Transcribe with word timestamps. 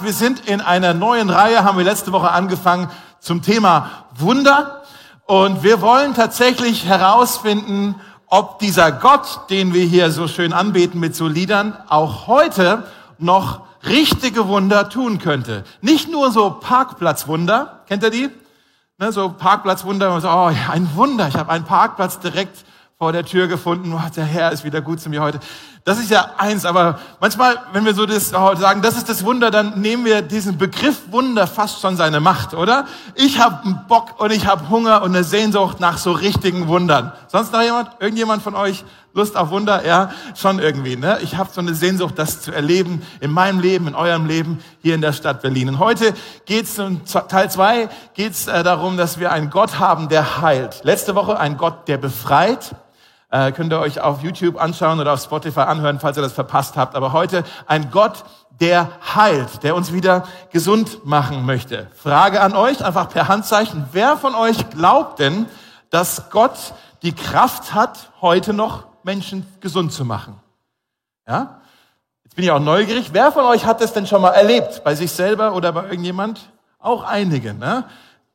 Wir 0.00 0.12
sind 0.12 0.46
in 0.48 0.60
einer 0.60 0.94
neuen 0.94 1.28
Reihe, 1.28 1.64
haben 1.64 1.76
wir 1.76 1.84
letzte 1.84 2.12
Woche 2.12 2.30
angefangen 2.30 2.88
zum 3.18 3.42
Thema 3.42 3.90
Wunder. 4.16 4.82
Und 5.26 5.64
wir 5.64 5.80
wollen 5.80 6.14
tatsächlich 6.14 6.86
herausfinden, 6.86 7.96
ob 8.28 8.60
dieser 8.60 8.92
Gott, 8.92 9.50
den 9.50 9.74
wir 9.74 9.84
hier 9.84 10.12
so 10.12 10.28
schön 10.28 10.52
anbeten 10.52 11.00
mit 11.00 11.16
so 11.16 11.26
Liedern, 11.26 11.76
auch 11.88 12.28
heute 12.28 12.84
noch 13.18 13.62
richtige 13.84 14.46
Wunder 14.46 14.88
tun 14.88 15.18
könnte. 15.18 15.64
Nicht 15.80 16.08
nur 16.08 16.30
so 16.30 16.50
Parkplatzwunder, 16.50 17.82
kennt 17.88 18.04
ihr 18.04 18.10
die? 18.10 18.30
Ne, 18.98 19.10
so 19.10 19.30
Parkplatzwunder, 19.30 20.20
so, 20.20 20.28
oh, 20.28 20.52
ein 20.70 20.88
Wunder, 20.94 21.26
ich 21.26 21.36
habe 21.36 21.50
einen 21.50 21.64
Parkplatz 21.64 22.20
direkt 22.20 22.64
vor 22.98 23.12
der 23.12 23.24
Tür 23.24 23.48
gefunden, 23.48 23.92
oh, 23.92 24.10
der 24.14 24.24
Herr 24.24 24.52
ist 24.52 24.64
wieder 24.64 24.80
gut 24.80 25.00
zu 25.00 25.08
mir 25.08 25.22
heute. 25.22 25.40
Das 25.88 25.98
ist 25.98 26.10
ja 26.10 26.32
eins, 26.36 26.66
aber 26.66 26.98
manchmal, 27.18 27.56
wenn 27.72 27.86
wir 27.86 27.94
so 27.94 28.04
das 28.04 28.28
sagen, 28.28 28.82
das 28.82 28.98
ist 28.98 29.08
das 29.08 29.24
Wunder, 29.24 29.50
dann 29.50 29.80
nehmen 29.80 30.04
wir 30.04 30.20
diesen 30.20 30.58
Begriff 30.58 31.00
Wunder 31.10 31.46
fast 31.46 31.80
schon 31.80 31.96
seine 31.96 32.20
Macht, 32.20 32.52
oder? 32.52 32.84
Ich 33.14 33.38
habe 33.40 33.64
einen 33.64 33.86
Bock 33.88 34.20
und 34.20 34.30
ich 34.30 34.46
habe 34.46 34.68
Hunger 34.68 35.00
und 35.00 35.16
eine 35.16 35.24
Sehnsucht 35.24 35.80
nach 35.80 35.96
so 35.96 36.12
richtigen 36.12 36.68
Wundern. 36.68 37.12
Sonst 37.28 37.54
noch 37.54 37.62
jemand? 37.62 37.88
Irgendjemand 38.00 38.42
von 38.42 38.54
euch 38.54 38.84
Lust 39.14 39.34
auf 39.34 39.48
Wunder? 39.48 39.86
Ja, 39.86 40.10
schon 40.36 40.58
irgendwie. 40.58 40.96
Ne? 40.96 41.20
Ich 41.22 41.38
habe 41.38 41.48
so 41.50 41.62
eine 41.62 41.72
Sehnsucht, 41.74 42.18
das 42.18 42.42
zu 42.42 42.52
erleben 42.52 43.00
in 43.20 43.30
meinem 43.30 43.58
Leben, 43.58 43.88
in 43.88 43.94
eurem 43.94 44.26
Leben 44.26 44.62
hier 44.82 44.94
in 44.94 45.00
der 45.00 45.14
Stadt 45.14 45.40
Berlin. 45.40 45.70
Und 45.70 45.78
heute 45.78 46.12
geht's 46.44 46.76
in 46.76 47.00
Teil 47.06 47.50
zwei 47.50 47.88
geht's 48.12 48.46
äh, 48.46 48.62
darum, 48.62 48.98
dass 48.98 49.18
wir 49.18 49.32
einen 49.32 49.48
Gott 49.48 49.78
haben, 49.78 50.10
der 50.10 50.42
heilt. 50.42 50.80
Letzte 50.84 51.14
Woche 51.14 51.40
ein 51.40 51.56
Gott, 51.56 51.88
der 51.88 51.96
befreit. 51.96 52.76
Äh, 53.30 53.52
könnt 53.52 53.72
ihr 53.72 53.78
euch 53.78 54.00
auf 54.00 54.22
YouTube 54.22 54.60
anschauen 54.60 55.00
oder 55.00 55.12
auf 55.12 55.22
Spotify 55.22 55.60
anhören, 55.60 56.00
falls 56.00 56.16
ihr 56.16 56.22
das 56.22 56.32
verpasst 56.32 56.76
habt. 56.76 56.94
Aber 56.94 57.12
heute 57.12 57.44
ein 57.66 57.90
Gott, 57.90 58.24
der 58.60 58.90
heilt, 59.14 59.62
der 59.62 59.76
uns 59.76 59.92
wieder 59.92 60.26
gesund 60.50 61.04
machen 61.04 61.44
möchte. 61.44 61.88
Frage 61.94 62.40
an 62.40 62.54
euch, 62.54 62.84
einfach 62.84 63.10
per 63.10 63.28
Handzeichen. 63.28 63.86
Wer 63.92 64.16
von 64.16 64.34
euch 64.34 64.70
glaubt 64.70 65.18
denn, 65.18 65.46
dass 65.90 66.30
Gott 66.30 66.74
die 67.02 67.14
Kraft 67.14 67.74
hat, 67.74 68.10
heute 68.22 68.54
noch 68.54 68.86
Menschen 69.02 69.46
gesund 69.60 69.92
zu 69.92 70.06
machen? 70.06 70.40
Ja? 71.26 71.60
Jetzt 72.24 72.34
bin 72.34 72.44
ich 72.44 72.50
auch 72.50 72.60
neugierig. 72.60 73.10
Wer 73.12 73.30
von 73.30 73.44
euch 73.44 73.66
hat 73.66 73.82
das 73.82 73.92
denn 73.92 74.06
schon 74.06 74.22
mal 74.22 74.30
erlebt? 74.30 74.82
Bei 74.84 74.94
sich 74.94 75.12
selber 75.12 75.54
oder 75.54 75.72
bei 75.72 75.84
irgendjemand? 75.84 76.50
Auch 76.78 77.04
einige, 77.04 77.52
ne? 77.52 77.84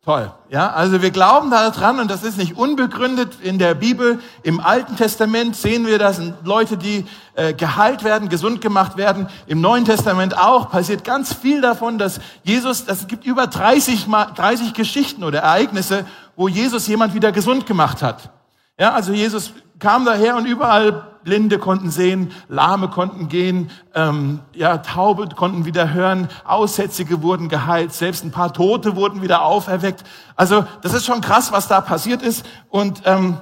Toll. 0.06 0.34
Ja, 0.50 0.70
also 0.72 1.02
wir 1.02 1.12
glauben 1.12 1.50
daran 1.50 1.98
und 2.02 2.12
das 2.12 2.24
ist 2.24 2.38
nicht 2.38 2.58
unbegründet 2.58 3.38
in 3.42 3.58
der 3.58 3.74
Bibel. 3.74 4.20
Im 4.44 4.60
Alten 4.60 4.98
Testament 4.98 5.56
sehen 5.56 5.88
wir, 5.88 5.98
das 5.98 6.20
Leute, 6.44 6.76
die 6.76 7.06
äh, 7.36 7.54
geheilt 7.54 8.04
werden, 8.04 8.28
gesund 8.28 8.60
gemacht 8.60 8.98
werden. 8.98 9.30
Im 9.48 9.62
Neuen 9.62 9.86
Testament 9.86 10.38
auch 10.38 10.70
passiert 10.70 11.06
ganz 11.06 11.34
viel 11.34 11.62
davon, 11.62 11.98
dass 11.98 12.20
Jesus, 12.44 12.84
das 12.84 13.08
gibt 13.08 13.26
über 13.26 13.48
30, 13.48 14.08
mal, 14.08 14.26
30 14.26 14.74
Geschichten 14.74 15.24
oder 15.24 15.40
Ereignisse, 15.40 16.06
wo 16.36 16.50
Jesus 16.50 16.86
jemand 16.88 17.14
wieder 17.14 17.32
gesund 17.32 17.66
gemacht 17.66 18.02
hat. 18.02 18.30
Ja, 18.78 18.92
also 18.92 19.14
Jesus 19.14 19.54
kam 19.80 20.04
daher 20.04 20.36
und 20.36 20.46
überall 20.46 21.13
Blinde 21.24 21.60
konnten 21.60 21.90
sehen, 21.90 22.32
Lahme 22.48 22.88
konnten 22.90 23.28
gehen, 23.28 23.72
ähm, 23.94 24.40
ja, 24.54 24.78
Taube 24.80 25.30
konnten 25.36 25.66
wieder 25.66 25.94
hören, 25.94 26.30
Aussätzige 26.46 27.22
wurden 27.22 27.50
geheilt, 27.50 27.94
selbst 27.94 28.24
ein 28.24 28.32
paar 28.32 28.54
Tote 28.54 28.96
wurden 28.96 29.22
wieder 29.22 29.44
auferweckt. 29.44 30.04
Also 30.36 30.66
das 30.82 30.94
ist 30.94 31.06
schon 31.06 31.22
krass, 31.22 31.52
was 31.52 31.68
da 31.68 31.82
passiert 31.82 32.22
ist. 32.22 32.46
Und 32.70 33.02
ähm, 33.06 33.38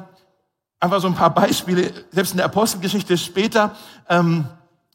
einfach 0.79 0.99
so 0.99 1.07
ein 1.07 1.15
paar 1.15 1.33
Beispiele, 1.33 1.91
selbst 2.11 2.31
in 2.31 2.37
der 2.37 2.47
Apostelgeschichte 2.47 3.17
später 3.17 3.75
ähm, 4.09 4.45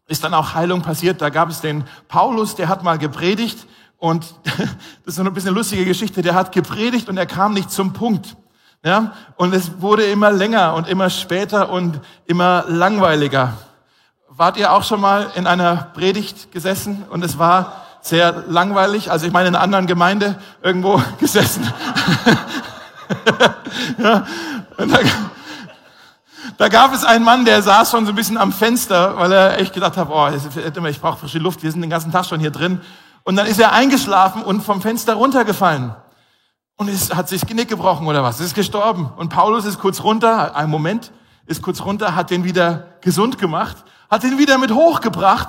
ist 0.09 0.25
dann 0.25 0.35
auch 0.35 0.55
Heilung 0.55 0.83
passiert. 0.83 1.21
Da 1.21 1.31
gab 1.31 1.51
es 1.51 1.61
den 1.61 1.85
Paulus, 2.09 2.55
der 2.55 2.69
hat 2.69 2.83
mal 2.83 2.99
gepredigt 2.99 3.67
und 3.99 4.35
das 4.45 4.67
ist 5.07 5.15
so 5.17 5.23
eine 5.23 5.31
bisschen 5.31 5.55
lustige 5.55 5.85
Geschichte, 5.85 6.23
der 6.23 6.35
hat 6.35 6.53
gepredigt 6.53 7.09
und 7.09 7.17
er 7.17 7.27
kam 7.27 7.55
nicht 7.55 7.71
zum 7.71 7.93
Punkt. 7.93 8.37
Ja? 8.87 9.13
Und 9.35 9.53
es 9.53 9.81
wurde 9.81 10.05
immer 10.05 10.31
länger 10.31 10.75
und 10.75 10.87
immer 10.87 11.11
später 11.11 11.71
und 11.71 12.01
immer 12.25 12.65
langweiliger. 12.69 13.55
Wart 14.29 14.57
ihr 14.59 14.73
auch 14.73 14.85
schon 14.85 15.01
mal 15.01 15.33
in 15.35 15.49
einer 15.49 15.89
Predigt 15.93 16.53
gesessen 16.53 17.03
und 17.11 17.25
es 17.25 17.37
war 17.37 17.83
sehr 18.01 18.45
langweilig? 18.47 19.11
Also 19.11 19.27
ich 19.27 19.33
meine 19.33 19.49
in 19.49 19.57
einer 19.57 19.65
anderen 19.65 19.89
Gemeinde 19.89 20.37
irgendwo 20.63 21.03
gesessen. 21.19 21.65
ja? 23.99 24.25
da, 24.79 24.99
da 26.57 26.69
gab 26.69 26.95
es 26.95 27.05
einen 27.05 27.25
Mann, 27.25 27.45
der 27.45 27.63
saß 27.63 27.91
schon 27.91 28.07
so 28.07 28.13
ein 28.13 28.15
bisschen 28.15 28.39
am 28.39 28.53
Fenster, 28.53 29.19
weil 29.19 29.33
er 29.33 29.59
echt 29.59 29.75
gedacht 29.75 29.97
hat, 29.97 30.09
oh, 30.09 30.29
ich 30.89 31.01
brauche 31.01 31.19
frische 31.19 31.41
Luft, 31.41 31.65
wir 31.65 31.73
sind 31.73 31.81
den 31.81 31.91
ganzen 31.91 32.13
Tag 32.13 32.27
schon 32.27 32.39
hier 32.39 32.53
drin. 32.53 32.81
Und 33.25 33.35
dann 33.35 33.49
ist 33.49 33.59
er 33.59 33.73
eingeschlafen 33.73 34.45
und 34.45 34.61
vom 34.61 34.81
Fenster 34.81 35.15
runtergefallen. 35.15 35.93
Und 36.77 36.89
es 36.89 37.15
hat 37.15 37.29
sich 37.29 37.47
Genick 37.47 37.69
gebrochen 37.69 38.07
oder 38.07 38.23
was? 38.23 38.39
Es 38.39 38.49
ist 38.49 38.55
gestorben. 38.55 39.11
Und 39.17 39.31
Paulus 39.31 39.65
ist 39.65 39.79
kurz 39.79 40.03
runter, 40.03 40.55
ein 40.55 40.69
Moment, 40.69 41.11
ist 41.47 41.63
kurz 41.63 41.81
runter, 41.81 42.15
hat 42.15 42.31
den 42.31 42.45
wieder 42.45 42.89
gesund 43.01 43.39
gemacht, 43.39 43.77
hat 44.11 44.23
den 44.23 44.37
wieder 44.37 44.59
mit 44.59 44.71
hochgebracht 44.71 45.49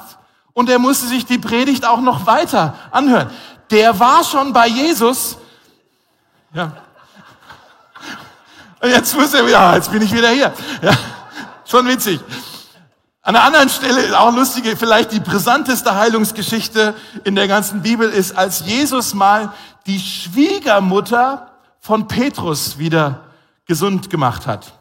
und 0.54 0.70
er 0.70 0.80
musste 0.80 1.08
sich 1.08 1.26
die 1.26 1.38
Predigt 1.38 1.86
auch 1.86 2.00
noch 2.00 2.26
weiter 2.26 2.76
anhören. 2.92 3.30
Der 3.70 4.00
war 4.00 4.24
schon 4.24 4.54
bei 4.54 4.68
Jesus. 4.68 5.38
Ja. 6.54 6.72
Und 8.80 8.90
jetzt 8.90 9.14
muss 9.16 9.34
er 9.34 9.46
wieder, 9.46 9.76
jetzt 9.76 9.92
bin 9.92 10.02
ich 10.02 10.14
wieder 10.14 10.30
hier. 10.30 10.54
Ja. 10.82 10.94
Schon 11.66 11.86
witzig. 11.88 12.22
An 13.22 13.36
einer 13.36 13.44
anderen 13.44 13.68
Stelle, 13.68 14.18
auch 14.18 14.34
lustige, 14.34 14.78
vielleicht 14.78 15.12
die 15.12 15.20
brisanteste 15.20 15.94
Heilungsgeschichte 15.94 16.96
in 17.26 17.36
der 17.36 17.50
ganzen 17.50 17.82
Bibel 17.82 18.10
ist, 18.10 18.38
als 18.38 18.62
Jesus 18.66 19.14
mal 19.14 19.52
die 19.88 20.00
Schwiegermutter 20.00 21.52
von 21.80 22.08
Petrus 22.08 22.78
wieder 22.78 23.24
gesund 23.66 24.10
gemacht 24.10 24.46
hat. 24.46 24.74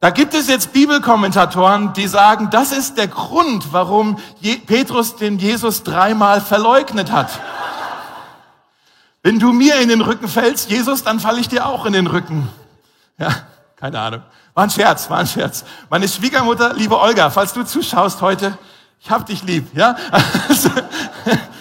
Da 0.00 0.10
gibt 0.10 0.32
es 0.32 0.48
jetzt 0.48 0.72
Bibelkommentatoren, 0.72 1.92
die 1.92 2.06
sagen, 2.06 2.50
das 2.50 2.72
ist 2.72 2.96
der 2.96 3.08
Grund, 3.08 3.72
warum 3.72 4.18
Petrus 4.66 5.16
den 5.16 5.38
Jesus 5.38 5.82
dreimal 5.82 6.40
verleugnet 6.40 7.10
hat. 7.10 7.28
Wenn 9.22 9.40
du 9.40 9.52
mir 9.52 9.80
in 9.80 9.88
den 9.88 10.00
Rücken 10.00 10.28
fällst, 10.28 10.70
Jesus, 10.70 11.02
dann 11.02 11.18
falle 11.18 11.40
ich 11.40 11.48
dir 11.48 11.66
auch 11.66 11.84
in 11.84 11.92
den 11.92 12.06
Rücken. 12.06 12.48
Ja, 13.18 13.34
keine 13.76 13.98
Ahnung. 13.98 14.22
War 14.54 14.64
ein 14.64 14.70
Scherz, 14.70 15.10
war 15.10 15.18
ein 15.18 15.26
Scherz. 15.26 15.64
Meine 15.90 16.08
Schwiegermutter, 16.08 16.72
liebe 16.74 16.98
Olga, 16.98 17.28
falls 17.28 17.52
du 17.52 17.64
zuschaust 17.64 18.22
heute, 18.22 18.56
ich 19.00 19.10
hab 19.10 19.26
dich 19.26 19.42
lieb, 19.42 19.76
ja? 19.76 19.96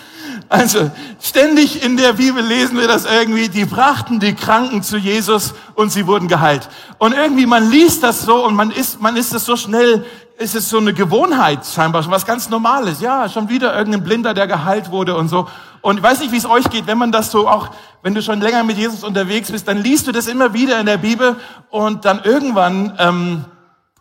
Also, 0.50 0.90
ständig 1.22 1.84
in 1.84 1.97
der 1.97 2.13
Bibel 2.13 2.41
lesen 2.41 2.78
wir 2.78 2.88
das 2.88 3.06
irgendwie, 3.06 3.50
die 3.50 3.66
brachten 3.66 4.19
die 4.19 4.34
Kranken 4.34 4.81
zu 4.81 4.97
Jesus 4.97 5.53
und 5.75 5.91
sie 5.91 6.08
wurden 6.08 6.30
geheilt. 6.30 6.69
Und 7.00 7.13
irgendwie, 7.13 7.46
man 7.46 7.69
liest 7.69 8.02
das 8.02 8.22
so 8.22 8.46
und 8.46 8.56
man 8.56 8.72
ist, 8.72 9.02
man 9.02 9.18
ist 9.18 9.34
es 9.34 9.44
so 9.44 9.57
schnell, 9.57 10.06
ist 10.38 10.56
es 10.56 10.69
so 10.69 10.78
eine 10.78 10.94
Gewohnheit 10.94 11.66
scheinbar, 11.66 12.02
schon 12.02 12.12
was 12.12 12.25
ganz 12.25 12.50
Normales. 12.50 13.02
Ja, 13.02 13.28
schon 13.28 13.50
wieder 13.50 13.75
irgendein 13.75 14.03
Blinder, 14.03 14.34
der 14.34 14.47
geheilt 14.47 14.90
wurde 14.90 15.18
und 15.18 15.28
so. 15.28 15.47
Und 15.81 15.97
ich 15.97 16.03
weiß 16.03 16.19
nicht, 16.19 16.31
wie 16.31 16.38
es 16.38 16.46
euch 16.46 16.69
geht, 16.69 16.88
wenn 16.88 16.97
man 16.97 17.12
das 17.12 17.30
so 17.31 17.50
auch, 17.50 17.69
wenn 18.02 18.13
du 18.13 18.22
schon 18.22 18.40
länger 18.40 18.63
mit 18.63 18.78
Jesus 18.78 19.03
unterwegs 19.03 19.52
bist, 19.52 19.68
dann 19.68 19.78
liest 19.78 20.07
du 20.07 20.12
das 20.12 20.28
immer 20.28 20.53
wieder 20.53 20.80
in 20.80 20.86
der 20.86 20.97
Bibel 20.97 21.36
und 21.69 22.06
dann 22.06 22.22
irgendwann, 22.24 22.94
ähm, 23.00 23.46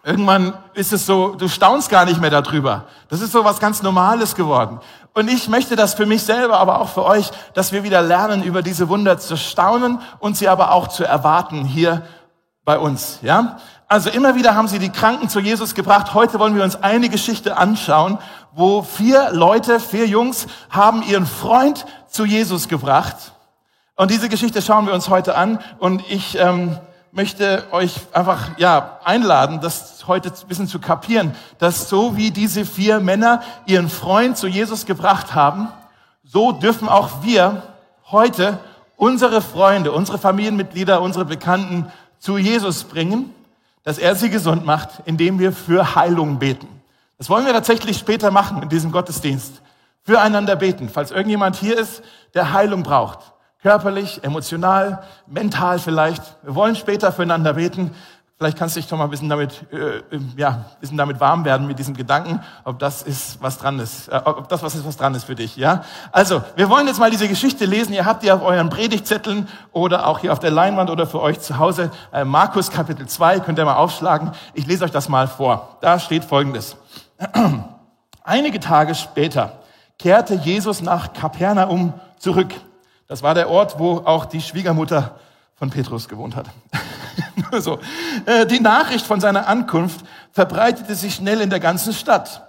irgendwann 0.07 0.55
ist 0.75 0.93
es 0.93 1.05
so, 1.05 1.35
du 1.35 1.49
staunst 1.49 1.91
gar 1.91 2.05
nicht 2.05 2.21
mehr 2.21 2.31
darüber. 2.31 2.85
Das 3.09 3.21
ist 3.21 3.33
so 3.33 3.45
was 3.45 3.59
ganz 3.59 3.83
Normales 3.83 4.37
geworden. 4.37 4.79
Und 5.15 5.29
ich 5.29 5.49
möchte 5.49 5.75
das 5.75 5.95
für 5.95 6.07
mich 6.07 6.23
selber, 6.23 6.59
aber 6.61 6.81
auch 6.81 6.91
für 6.91 7.05
euch, 7.05 7.31
dass 7.55 7.73
wir 7.73 7.83
wieder 7.83 8.03
lernen, 8.03 8.45
über 8.45 8.63
diese 8.63 8.89
Wunder 8.89 9.19
zu 9.19 9.37
staunen 9.37 10.01
und 10.21 10.37
sie 10.37 10.49
aber 10.49 10.71
auch 10.71 10.87
zu 10.87 11.05
erwarten 11.05 11.65
hier 11.65 12.03
bei 12.65 12.79
uns, 12.79 13.19
ja? 13.23 13.57
Also 13.89 14.11
immer 14.11 14.35
wieder 14.35 14.55
haben 14.55 14.69
sie 14.69 14.79
die 14.79 14.91
Kranken 14.91 15.29
zu 15.29 15.41
Jesus 15.41 15.75
gebracht. 15.75 16.15
Heute 16.15 16.39
wollen 16.39 16.57
wir 16.57 16.65
uns 16.65 16.77
eine 16.77 17.09
Geschichte 17.09 17.57
anschauen, 17.57 18.19
wo 18.53 18.83
vier 18.83 19.31
Leute, 19.33 19.81
vier 19.81 20.07
Jungs 20.07 20.47
haben 20.71 21.03
ihren 21.03 21.27
Freund 21.27 21.85
zu 22.09 22.25
Jesus 22.25 22.69
gebracht. 22.69 23.33
Und 23.97 24.11
diese 24.11 24.29
Geschichte 24.29 24.61
schauen 24.61 24.87
wir 24.87 24.95
uns 24.95 25.09
heute 25.09 25.37
an. 25.37 25.61
Und 25.79 26.03
ich 26.11 26.37
ähm, 26.39 26.79
möchte 27.17 27.65
euch 27.73 27.95
einfach 28.13 28.51
ja 28.59 29.01
einladen, 29.05 29.61
das 29.61 30.07
heute 30.07 30.31
ein 30.31 30.49
bisschen 30.49 30.69
zu 30.69 30.79
kapieren, 30.79 31.35
dass 31.59 31.89
so 31.89 32.17
wie 32.17 32.31
diese 32.31 32.65
vier 32.65 33.01
Männer 33.01 33.43
ihren 33.67 33.89
Freund 33.89 34.37
zu 34.37 34.47
Jesus 34.47 34.87
gebracht 34.87 35.35
haben, 35.35 35.69
so 36.23 36.53
dürfen 36.53 36.89
auch 36.89 37.23
wir 37.25 37.63
heute 38.11 38.59
unsere 38.97 39.43
Freunde, 39.43 39.91
unsere 39.91 40.19
Familienmitglieder, 40.19 41.03
unsere 41.03 41.25
Bekannten 41.25 41.91
zu 42.21 42.39
Jesus 42.39 42.85
bringen 42.85 43.33
dass 43.87 43.99
er 43.99 44.17
sie 44.17 44.31
gesund 44.31 44.67
macht, 44.67 44.89
indem 45.05 45.39
wir 45.39 45.53
für 45.53 45.95
Heilung 45.95 46.41
beten. 46.41 46.67
Das 47.19 47.31
wollen 47.31 47.47
wir 47.47 47.53
tatsächlich 47.53 47.97
später 47.97 48.33
machen 48.33 48.61
in 48.61 48.69
diesem 48.69 48.91
Gottesdienst. 48.91 49.63
Füreinander 50.03 50.57
beten. 50.57 50.89
Falls 50.89 51.13
irgendjemand 51.13 51.55
hier 51.55 51.79
ist, 51.79 52.03
der 52.35 52.53
Heilung 52.53 52.83
braucht. 52.83 53.21
Körperlich, 53.67 54.23
emotional, 54.23 55.03
mental 55.27 55.81
vielleicht. 55.81 56.23
Wir 56.45 56.55
wollen 56.55 56.77
später 56.77 57.11
füreinander 57.11 57.55
beten. 57.55 57.91
Vielleicht 58.39 58.57
kannst 58.57 58.77
du 58.77 58.81
dich 58.81 58.89
doch 58.89 58.97
mal 58.97 59.03
ein 59.03 59.11
bisschen 59.11 59.29
damit, 59.29 59.67
äh, 59.73 60.03
ja, 60.37 60.51
ein 60.51 60.65
bisschen 60.79 60.97
damit 60.97 61.19
warm 61.19 61.45
werden 61.45 61.67
mit 61.67 61.81
diesem 61.81 61.97
Gedanken, 61.97 62.39
ob 62.63 62.79
das 62.79 63.03
ist, 63.03 63.43
was 63.43 63.59
dran 63.59 63.81
ist, 63.81 64.07
äh, 64.07 64.21
ob 64.25 64.49
das 64.49 64.63
was 64.63 64.77
ist, 64.77 64.87
was 64.87 64.97
dran 64.97 65.17
ist 65.17 65.25
für 65.25 65.35
dich, 65.35 65.57
ja? 65.57 65.83
Also, 66.13 66.45
wir 66.55 66.71
wollen 66.71 66.87
jetzt 66.87 67.01
mal 67.01 67.11
diese 67.11 67.27
Geschichte 67.27 67.65
lesen. 67.65 67.93
Ihr 67.93 68.05
habt 68.05 68.23
die 68.23 68.31
auf 68.31 68.41
euren 68.41 68.71
Predigtzetteln 68.71 69.49
oder 69.73 70.07
auch 70.07 70.21
hier 70.21 70.33
auf 70.33 70.39
der 70.39 70.53
Leinwand 70.53 70.89
oder 70.89 71.09
für 71.09 71.21
euch 71.21 71.41
zu 71.41 71.59
Hause. 71.59 71.91
Äh, 72.13 72.25
Markus 72.25 72.71
Kapitel 72.71 73.09
2, 73.09 73.41
könnt 73.41 73.59
ihr 73.59 73.65
mal 73.65 73.75
aufschlagen. 73.75 74.31
Ich 74.55 74.69
lese 74.69 74.85
euch 74.85 74.93
das 74.93 75.09
mal 75.09 75.27
vor. 75.27 75.79
Da 75.81 75.99
steht 75.99 76.23
Folgendes. 76.23 76.77
Einige 78.23 78.61
Tage 78.61 78.95
später 78.95 79.55
kehrte 79.99 80.35
Jesus 80.35 80.83
nach 80.83 81.13
Kapernaum 81.15 81.95
zurück. 82.21 82.55
Das 83.09 83.23
war 83.23 83.35
der 83.35 83.49
Ort, 83.49 83.79
wo 83.79 83.99
auch 83.99 84.25
die 84.25 84.41
Schwiegermutter 84.41 85.17
von 85.55 85.71
Petrus 85.71 86.09
gewohnt 86.09 86.37
hat. 86.37 86.47
so. 87.61 87.79
Äh, 88.27 88.47
die 88.47 88.61
Nachricht 88.61 89.07
von 89.07 89.21
seiner 89.21 89.47
Ankunft 89.47 90.05
verbreitete 90.33 90.95
sich 90.95 91.15
schnell 91.15 91.41
in 91.41 91.51
der 91.51 91.61
ganzen 91.61 91.93
Stadt. 91.93 92.43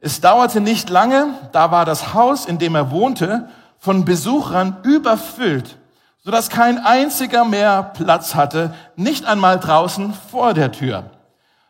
Es 0.00 0.20
dauerte 0.20 0.60
nicht 0.60 0.90
lange, 0.90 1.34
da 1.52 1.70
war 1.70 1.84
das 1.84 2.14
Haus, 2.14 2.46
in 2.46 2.58
dem 2.58 2.74
er 2.74 2.90
wohnte, 2.90 3.48
von 3.78 4.04
Besuchern 4.04 4.78
überfüllt, 4.82 5.76
sodass 6.24 6.48
kein 6.48 6.78
einziger 6.78 7.44
mehr 7.44 7.82
Platz 7.82 8.34
hatte, 8.34 8.74
nicht 8.96 9.26
einmal 9.26 9.58
draußen 9.58 10.14
vor 10.30 10.54
der 10.54 10.72
Tür. 10.72 11.10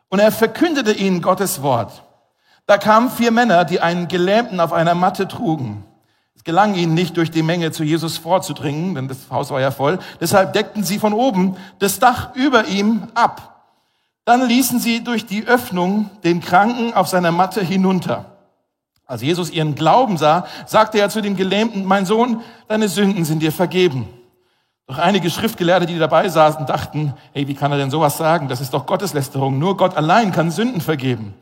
Und 0.08 0.18
er 0.18 0.32
verkündete 0.32 0.92
ihnen 0.92 1.22
Gottes 1.22 1.62
Wort. 1.62 2.02
Da 2.66 2.78
kamen 2.78 3.10
vier 3.10 3.32
Männer, 3.32 3.64
die 3.64 3.80
einen 3.80 4.08
Gelähmten 4.08 4.60
auf 4.60 4.72
einer 4.72 4.94
Matte 4.94 5.28
trugen. 5.28 5.84
Es 6.40 6.44
gelang 6.44 6.74
ihnen 6.74 6.94
nicht, 6.94 7.18
durch 7.18 7.30
die 7.30 7.42
Menge 7.42 7.70
zu 7.70 7.84
Jesus 7.84 8.16
vorzudringen, 8.16 8.94
denn 8.94 9.08
das 9.08 9.18
Haus 9.30 9.50
war 9.50 9.60
ja 9.60 9.70
voll. 9.70 9.98
Deshalb 10.22 10.54
deckten 10.54 10.82
sie 10.82 10.98
von 10.98 11.12
oben 11.12 11.54
das 11.80 11.98
Dach 11.98 12.34
über 12.34 12.64
ihm 12.64 13.08
ab. 13.12 13.66
Dann 14.24 14.48
ließen 14.48 14.78
sie 14.80 15.04
durch 15.04 15.26
die 15.26 15.46
Öffnung 15.46 16.08
den 16.24 16.40
Kranken 16.40 16.94
auf 16.94 17.08
seiner 17.08 17.30
Matte 17.30 17.62
hinunter. 17.62 18.38
Als 19.04 19.20
Jesus 19.20 19.50
ihren 19.50 19.74
Glauben 19.74 20.16
sah, 20.16 20.46
sagte 20.64 20.98
er 20.98 21.10
zu 21.10 21.20
dem 21.20 21.36
Gelähmten, 21.36 21.84
mein 21.84 22.06
Sohn, 22.06 22.40
deine 22.68 22.88
Sünden 22.88 23.26
sind 23.26 23.40
dir 23.40 23.52
vergeben. 23.52 24.08
Doch 24.86 24.96
einige 24.96 25.28
Schriftgelehrte, 25.28 25.84
die 25.84 25.98
dabei 25.98 26.30
saßen, 26.30 26.64
dachten, 26.64 27.12
hey, 27.34 27.48
wie 27.48 27.54
kann 27.54 27.70
er 27.70 27.76
denn 27.76 27.90
sowas 27.90 28.16
sagen? 28.16 28.48
Das 28.48 28.62
ist 28.62 28.72
doch 28.72 28.86
Gotteslästerung. 28.86 29.58
Nur 29.58 29.76
Gott 29.76 29.94
allein 29.94 30.32
kann 30.32 30.50
Sünden 30.50 30.80
vergeben. 30.80 31.34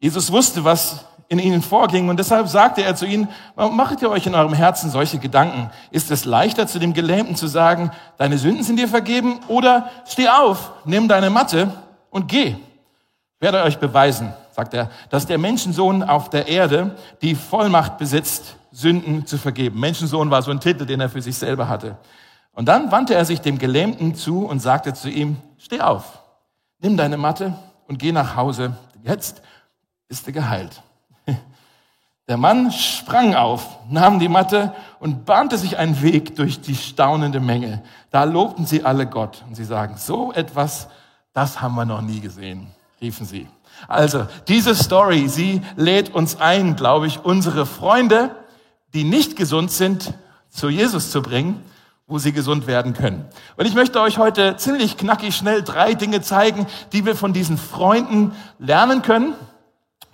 Jesus 0.00 0.32
wusste, 0.32 0.64
was 0.64 1.04
in 1.28 1.38
ihnen 1.38 1.62
vorging. 1.62 2.08
Und 2.08 2.18
deshalb 2.18 2.48
sagte 2.48 2.82
er 2.82 2.96
zu 2.96 3.06
ihnen, 3.06 3.28
warum 3.54 3.76
macht 3.76 4.02
ihr 4.02 4.10
euch 4.10 4.26
in 4.26 4.34
eurem 4.34 4.52
Herzen 4.52 4.90
solche 4.90 5.18
Gedanken? 5.18 5.70
Ist 5.90 6.10
es 6.10 6.24
leichter, 6.24 6.66
zu 6.66 6.78
dem 6.78 6.94
Gelähmten 6.94 7.36
zu 7.36 7.46
sagen, 7.46 7.90
deine 8.18 8.38
Sünden 8.38 8.62
sind 8.62 8.76
dir 8.76 8.88
vergeben? 8.88 9.40
Oder 9.48 9.90
steh 10.06 10.28
auf, 10.28 10.72
nimm 10.84 11.08
deine 11.08 11.30
Matte 11.30 11.72
und 12.10 12.28
geh. 12.28 12.48
Ich 12.48 13.40
werde 13.40 13.62
euch 13.62 13.78
beweisen, 13.78 14.32
sagt 14.52 14.74
er, 14.74 14.90
dass 15.10 15.26
der 15.26 15.38
Menschensohn 15.38 16.02
auf 16.02 16.30
der 16.30 16.48
Erde 16.48 16.96
die 17.20 17.34
Vollmacht 17.34 17.98
besitzt, 17.98 18.56
Sünden 18.70 19.26
zu 19.26 19.38
vergeben. 19.38 19.78
Menschensohn 19.78 20.30
war 20.30 20.42
so 20.42 20.50
ein 20.50 20.60
Titel, 20.60 20.86
den 20.86 21.00
er 21.00 21.08
für 21.08 21.22
sich 21.22 21.36
selber 21.36 21.68
hatte. 21.68 21.96
Und 22.52 22.66
dann 22.66 22.92
wandte 22.92 23.14
er 23.14 23.24
sich 23.24 23.40
dem 23.40 23.58
Gelähmten 23.58 24.14
zu 24.14 24.46
und 24.46 24.60
sagte 24.60 24.94
zu 24.94 25.10
ihm, 25.10 25.36
steh 25.58 25.80
auf, 25.80 26.20
nimm 26.78 26.96
deine 26.96 27.16
Matte 27.16 27.54
und 27.88 27.98
geh 27.98 28.12
nach 28.12 28.36
Hause. 28.36 28.76
Jetzt 29.02 29.42
ist 30.08 30.26
er 30.26 30.32
geheilt. 30.32 30.82
Der 32.26 32.38
Mann 32.38 32.72
sprang 32.72 33.34
auf, 33.34 33.80
nahm 33.90 34.18
die 34.18 34.30
Matte 34.30 34.74
und 34.98 35.26
bahnte 35.26 35.58
sich 35.58 35.76
einen 35.76 36.00
Weg 36.00 36.36
durch 36.36 36.62
die 36.62 36.74
staunende 36.74 37.38
Menge. 37.38 37.82
Da 38.10 38.24
lobten 38.24 38.64
sie 38.64 38.82
alle 38.82 39.06
Gott 39.06 39.44
und 39.46 39.54
sie 39.54 39.64
sagen, 39.64 39.96
so 39.98 40.32
etwas, 40.32 40.88
das 41.34 41.60
haben 41.60 41.74
wir 41.74 41.84
noch 41.84 42.00
nie 42.00 42.20
gesehen, 42.20 42.68
riefen 43.02 43.26
sie. 43.26 43.46
Also, 43.88 44.26
diese 44.48 44.74
Story, 44.74 45.28
sie 45.28 45.60
lädt 45.76 46.14
uns 46.14 46.40
ein, 46.40 46.76
glaube 46.76 47.08
ich, 47.08 47.22
unsere 47.22 47.66
Freunde, 47.66 48.34
die 48.94 49.04
nicht 49.04 49.36
gesund 49.36 49.70
sind, 49.70 50.14
zu 50.48 50.70
Jesus 50.70 51.10
zu 51.10 51.20
bringen, 51.20 51.62
wo 52.06 52.18
sie 52.18 52.32
gesund 52.32 52.66
werden 52.66 52.94
können. 52.94 53.26
Und 53.58 53.66
ich 53.66 53.74
möchte 53.74 54.00
euch 54.00 54.16
heute 54.16 54.56
ziemlich 54.56 54.96
knackig 54.96 55.36
schnell 55.36 55.62
drei 55.62 55.92
Dinge 55.92 56.22
zeigen, 56.22 56.66
die 56.92 57.04
wir 57.04 57.16
von 57.16 57.34
diesen 57.34 57.58
Freunden 57.58 58.32
lernen 58.58 59.02
können 59.02 59.34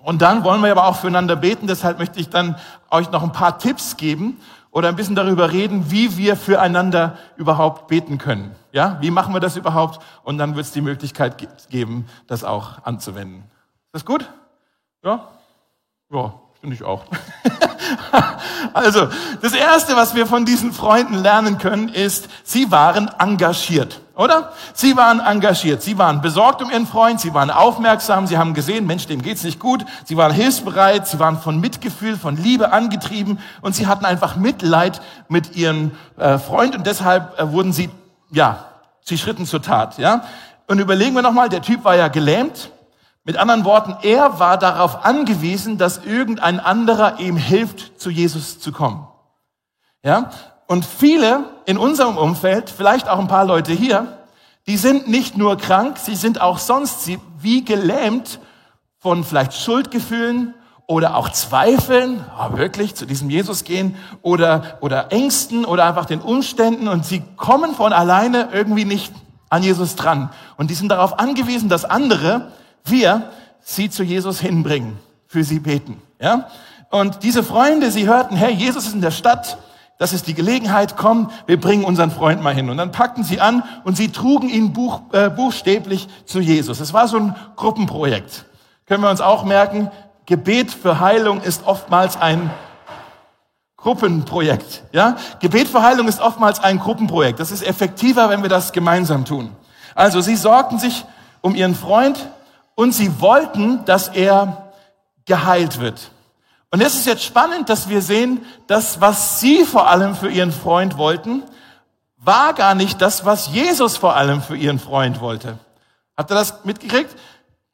und 0.02 0.23
dann 0.23 0.44
wollen 0.44 0.62
wir 0.62 0.70
aber 0.70 0.87
auch 0.87 0.97
füreinander 0.97 1.37
beten. 1.37 1.67
Deshalb 1.67 1.99
möchte 1.99 2.20
ich 2.20 2.31
dann 2.31 2.56
euch 2.91 3.11
noch 3.11 3.23
ein 3.23 3.32
paar 3.32 3.58
Tipps 3.58 3.97
geben 3.97 4.41
oder 4.70 4.88
ein 4.88 4.97
bisschen 4.97 5.14
darüber 5.14 5.50
reden, 5.52 5.91
wie 5.91 6.17
wir 6.17 6.37
füreinander 6.37 7.19
überhaupt 7.37 7.88
beten 7.88 8.19
können. 8.19 8.55
Ja, 8.73 8.99
wie 9.00 9.11
machen 9.11 9.35
wir 9.35 9.41
das 9.41 9.56
überhaupt? 9.56 10.00
Und 10.23 10.38
dann 10.38 10.55
wird 10.55 10.67
es 10.67 10.73
die 10.73 10.81
Möglichkeit 10.81 11.69
geben, 11.69 12.06
das 12.26 12.44
auch 12.44 12.85
anzuwenden. 12.85 13.44
Ist 13.87 13.94
das 13.94 14.05
gut? 14.05 14.31
Ja? 15.02 15.29
Ja, 16.12 16.35
finde 16.61 16.76
ich 16.76 16.82
auch. 16.82 17.05
also, 18.73 19.08
das 19.43 19.53
erste, 19.53 19.96
was 19.96 20.14
wir 20.14 20.26
von 20.26 20.44
diesen 20.44 20.73
Freunden 20.73 21.14
lernen 21.14 21.58
können, 21.58 21.88
ist, 21.88 22.29
sie 22.44 22.70
waren 22.70 23.08
engagiert. 23.19 24.00
Oder? 24.20 24.52
Sie 24.75 24.99
waren 24.99 25.19
engagiert. 25.19 25.81
Sie 25.81 25.96
waren 25.96 26.20
besorgt 26.20 26.61
um 26.61 26.70
ihren 26.70 26.87
Freund. 26.87 27.19
Sie 27.19 27.32
waren 27.32 27.50
aufmerksam. 27.50 28.26
Sie 28.26 28.37
haben 28.37 28.52
gesehen, 28.52 28.87
Mensch, 28.87 29.06
dem 29.06 29.22
geht's 29.22 29.44
nicht 29.44 29.58
gut. 29.58 29.87
Sie 30.05 30.19
waren 30.19 30.31
hilfsbereit. 30.31 31.08
Sie 31.08 31.19
waren 31.19 31.38
von 31.38 31.58
Mitgefühl, 31.58 32.19
von 32.19 32.37
Liebe 32.37 32.70
angetrieben. 32.70 33.38
Und 33.62 33.75
sie 33.75 33.87
hatten 33.87 34.05
einfach 34.05 34.37
Mitleid 34.37 35.00
mit 35.28 35.56
ihrem 35.56 35.93
äh, 36.19 36.37
Freund. 36.37 36.76
Und 36.76 36.87
deshalb 36.87 37.40
äh, 37.40 37.50
wurden 37.50 37.72
sie, 37.72 37.88
ja, 38.31 38.67
sie 39.00 39.17
schritten 39.17 39.46
zur 39.46 39.62
Tat, 39.62 39.96
ja. 39.96 40.22
Und 40.67 40.81
überlegen 40.81 41.14
wir 41.14 41.22
nochmal, 41.22 41.49
der 41.49 41.62
Typ 41.62 41.84
war 41.84 41.96
ja 41.96 42.08
gelähmt. 42.08 42.72
Mit 43.25 43.38
anderen 43.38 43.64
Worten, 43.64 43.96
er 44.02 44.38
war 44.38 44.58
darauf 44.58 45.06
angewiesen, 45.06 45.78
dass 45.78 46.05
irgendein 46.05 46.61
anderer 46.61 47.20
ihm 47.20 47.38
hilft, 47.38 47.99
zu 47.99 48.11
Jesus 48.11 48.61
zu 48.61 48.70
kommen. 48.70 49.08
Ja? 50.02 50.31
Und 50.70 50.84
viele 50.84 51.46
in 51.67 51.78
unserem 51.78 52.17
Umfeld, 52.17 52.70
vielleicht 52.70 53.08
auch 53.08 53.19
ein 53.19 53.26
paar 53.26 53.44
Leute 53.44 53.72
hier, 53.72 54.19
die 54.69 54.76
sind 54.76 55.08
nicht 55.08 55.37
nur 55.37 55.56
krank, 55.56 55.99
sie 55.99 56.14
sind 56.14 56.40
auch 56.40 56.58
sonst 56.58 57.11
wie 57.40 57.64
gelähmt 57.64 58.38
von 59.00 59.25
vielleicht 59.25 59.55
Schuldgefühlen 59.55 60.55
oder 60.87 61.17
auch 61.17 61.31
Zweifeln, 61.31 62.25
oh, 62.38 62.56
wirklich 62.56 62.94
zu 62.94 63.05
diesem 63.05 63.31
Jesus 63.31 63.64
gehen 63.64 63.96
oder, 64.22 64.78
oder 64.81 65.11
Ängsten 65.11 65.64
oder 65.64 65.87
einfach 65.87 66.06
den 66.06 66.20
Umständen 66.20 66.87
und 66.87 67.05
sie 67.05 67.25
kommen 67.37 67.75
von 67.75 67.93
alleine 67.93 68.50
irgendwie 68.52 68.84
nicht 68.84 69.12
an 69.49 69.64
Jesus 69.64 69.96
dran. 69.96 70.31
Und 70.56 70.70
die 70.70 70.75
sind 70.75 70.90
darauf 70.90 71.19
angewiesen, 71.19 71.69
dass 71.69 71.84
andere, 71.84 72.52
wir, 72.84 73.32
sie 73.61 73.90
zu 73.90 74.05
Jesus 74.05 74.38
hinbringen, 74.38 75.00
für 75.26 75.43
sie 75.43 75.58
beten. 75.58 76.00
Ja? 76.20 76.46
Und 76.90 77.25
diese 77.25 77.43
Freunde, 77.43 77.90
sie 77.90 78.06
hörten, 78.06 78.37
hey, 78.37 78.52
Jesus 78.52 78.87
ist 78.87 78.94
in 78.94 79.00
der 79.00 79.11
Stadt, 79.11 79.58
das 80.00 80.14
ist 80.14 80.26
die 80.29 80.32
Gelegenheit, 80.32 80.96
komm, 80.96 81.31
wir 81.44 81.60
bringen 81.60 81.84
unseren 81.84 82.10
Freund 82.10 82.43
mal 82.43 82.55
hin. 82.55 82.70
Und 82.70 82.79
dann 82.79 82.91
packten 82.91 83.22
sie 83.22 83.39
an 83.39 83.63
und 83.84 83.98
sie 83.98 84.10
trugen 84.10 84.48
ihn 84.48 84.72
buch, 84.72 85.03
äh, 85.13 85.29
buchstäblich 85.29 86.08
zu 86.24 86.41
Jesus. 86.41 86.81
Es 86.81 86.94
war 86.94 87.06
so 87.06 87.19
ein 87.19 87.36
Gruppenprojekt. 87.55 88.46
Können 88.86 89.03
wir 89.03 89.10
uns 89.10 89.20
auch 89.20 89.44
merken, 89.44 89.91
Gebet 90.24 90.70
für 90.70 91.01
Heilung 91.01 91.43
ist 91.43 91.67
oftmals 91.67 92.17
ein 92.17 92.48
Gruppenprojekt. 93.77 94.84
Ja? 94.93 95.17
Gebet 95.39 95.69
für 95.69 95.82
Heilung 95.82 96.08
ist 96.08 96.22
oftmals 96.22 96.60
ein 96.60 96.79
Gruppenprojekt. 96.79 97.39
Das 97.39 97.51
ist 97.51 97.63
effektiver, 97.63 98.31
wenn 98.31 98.41
wir 98.41 98.48
das 98.48 98.72
gemeinsam 98.72 99.27
tun. 99.27 99.55
Also 99.94 100.22
sie 100.22 100.36
sorgten 100.36 100.79
sich 100.79 101.05
um 101.43 101.55
ihren 101.55 101.74
Freund 101.74 102.31
und 102.74 102.93
sie 102.93 103.20
wollten, 103.20 103.84
dass 103.84 104.08
er 104.08 104.72
geheilt 105.27 105.79
wird. 105.79 106.10
Und 106.70 106.81
es 106.81 106.94
ist 106.94 107.06
jetzt 107.06 107.24
spannend, 107.24 107.69
dass 107.69 107.89
wir 107.89 108.00
sehen, 108.00 108.44
dass 108.67 109.00
was 109.00 109.41
sie 109.41 109.65
vor 109.65 109.89
allem 109.89 110.15
für 110.15 110.31
ihren 110.31 110.53
Freund 110.53 110.96
wollten, 110.96 111.43
war 112.17 112.55
gar 112.55 112.74
nicht 112.74 113.00
das, 113.00 113.24
was 113.24 113.48
Jesus 113.48 113.96
vor 113.96 114.15
allem 114.15 114.43
für 114.43 114.56
ihren 114.56 114.79
Freund 114.79 115.20
wollte. 115.20 115.58
Habt 116.17 116.31
ihr 116.31 116.34
das 116.34 116.65
mitgekriegt? 116.65 117.17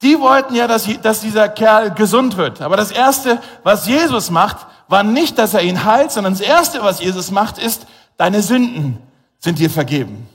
Die 0.03 0.21
wollten 0.21 0.55
ja, 0.55 0.67
dass, 0.67 0.89
dass 1.03 1.21
dieser 1.21 1.49
Kerl 1.49 1.91
gesund 1.91 2.37
wird. 2.37 2.63
Aber 2.63 2.77
das 2.77 2.91
Erste, 2.91 3.41
was 3.65 3.87
Jesus 3.87 4.31
macht, 4.31 4.67
war 4.89 5.03
nicht, 5.03 5.39
dass 5.39 5.55
er 5.55 5.63
ihn 5.63 5.85
heilt, 5.85 6.13
sondern 6.13 6.35
das 6.35 6.43
Erste, 6.43 6.83
was 6.83 7.01
Jesus 7.01 7.31
macht, 7.31 7.59
ist, 7.59 7.87
deine 8.17 8.43
Sünden 8.43 8.99
sind 9.39 9.59
dir 9.59 9.71
vergeben. 9.71 10.29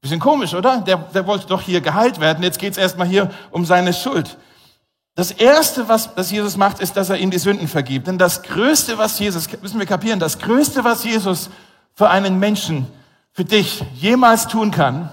Bisschen 0.00 0.20
komisch, 0.20 0.54
oder? 0.54 0.78
Der, 0.78 0.98
der 0.98 1.26
wollte 1.26 1.46
doch 1.46 1.62
hier 1.62 1.80
geheilt 1.80 2.20
werden. 2.20 2.44
Jetzt 2.44 2.58
geht's 2.58 2.78
erstmal 2.78 3.06
hier 3.06 3.30
um 3.50 3.64
seine 3.64 3.92
Schuld. 3.92 4.36
Das 5.16 5.30
erste, 5.30 5.88
was, 5.88 6.10
was 6.14 6.30
Jesus 6.30 6.58
macht, 6.58 6.78
ist, 6.78 6.94
dass 6.96 7.08
er 7.08 7.16
ihm 7.16 7.30
die 7.30 7.38
Sünden 7.38 7.68
vergibt. 7.68 8.06
Denn 8.06 8.18
das 8.18 8.42
Größte, 8.42 8.98
was 8.98 9.18
Jesus, 9.18 9.48
müssen 9.62 9.78
wir 9.78 9.86
kapieren, 9.86 10.20
das 10.20 10.38
Größte, 10.38 10.84
was 10.84 11.04
Jesus 11.04 11.48
für 11.94 12.10
einen 12.10 12.38
Menschen, 12.38 12.86
für 13.32 13.44
dich 13.44 13.82
jemals 13.94 14.46
tun 14.46 14.70
kann, 14.70 15.10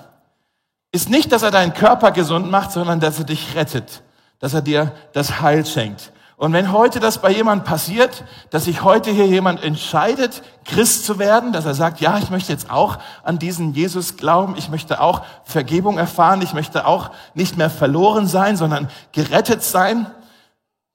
ist 0.92 1.10
nicht, 1.10 1.32
dass 1.32 1.42
er 1.42 1.52
deinen 1.52 1.74
Körper 1.74 2.12
gesund 2.12 2.52
macht, 2.52 2.74
sondern 2.74 3.00
dass 3.00 3.18
er 3.18 3.24
dich 3.24 3.56
rettet, 3.56 4.04
dass 4.40 4.54
er 4.54 4.62
dir 4.62 4.92
das 5.14 5.40
Heil 5.40 5.66
schenkt. 5.66 6.12
Und 6.36 6.52
wenn 6.54 6.72
heute 6.72 7.00
das 7.00 7.20
bei 7.20 7.32
jemand 7.32 7.64
passiert, 7.64 8.24
dass 8.50 8.66
sich 8.66 8.84
heute 8.84 9.12
hier 9.12 9.28
jemand 9.28 9.64
entscheidet, 9.64 10.42
Christ 10.66 11.06
zu 11.06 11.20
werden, 11.20 11.54
dass 11.54 11.66
er 11.66 11.76
sagt, 11.76 12.02
ja, 12.02 12.18
ich 12.18 12.30
möchte 12.32 12.52
jetzt 12.52 12.72
auch 12.72 12.98
an 13.24 13.38
diesen 13.38 13.74
Jesus 13.74 14.18
glauben, 14.18 14.56
ich 14.58 14.70
möchte 14.70 15.00
auch 15.00 15.22
Vergebung 15.44 15.98
erfahren, 15.98 16.42
ich 16.42 16.54
möchte 16.54 16.88
auch 16.88 17.12
nicht 17.36 17.58
mehr 17.58 17.70
verloren 17.70 18.28
sein, 18.28 18.58
sondern 18.58 18.90
gerettet 19.12 19.64
sein. 19.64 20.08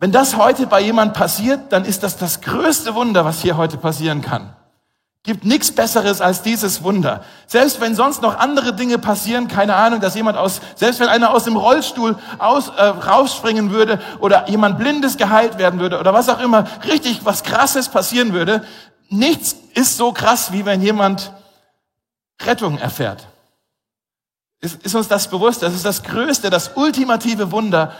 Wenn 0.01 0.13
das 0.13 0.37
heute 0.37 0.67
bei 0.67 0.81
jemand 0.81 1.15
passiert, 1.15 1.73
dann 1.73 1.85
ist 1.85 2.03
das 2.03 2.17
das 2.17 2.41
größte 2.41 2.95
Wunder, 2.95 3.25
was 3.25 3.41
hier 3.41 3.57
heute 3.57 3.77
passieren 3.77 4.23
kann. 4.23 4.55
Gibt 5.25 5.45
nichts 5.45 5.73
Besseres 5.73 6.21
als 6.21 6.43
dieses 6.43 6.83
Wunder. 6.83 7.25
Selbst 7.47 7.81
wenn 7.81 7.95
sonst 7.95 8.23
noch 8.23 8.39
andere 8.39 8.73
Dinge 8.73 8.99
passieren, 8.99 9.49
keine 9.49 9.75
Ahnung, 9.75 10.01
dass 10.01 10.15
jemand 10.15 10.39
aus, 10.39 10.61
selbst 10.77 11.01
wenn 11.01 11.09
einer 11.09 11.33
aus 11.35 11.45
dem 11.45 11.57
Rollstuhl 11.57 12.17
aus, 12.39 12.69
äh, 12.69 12.83
rausspringen 12.83 13.71
würde 13.71 14.01
oder 14.21 14.49
jemand 14.49 14.79
Blindes 14.79 15.17
geheilt 15.17 15.59
werden 15.59 15.81
würde 15.81 15.99
oder 15.99 16.15
was 16.15 16.29
auch 16.29 16.41
immer, 16.41 16.65
richtig 16.87 17.25
was 17.25 17.43
Krasses 17.43 17.89
passieren 17.89 18.33
würde, 18.33 18.65
nichts 19.09 19.57
ist 19.75 19.97
so 19.97 20.13
krass, 20.13 20.53
wie 20.53 20.65
wenn 20.65 20.81
jemand 20.81 21.33
Rettung 22.41 22.79
erfährt. 22.79 23.27
Ist, 24.61 24.83
ist 24.83 24.95
uns 24.95 25.09
das 25.09 25.29
bewusst? 25.29 25.63
Das 25.63 25.75
ist 25.75 25.85
das 25.85 26.03
größte, 26.03 26.51
das 26.51 26.73
ultimative 26.77 27.53
Wunder, 27.53 27.93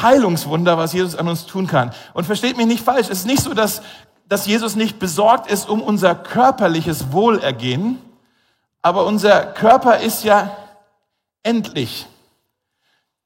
Heilungswunder, 0.00 0.76
was 0.78 0.92
Jesus 0.92 1.16
an 1.16 1.28
uns 1.28 1.46
tun 1.46 1.66
kann. 1.66 1.92
Und 2.14 2.24
versteht 2.24 2.56
mich 2.56 2.66
nicht 2.66 2.84
falsch, 2.84 3.08
es 3.10 3.20
ist 3.20 3.26
nicht 3.26 3.42
so, 3.42 3.54
dass 3.54 3.82
dass 4.28 4.46
Jesus 4.46 4.76
nicht 4.76 4.98
besorgt 4.98 5.50
ist 5.50 5.68
um 5.68 5.82
unser 5.82 6.14
körperliches 6.14 7.12
Wohlergehen, 7.12 7.98
aber 8.82 9.06
unser 9.06 9.46
Körper 9.46 9.98
ist 10.00 10.24
ja 10.24 10.56
endlich. 11.42 12.06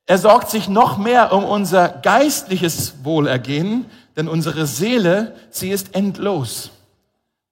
Er 0.07 0.19
sorgt 0.19 0.51
sich 0.51 0.69
noch 0.69 0.97
mehr 0.97 1.33
um 1.33 1.45
unser 1.45 1.89
geistliches 1.89 3.05
Wohlergehen, 3.05 3.85
denn 4.17 4.27
unsere 4.27 4.67
Seele, 4.67 5.37
sie 5.51 5.71
ist 5.71 5.95
endlos. 5.95 6.71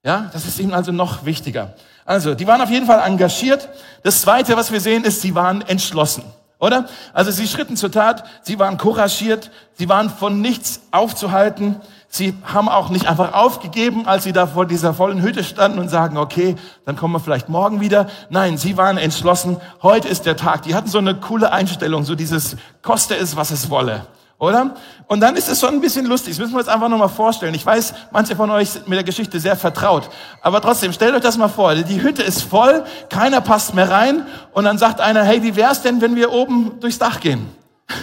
Ja, 0.03 0.29
das 0.33 0.45
ist 0.45 0.59
ihm 0.59 0.73
also 0.73 0.91
noch 0.91 1.25
wichtiger. 1.25 1.75
Also, 2.05 2.33
die 2.33 2.47
waren 2.47 2.61
auf 2.61 2.69
jeden 2.69 2.85
Fall 2.85 3.05
engagiert. 3.05 3.67
Das 4.03 4.21
zweite, 4.21 4.55
was 4.55 4.71
wir 4.71 4.79
sehen, 4.79 5.03
ist, 5.03 5.21
sie 5.21 5.35
waren 5.35 5.61
entschlossen. 5.61 6.23
Oder? 6.59 6.87
Also, 7.13 7.29
sie 7.31 7.47
schritten 7.47 7.75
zur 7.75 7.91
Tat, 7.91 8.23
sie 8.41 8.57
waren 8.57 8.77
couragiert, 8.77 9.51
sie 9.73 9.89
waren 9.89 10.09
von 10.09 10.41
nichts 10.41 10.81
aufzuhalten. 10.91 11.75
Sie 12.09 12.33
haben 12.43 12.69
auch 12.69 12.89
nicht 12.89 13.07
einfach 13.07 13.33
aufgegeben, 13.33 14.07
als 14.07 14.23
sie 14.23 14.31
da 14.31 14.47
vor 14.47 14.65
dieser 14.65 14.93
vollen 14.93 15.21
Hütte 15.21 15.43
standen 15.43 15.77
und 15.77 15.89
sagen, 15.89 16.17
okay, 16.17 16.55
dann 16.85 16.95
kommen 16.95 17.13
wir 17.13 17.19
vielleicht 17.19 17.49
morgen 17.49 17.81
wieder. 17.81 18.07
Nein, 18.29 18.57
sie 18.57 18.77
waren 18.77 18.97
entschlossen, 18.97 19.57
heute 19.83 20.07
ist 20.07 20.25
der 20.25 20.37
Tag. 20.37 20.61
Die 20.63 20.73
hatten 20.73 20.87
so 20.87 20.99
eine 20.99 21.15
coole 21.15 21.51
Einstellung, 21.51 22.05
so 22.05 22.15
dieses, 22.15 22.55
koste 22.81 23.15
es, 23.15 23.35
was 23.35 23.51
es 23.51 23.69
wolle. 23.69 24.07
Oder? 24.39 24.75
Und 25.07 25.19
dann 25.19 25.35
ist 25.35 25.49
es 25.49 25.59
schon 25.59 25.73
ein 25.73 25.81
bisschen 25.81 26.05
lustig. 26.05 26.33
Das 26.33 26.39
müssen 26.39 26.53
wir 26.53 26.59
uns 26.59 26.67
einfach 26.67 26.89
nur 26.89 26.99
mal 26.99 27.07
vorstellen. 27.07 27.55
Ich 27.55 27.65
weiß, 27.65 27.93
manche 28.11 28.35
von 28.35 28.51
euch 28.51 28.69
sind 28.69 28.87
mit 28.87 28.95
der 28.95 29.03
Geschichte 29.03 29.39
sehr 29.39 29.55
vertraut. 29.55 30.09
Aber 30.41 30.61
trotzdem, 30.61 30.93
stellt 30.93 31.15
euch 31.15 31.21
das 31.21 31.37
mal 31.37 31.47
vor. 31.47 31.73
Die 31.75 32.01
Hütte 32.01 32.21
ist 32.21 32.43
voll, 32.43 32.85
keiner 33.09 33.41
passt 33.41 33.73
mehr 33.73 33.89
rein. 33.89 34.27
Und 34.53 34.65
dann 34.65 34.77
sagt 34.77 35.01
einer, 35.01 35.23
hey, 35.23 35.41
wie 35.41 35.55
wär's 35.55 35.81
denn, 35.81 36.01
wenn 36.01 36.15
wir 36.15 36.31
oben 36.31 36.79
durchs 36.79 36.99
Dach 36.99 37.19
gehen? 37.19 37.47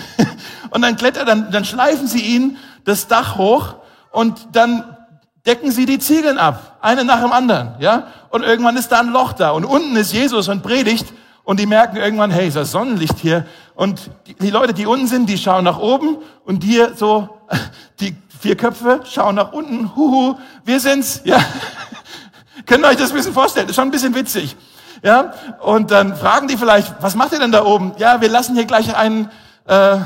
und 0.71 0.83
dann 0.83 0.97
klettert, 0.97 1.29
dann, 1.29 1.53
dann 1.53 1.65
schleifen 1.65 2.09
sie 2.09 2.21
ihn 2.21 2.59
das 2.85 3.07
Dach 3.07 3.39
hoch 3.39 3.77
und 4.15 4.47
dann 4.53 4.97
decken 5.45 5.73
sie 5.73 5.87
die 5.87 5.99
Ziegeln 5.99 6.39
ab, 6.39 6.79
eine 6.81 7.05
nach 7.05 7.21
dem 7.21 7.33
anderen, 7.33 7.75
ja? 7.81 8.07
Und 8.31 8.45
irgendwann 8.45 8.77
ist 8.77 8.93
da 8.93 9.01
ein 9.01 9.09
Loch 9.09 9.33
da 9.33 9.51
und 9.51 9.65
unten 9.65 9.97
ist 9.97 10.13
Jesus 10.13 10.47
und 10.49 10.63
predigt 10.63 11.13
und 11.43 11.59
die 11.59 11.67
merken 11.67 11.97
irgendwann, 11.97 12.31
hey, 12.31 12.47
ist 12.47 12.57
das 12.57 12.71
Sonnenlicht 12.71 13.19
hier 13.19 13.45
und 13.75 14.11
die, 14.29 14.35
die 14.35 14.51
Leute, 14.51 14.73
die 14.73 14.87
unten 14.87 15.09
sind, 15.09 15.29
die 15.29 15.37
schauen 15.37 15.65
nach 15.65 15.81
oben 15.81 16.19
und 16.45 16.63
die 16.63 16.81
so 16.95 17.29
die 18.01 18.17
vier 18.41 18.57
Köpfe 18.57 19.01
schauen 19.05 19.35
nach 19.35 19.53
unten, 19.53 19.97
huhu, 19.97 20.37
wir 20.65 20.79
sind's, 20.79 21.21
ja? 21.25 21.39
Könnt 22.67 22.85
ihr 22.85 22.89
euch 22.89 22.97
das 22.97 23.11
ein 23.11 23.17
bisschen 23.17 23.35
vorstellen? 23.35 23.69
Ist 23.69 23.75
schon 23.75 23.89
ein 23.89 23.91
bisschen 23.91 24.15
witzig. 24.15 24.57
Ja? 25.03 25.35
Und 25.61 25.91
dann 25.91 26.15
fragen 26.15 26.47
die 26.47 26.57
vielleicht, 26.57 26.95
was 27.03 27.17
macht 27.17 27.33
ihr 27.33 27.41
denn 27.41 27.51
da 27.53 27.65
oben? 27.65 27.95
Ja, 27.99 28.21
wir 28.21 28.29
lassen 28.29 28.55
hier 28.55 28.65
gleich 28.65 28.95
einen 28.95 29.29
äh, 29.67 29.99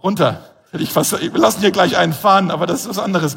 runter. 0.00 0.53
Ich 0.78 0.92
fast, 0.92 1.12
wir 1.20 1.30
lassen 1.40 1.60
hier 1.60 1.70
gleich 1.70 1.96
einen 1.96 2.12
fahren, 2.12 2.50
aber 2.50 2.66
das 2.66 2.80
ist 2.80 2.88
was 2.88 2.98
anderes. 2.98 3.36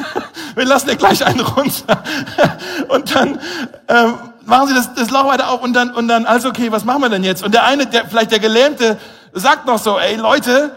wir 0.54 0.64
lassen 0.66 0.88
hier 0.88 0.96
gleich 0.96 1.24
einen 1.24 1.40
runter. 1.40 2.02
und 2.88 3.14
dann 3.14 3.40
ähm, 3.88 4.14
machen 4.44 4.68
sie 4.68 4.74
das, 4.74 4.94
das 4.94 5.10
Loch 5.10 5.26
weiter 5.26 5.50
auf 5.50 5.62
und 5.62 5.72
dann, 5.72 5.92
und 5.92 6.08
dann, 6.08 6.26
also 6.26 6.50
okay, 6.50 6.70
was 6.70 6.84
machen 6.84 7.00
wir 7.00 7.08
denn 7.08 7.24
jetzt? 7.24 7.42
Und 7.42 7.54
der 7.54 7.64
eine, 7.64 7.86
der, 7.86 8.06
vielleicht 8.06 8.32
der 8.32 8.38
Gelähmte, 8.38 8.98
sagt 9.32 9.66
noch 9.66 9.78
so, 9.78 9.98
ey 9.98 10.16
Leute, 10.16 10.74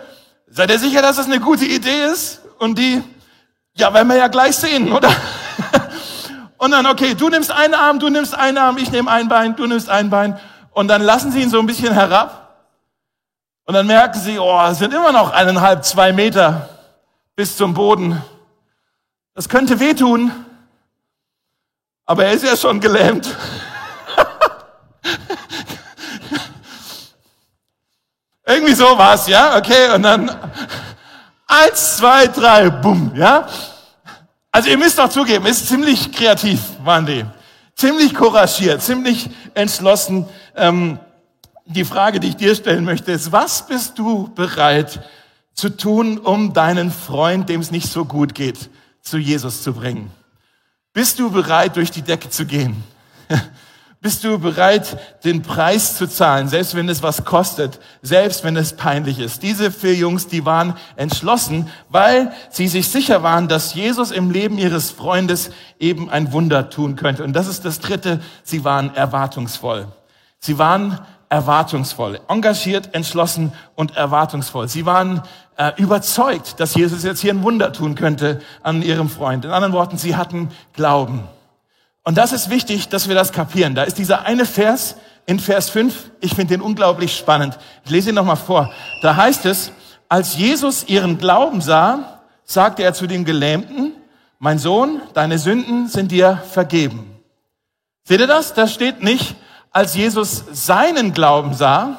seid 0.50 0.70
ihr 0.72 0.80
sicher, 0.80 1.02
dass 1.02 1.18
das 1.18 1.26
eine 1.26 1.42
gute 1.42 1.66
Idee 1.66 2.06
ist? 2.06 2.40
Und 2.58 2.78
die, 2.80 3.04
ja, 3.76 3.94
werden 3.94 4.08
wir 4.08 4.16
ja 4.16 4.30
gleich 4.30 4.56
sehen, 4.56 4.92
oder? 4.94 5.10
und 6.58 6.72
dann, 6.72 6.86
okay, 6.86 7.16
du 7.16 7.28
nimmst 7.28 7.52
einen 7.52 7.74
Arm, 7.74 8.00
du 8.00 8.10
nimmst 8.10 8.34
einen 8.34 8.58
Arm, 8.58 8.78
ich 8.78 8.92
nehme 8.92 9.12
ein 9.12 9.28
Bein, 9.28 9.58
du 9.58 9.68
nimmst 9.68 9.90
ein 9.90 10.10
Bein. 10.10 10.40
Und 10.72 10.88
dann 10.88 11.02
lassen 11.02 11.34
sie 11.34 11.42
ihn 11.42 11.50
so 11.50 11.60
ein 11.60 11.66
bisschen 11.66 11.94
herab. 11.94 12.47
Und 13.68 13.74
dann 13.74 13.86
merken 13.86 14.18
sie, 14.18 14.40
oh, 14.40 14.60
es 14.72 14.80
sind 14.80 14.94
immer 14.94 15.12
noch 15.12 15.32
eineinhalb, 15.32 15.84
zwei 15.84 16.14
Meter 16.14 16.70
bis 17.36 17.58
zum 17.58 17.74
Boden. 17.74 18.24
Das 19.34 19.50
könnte 19.50 19.82
wehtun, 19.82 20.32
aber 22.06 22.24
er 22.24 22.32
ist 22.32 22.46
ja 22.46 22.56
schon 22.56 22.80
gelähmt. 22.80 23.28
Irgendwie 28.46 28.74
so 28.74 28.98
war's, 28.98 29.28
ja, 29.28 29.58
okay, 29.58 29.94
und 29.94 30.04
dann 30.04 30.34
eins, 31.46 31.98
zwei, 31.98 32.28
drei, 32.28 32.70
bumm, 32.70 33.12
ja. 33.16 33.50
Also 34.50 34.70
ihr 34.70 34.78
müsst 34.78 34.98
doch 34.98 35.10
zugeben, 35.10 35.46
ist 35.46 35.68
ziemlich 35.68 36.14
kreativ, 36.14 36.62
waren 36.86 37.06
die. 37.06 37.26
Ziemlich 37.76 38.16
couragiert, 38.16 38.82
ziemlich 38.82 39.30
entschlossen. 39.54 40.26
Ähm, 40.56 41.00
die 41.68 41.86
Frage, 41.86 42.20
die 42.20 42.30
ich 42.30 42.36
dir 42.36 42.56
stellen 42.56 42.86
möchte, 42.86 43.12
ist, 43.12 43.32
was 43.32 43.68
bist 43.68 44.00
du 44.00 44.30
bereit 44.34 45.02
zu 45.54 45.70
tun, 45.70 46.18
um 46.18 46.54
deinen 46.54 46.92
Freund, 46.92 47.50
dem 47.50 47.62
es 47.62 47.72
nicht 47.72 47.92
so 47.92 48.06
gut 48.06 48.34
geht, 48.34 48.70
zu 49.02 49.18
Jesus 49.18 49.64
zu 49.64 49.74
bringen? 49.74 50.12
Bist 50.94 51.20
du 51.20 51.30
bereit, 51.30 51.76
durch 51.76 51.92
die 51.92 52.02
Decke 52.02 52.30
zu 52.30 52.46
gehen? 52.46 52.84
Bist 54.00 54.24
du 54.24 54.38
bereit, 54.38 54.98
den 55.24 55.42
Preis 55.42 55.98
zu 55.98 56.08
zahlen, 56.08 56.48
selbst 56.48 56.76
wenn 56.76 56.88
es 56.88 57.02
was 57.02 57.26
kostet, 57.26 57.80
selbst 58.04 58.44
wenn 58.44 58.56
es 58.56 58.74
peinlich 58.74 59.20
ist? 59.20 59.42
Diese 59.42 59.72
vier 59.72 59.96
Jungs, 59.96 60.28
die 60.28 60.46
waren 60.46 60.76
entschlossen, 60.96 61.68
weil 61.90 62.32
sie 62.52 62.68
sich 62.68 62.90
sicher 62.90 63.24
waren, 63.24 63.48
dass 63.48 63.74
Jesus 63.74 64.12
im 64.12 64.30
Leben 64.30 64.60
ihres 64.60 64.92
Freundes 64.92 65.50
eben 65.80 66.12
ein 66.12 66.32
Wunder 66.32 66.70
tun 66.70 66.96
könnte. 66.96 67.24
Und 67.24 67.34
das 67.34 67.48
ist 67.48 67.66
das 67.66 67.80
Dritte, 67.80 68.22
sie 68.44 68.64
waren 68.64 68.94
erwartungsvoll. 68.94 69.88
Sie 70.40 70.60
waren 70.60 71.00
erwartungsvoll, 71.30 72.20
engagiert, 72.28 72.94
entschlossen 72.94 73.52
und 73.76 73.96
erwartungsvoll. 73.96 74.68
Sie 74.68 74.86
waren 74.86 75.22
äh, 75.58 75.72
überzeugt, 75.78 76.60
dass 76.60 76.76
Jesus 76.76 77.04
jetzt 77.04 77.22
hier 77.22 77.34
ein 77.34 77.44
Wunder 77.44 77.74
tun 77.74 77.96
könnte 77.96 78.42
an 78.64 78.82
ihrem 78.82 79.10
Freund. 79.10 79.46
In 79.46 79.52
anderen 79.52 79.74
Worten, 79.74 79.98
sie 79.98 80.16
hatten 80.16 80.50
Glauben. 80.74 81.24
Und 82.04 82.18
das 82.18 82.32
ist 82.32 82.50
wichtig, 82.50 82.88
dass 82.90 83.10
wir 83.10 83.16
das 83.16 83.34
kapieren. 83.34 83.76
Da 83.76 83.84
ist 83.84 83.98
dieser 83.98 84.26
eine 84.26 84.46
Vers 84.46 84.96
in 85.26 85.40
Vers 85.40 85.70
5, 85.70 86.12
ich 86.22 86.36
finde 86.36 86.54
den 86.54 86.62
unglaublich 86.62 87.18
spannend. 87.18 87.60
Ich 87.84 87.92
lese 87.92 88.10
ihn 88.10 88.16
nochmal 88.16 88.38
vor. 88.38 88.72
Da 89.02 89.18
heißt 89.18 89.46
es, 89.46 89.74
als 90.08 90.38
Jesus 90.38 90.86
ihren 90.88 91.18
Glauben 91.18 91.60
sah, 91.60 92.22
sagte 92.46 92.84
er 92.84 92.94
zu 92.94 93.08
dem 93.08 93.26
Gelähmten, 93.26 93.92
mein 94.40 94.58
Sohn, 94.58 95.02
deine 95.14 95.38
Sünden 95.38 95.90
sind 95.90 96.12
dir 96.12 96.42
vergeben. 96.50 97.20
Seht 98.06 98.22
ihr 98.22 98.28
das? 98.28 98.54
Da 98.54 98.68
steht 98.68 99.04
nicht, 99.04 99.36
als 99.78 99.94
Jesus 99.94 100.44
seinen 100.54 101.14
Glauben 101.14 101.54
sah, 101.54 101.98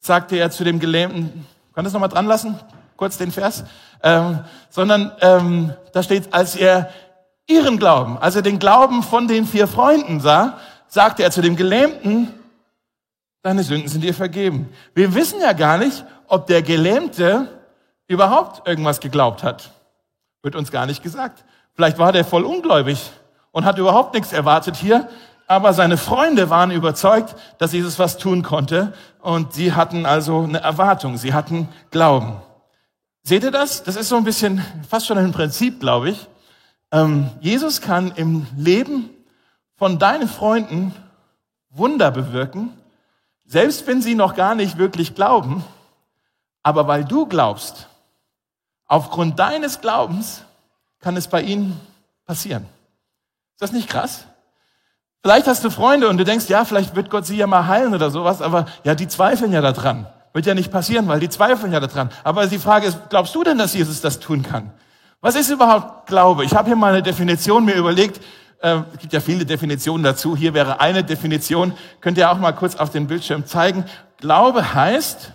sagte 0.00 0.34
er 0.34 0.50
zu 0.50 0.64
dem 0.64 0.80
Gelähmten, 0.80 1.46
kann 1.72 1.84
das 1.84 1.92
nochmal 1.92 2.08
dran 2.08 2.26
lassen? 2.26 2.58
Kurz 2.96 3.16
den 3.16 3.30
Vers. 3.30 3.62
Ähm, 4.02 4.40
sondern 4.68 5.12
ähm, 5.20 5.72
da 5.92 6.02
steht, 6.02 6.34
als 6.34 6.56
er 6.56 6.90
ihren 7.46 7.78
Glauben, 7.78 8.18
als 8.18 8.34
er 8.34 8.42
den 8.42 8.58
Glauben 8.58 9.04
von 9.04 9.28
den 9.28 9.46
vier 9.46 9.68
Freunden 9.68 10.18
sah, 10.18 10.58
sagte 10.88 11.22
er 11.22 11.30
zu 11.30 11.40
dem 11.40 11.54
Gelähmten, 11.54 12.34
deine 13.42 13.62
Sünden 13.62 13.86
sind 13.86 14.00
dir 14.00 14.12
vergeben. 14.12 14.68
Wir 14.92 15.14
wissen 15.14 15.40
ja 15.40 15.52
gar 15.52 15.78
nicht, 15.78 16.04
ob 16.26 16.48
der 16.48 16.62
Gelähmte 16.62 17.46
überhaupt 18.08 18.66
irgendwas 18.66 18.98
geglaubt 18.98 19.44
hat. 19.44 19.70
Wird 20.42 20.56
uns 20.56 20.72
gar 20.72 20.86
nicht 20.86 21.04
gesagt. 21.04 21.44
Vielleicht 21.74 21.98
war 21.98 22.10
der 22.10 22.24
voll 22.24 22.42
ungläubig 22.42 23.12
und 23.52 23.64
hat 23.64 23.78
überhaupt 23.78 24.14
nichts 24.14 24.32
erwartet 24.32 24.74
hier, 24.74 25.08
aber 25.46 25.72
seine 25.72 25.96
Freunde 25.96 26.50
waren 26.50 26.70
überzeugt, 26.70 27.36
dass 27.58 27.72
Jesus 27.72 27.98
was 27.98 28.18
tun 28.18 28.42
konnte 28.42 28.92
und 29.20 29.52
sie 29.52 29.72
hatten 29.72 30.06
also 30.06 30.42
eine 30.42 30.60
Erwartung, 30.60 31.16
sie 31.16 31.34
hatten 31.34 31.68
Glauben. 31.90 32.36
Seht 33.22 33.44
ihr 33.44 33.50
das? 33.50 33.82
Das 33.82 33.96
ist 33.96 34.08
so 34.08 34.16
ein 34.16 34.24
bisschen 34.24 34.64
fast 34.88 35.06
schon 35.06 35.18
ein 35.18 35.32
Prinzip, 35.32 35.80
glaube 35.80 36.10
ich. 36.10 36.26
Ähm, 36.92 37.30
Jesus 37.40 37.80
kann 37.80 38.12
im 38.16 38.46
Leben 38.56 39.10
von 39.76 39.98
deinen 39.98 40.28
Freunden 40.28 40.94
Wunder 41.70 42.10
bewirken, 42.10 42.72
selbst 43.44 43.86
wenn 43.86 44.00
sie 44.00 44.14
noch 44.14 44.34
gar 44.34 44.54
nicht 44.54 44.78
wirklich 44.78 45.14
glauben, 45.14 45.64
aber 46.62 46.86
weil 46.88 47.04
du 47.04 47.26
glaubst, 47.26 47.88
Aufgrund 48.86 49.38
deines 49.38 49.80
Glaubens 49.80 50.42
kann 51.00 51.16
es 51.16 51.26
bei 51.26 51.42
ihnen 51.42 51.78
passieren. 52.24 52.64
Ist 53.54 53.62
das 53.62 53.72
nicht 53.72 53.88
krass? 53.88 54.26
Vielleicht 55.26 55.48
hast 55.48 55.64
du 55.64 55.70
Freunde 55.70 56.08
und 56.08 56.18
du 56.18 56.24
denkst, 56.24 56.48
ja, 56.48 56.64
vielleicht 56.64 56.94
wird 56.94 57.10
Gott 57.10 57.26
sie 57.26 57.36
ja 57.36 57.48
mal 57.48 57.66
heilen 57.66 57.92
oder 57.92 58.12
sowas, 58.12 58.40
aber 58.40 58.66
ja, 58.84 58.94
die 58.94 59.08
zweifeln 59.08 59.52
ja 59.52 59.60
daran. 59.60 60.06
Wird 60.32 60.46
ja 60.46 60.54
nicht 60.54 60.70
passieren, 60.70 61.08
weil 61.08 61.18
die 61.18 61.28
zweifeln 61.28 61.72
ja 61.72 61.80
daran. 61.80 62.10
Aber 62.22 62.46
die 62.46 62.60
Frage 62.60 62.86
ist, 62.86 62.96
glaubst 63.08 63.34
du 63.34 63.42
denn, 63.42 63.58
dass 63.58 63.74
Jesus 63.74 64.00
das 64.00 64.20
tun 64.20 64.44
kann? 64.44 64.70
Was 65.20 65.34
ist 65.34 65.50
überhaupt 65.50 66.06
Glaube? 66.06 66.44
Ich 66.44 66.54
habe 66.54 66.68
hier 66.68 66.76
mal 66.76 66.92
eine 66.92 67.02
Definition 67.02 67.64
mir 67.64 67.74
überlegt. 67.74 68.20
Äh, 68.60 68.82
es 68.94 69.00
gibt 69.00 69.14
ja 69.14 69.18
viele 69.18 69.44
Definitionen 69.44 70.04
dazu. 70.04 70.36
Hier 70.36 70.54
wäre 70.54 70.78
eine 70.78 71.02
Definition. 71.02 71.72
Könnt 72.00 72.18
ihr 72.18 72.30
auch 72.30 72.38
mal 72.38 72.52
kurz 72.52 72.76
auf 72.76 72.90
den 72.90 73.08
Bildschirm 73.08 73.46
zeigen. 73.46 73.84
Glaube 74.18 74.74
heißt, 74.74 75.32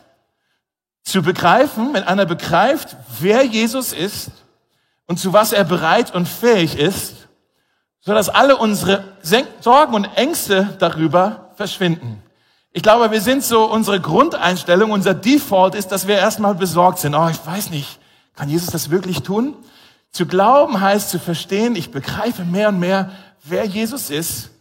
zu 1.03 1.21
begreifen, 1.21 1.93
wenn 1.93 2.03
einer 2.03 2.25
begreift, 2.25 2.95
wer 3.19 3.43
Jesus 3.43 3.91
ist 3.91 4.31
und 5.05 5.19
zu 5.19 5.33
was 5.33 5.51
er 5.51 5.65
bereit 5.65 6.15
und 6.15 6.29
fähig 6.29 6.79
ist, 6.79 7.27
so 8.00 8.13
dass 8.13 8.29
alle 8.29 8.55
unsere 8.55 9.11
Sorgen 9.21 9.93
und 9.93 10.05
Ängste 10.15 10.75
darüber 10.79 11.51
verschwinden. 11.55 12.21
Ich 12.73 12.83
glaube, 12.83 13.11
wir 13.11 13.21
sind 13.21 13.43
so, 13.43 13.65
unsere 13.65 13.99
Grundeinstellung, 13.99 14.91
unser 14.91 15.13
Default 15.13 15.75
ist, 15.75 15.91
dass 15.91 16.07
wir 16.07 16.17
erstmal 16.17 16.55
besorgt 16.55 16.99
sind. 16.99 17.15
Oh, 17.15 17.27
ich 17.29 17.45
weiß 17.45 17.69
nicht, 17.69 17.99
kann 18.35 18.49
Jesus 18.49 18.69
das 18.69 18.89
wirklich 18.89 19.23
tun? 19.23 19.55
Zu 20.11 20.25
glauben 20.25 20.79
heißt 20.79 21.09
zu 21.09 21.19
verstehen, 21.19 21.75
ich 21.75 21.91
begreife 21.91 22.43
mehr 22.43 22.69
und 22.69 22.79
mehr, 22.79 23.11
wer 23.43 23.65
Jesus 23.65 24.09
ist 24.09 24.51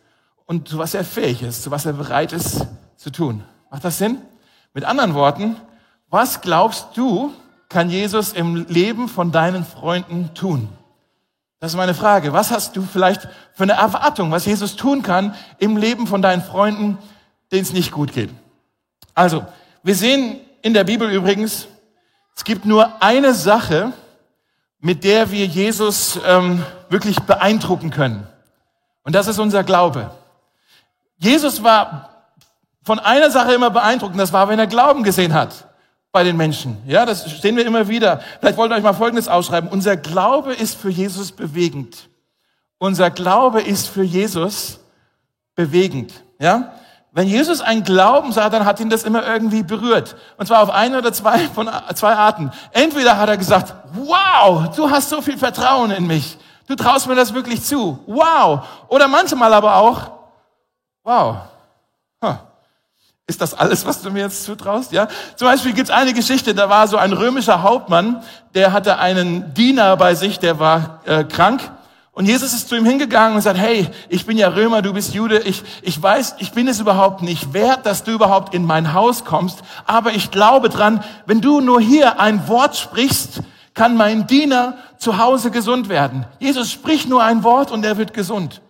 und 0.47 0.69
zu 0.69 0.79
was 0.79 0.95
er 0.95 1.05
fähig 1.05 1.43
ist, 1.43 1.63
zu 1.63 1.71
was 1.71 1.87
er 1.87 1.93
bereit 1.93 2.33
ist 2.33 2.67
zu 2.97 3.11
tun. 3.11 3.45
Macht 3.71 3.85
das 3.85 3.99
Sinn? 3.99 4.19
Mit 4.75 4.85
anderen 4.85 5.15
Worten, 5.15 5.57
was 6.09 6.41
glaubst 6.41 6.89
du, 6.97 7.33
kann 7.69 7.89
Jesus 7.89 8.33
im 8.33 8.67
Leben 8.67 9.09
von 9.09 9.31
deinen 9.31 9.65
Freunden 9.65 10.35
tun? 10.35 10.69
Das 11.61 11.73
ist 11.73 11.77
meine 11.77 11.95
Frage. 11.95 12.33
Was 12.33 12.51
hast 12.51 12.75
du 12.75 12.83
vielleicht 12.83 13.29
für 13.53 13.65
eine 13.65 13.75
Erwartung, 13.75 14.31
was 14.31 14.47
Jesus 14.47 14.77
tun 14.77 15.03
kann 15.03 15.35
im 15.59 15.77
Leben 15.77 16.07
von 16.07 16.23
deinen 16.23 16.43
Freunden, 16.43 16.97
denen 17.53 17.63
es 17.63 17.75
nicht 17.75 17.93
gut 17.93 18.15
geht? 18.15 18.31
Also, 19.15 19.45
wir 19.83 19.95
sehen 19.95 20.41
in 20.63 20.73
der 20.73 20.85
Bibel 20.85 21.11
übrigens, 21.11 21.69
es 22.35 22.45
gibt 22.45 22.65
nur 22.65 23.03
eine 23.03 23.35
Sache, 23.35 23.93
mit 24.79 25.05
der 25.05 25.31
wir 25.31 25.45
Jesus 25.45 26.19
ähm, 26.27 26.65
wirklich 26.89 27.21
beeindrucken 27.21 27.91
können. 27.91 28.27
Und 29.05 29.15
das 29.15 29.29
ist 29.29 29.39
unser 29.39 29.63
Glaube. 29.63 30.11
Jesus 31.19 31.63
war 31.63 32.25
von 32.83 32.99
einer 32.99 33.31
Sache 33.31 33.53
immer 33.53 33.69
beeindruckt, 33.69 34.13
und 34.13 34.19
das 34.19 34.33
war, 34.33 34.49
wenn 34.49 34.59
er 34.59 34.67
Glauben 34.67 35.03
gesehen 35.03 35.35
hat 35.35 35.70
bei 36.13 36.25
den 36.25 36.37
Menschen. 36.37 36.77
Ja, 36.87 37.07
das 37.07 37.31
stehen 37.31 37.57
wir 37.57 37.65
immer 37.65 37.89
wieder. 37.89 38.21
Vielleicht 38.41 38.57
wollt 38.57 38.73
ihr 38.73 38.77
euch 38.77 38.83
mal 38.83 38.93
Folgendes 38.93 39.29
ausschreiben. 39.29 39.71
Unser 39.71 39.97
Glaube 39.97 40.55
ist 40.55 40.77
für 40.77 40.91
Jesus 40.91 41.33
bewegend. 41.33 42.09
Unser 42.79 43.11
Glaube 43.11 43.61
ist 43.61 43.89
für 43.89 44.03
Jesus 44.03 44.81
bewegend. 45.55 46.13
Ja? 46.39 46.73
Wenn 47.13 47.29
Jesus 47.29 47.61
einen 47.61 47.85
Glauben 47.85 48.33
sah, 48.33 48.49
dann 48.49 48.65
hat 48.65 48.81
ihn 48.81 48.91
das 48.91 49.05
immer 49.05 49.27
irgendwie 49.27 49.63
berührt. 49.63 50.17
Und 50.37 50.47
zwar 50.47 50.63
auf 50.63 50.71
eine 50.71 50.99
oder 50.99 51.13
zwei 51.13 51.39
von 51.49 51.69
zwei 51.95 52.15
Arten. 52.15 52.51
Entweder 52.73 53.19
hat 53.19 53.29
er 53.29 53.37
gesagt, 53.37 53.75
wow, 53.95 54.75
du 54.75 54.91
hast 54.91 55.11
so 55.11 55.21
viel 55.21 55.37
Vertrauen 55.37 55.91
in 55.91 56.07
mich. 56.07 56.39
Du 56.67 56.77
traust 56.77 57.09
mir 57.09 57.17
das 57.17 57.35
wirklich 57.35 57.63
zu. 57.65 57.99
Wow. 58.07 58.65
Oder 58.89 59.09
manchmal 59.09 59.53
aber 59.53 59.77
auch, 59.77 60.11
wow. 61.03 61.37
Huh. 62.25 62.37
Ist 63.31 63.41
das 63.41 63.55
alles, 63.55 63.87
was 63.87 64.03
du 64.03 64.11
mir 64.11 64.25
jetzt 64.25 64.43
zutraust? 64.43 64.91
Ja. 64.91 65.07
Zum 65.37 65.47
Beispiel 65.47 65.73
gibt 65.73 65.89
es 65.89 65.95
eine 65.95 66.13
Geschichte, 66.13 66.53
da 66.53 66.69
war 66.69 66.89
so 66.89 66.97
ein 66.97 67.13
römischer 67.13 67.63
Hauptmann, 67.63 68.25
der 68.57 68.73
hatte 68.73 68.99
einen 68.99 69.55
Diener 69.55 69.97
bei 69.97 70.17
sich, 70.17 70.41
der 70.41 70.59
war 70.59 70.99
äh, 71.05 71.23
krank. 71.23 71.63
Und 72.11 72.27
Jesus 72.27 72.53
ist 72.53 72.69
zu 72.69 72.75
ihm 72.75 72.85
hingegangen 72.85 73.37
und 73.37 73.43
sagt, 73.43 73.57
hey, 73.57 73.87
ich 74.09 74.27
bin 74.27 74.37
ja 74.37 74.49
Römer, 74.49 74.83
du 74.83 74.93
bist 74.93 75.15
Jude, 75.15 75.39
ich, 75.39 75.63
ich 75.83 76.03
weiß, 76.03 76.35
ich 76.39 76.51
bin 76.51 76.67
es 76.67 76.81
überhaupt 76.81 77.23
nicht 77.23 77.53
wert, 77.53 77.87
dass 77.87 78.03
du 78.03 78.11
überhaupt 78.11 78.53
in 78.53 78.65
mein 78.65 78.95
Haus 78.95 79.25
kommst, 79.25 79.61
aber 79.87 80.11
ich 80.11 80.33
glaube 80.33 80.69
dran, 80.69 81.05
wenn 81.27 81.41
du 81.41 81.61
nur 81.61 81.81
hier 81.81 82.19
ein 82.19 82.49
Wort 82.49 82.77
sprichst, 82.77 83.43
kann 83.75 83.97
mein 83.97 84.27
Diener 84.27 84.77
zu 84.99 85.19
Hause 85.19 85.53
gesund 85.53 85.89
werden. 85.89 86.27
Jesus 86.41 86.73
spricht 86.73 87.09
nur 87.09 87.23
ein 87.23 87.45
Wort 87.45 87.71
und 87.71 87.85
er 87.85 87.97
wird 87.97 88.13
gesund. 88.13 88.61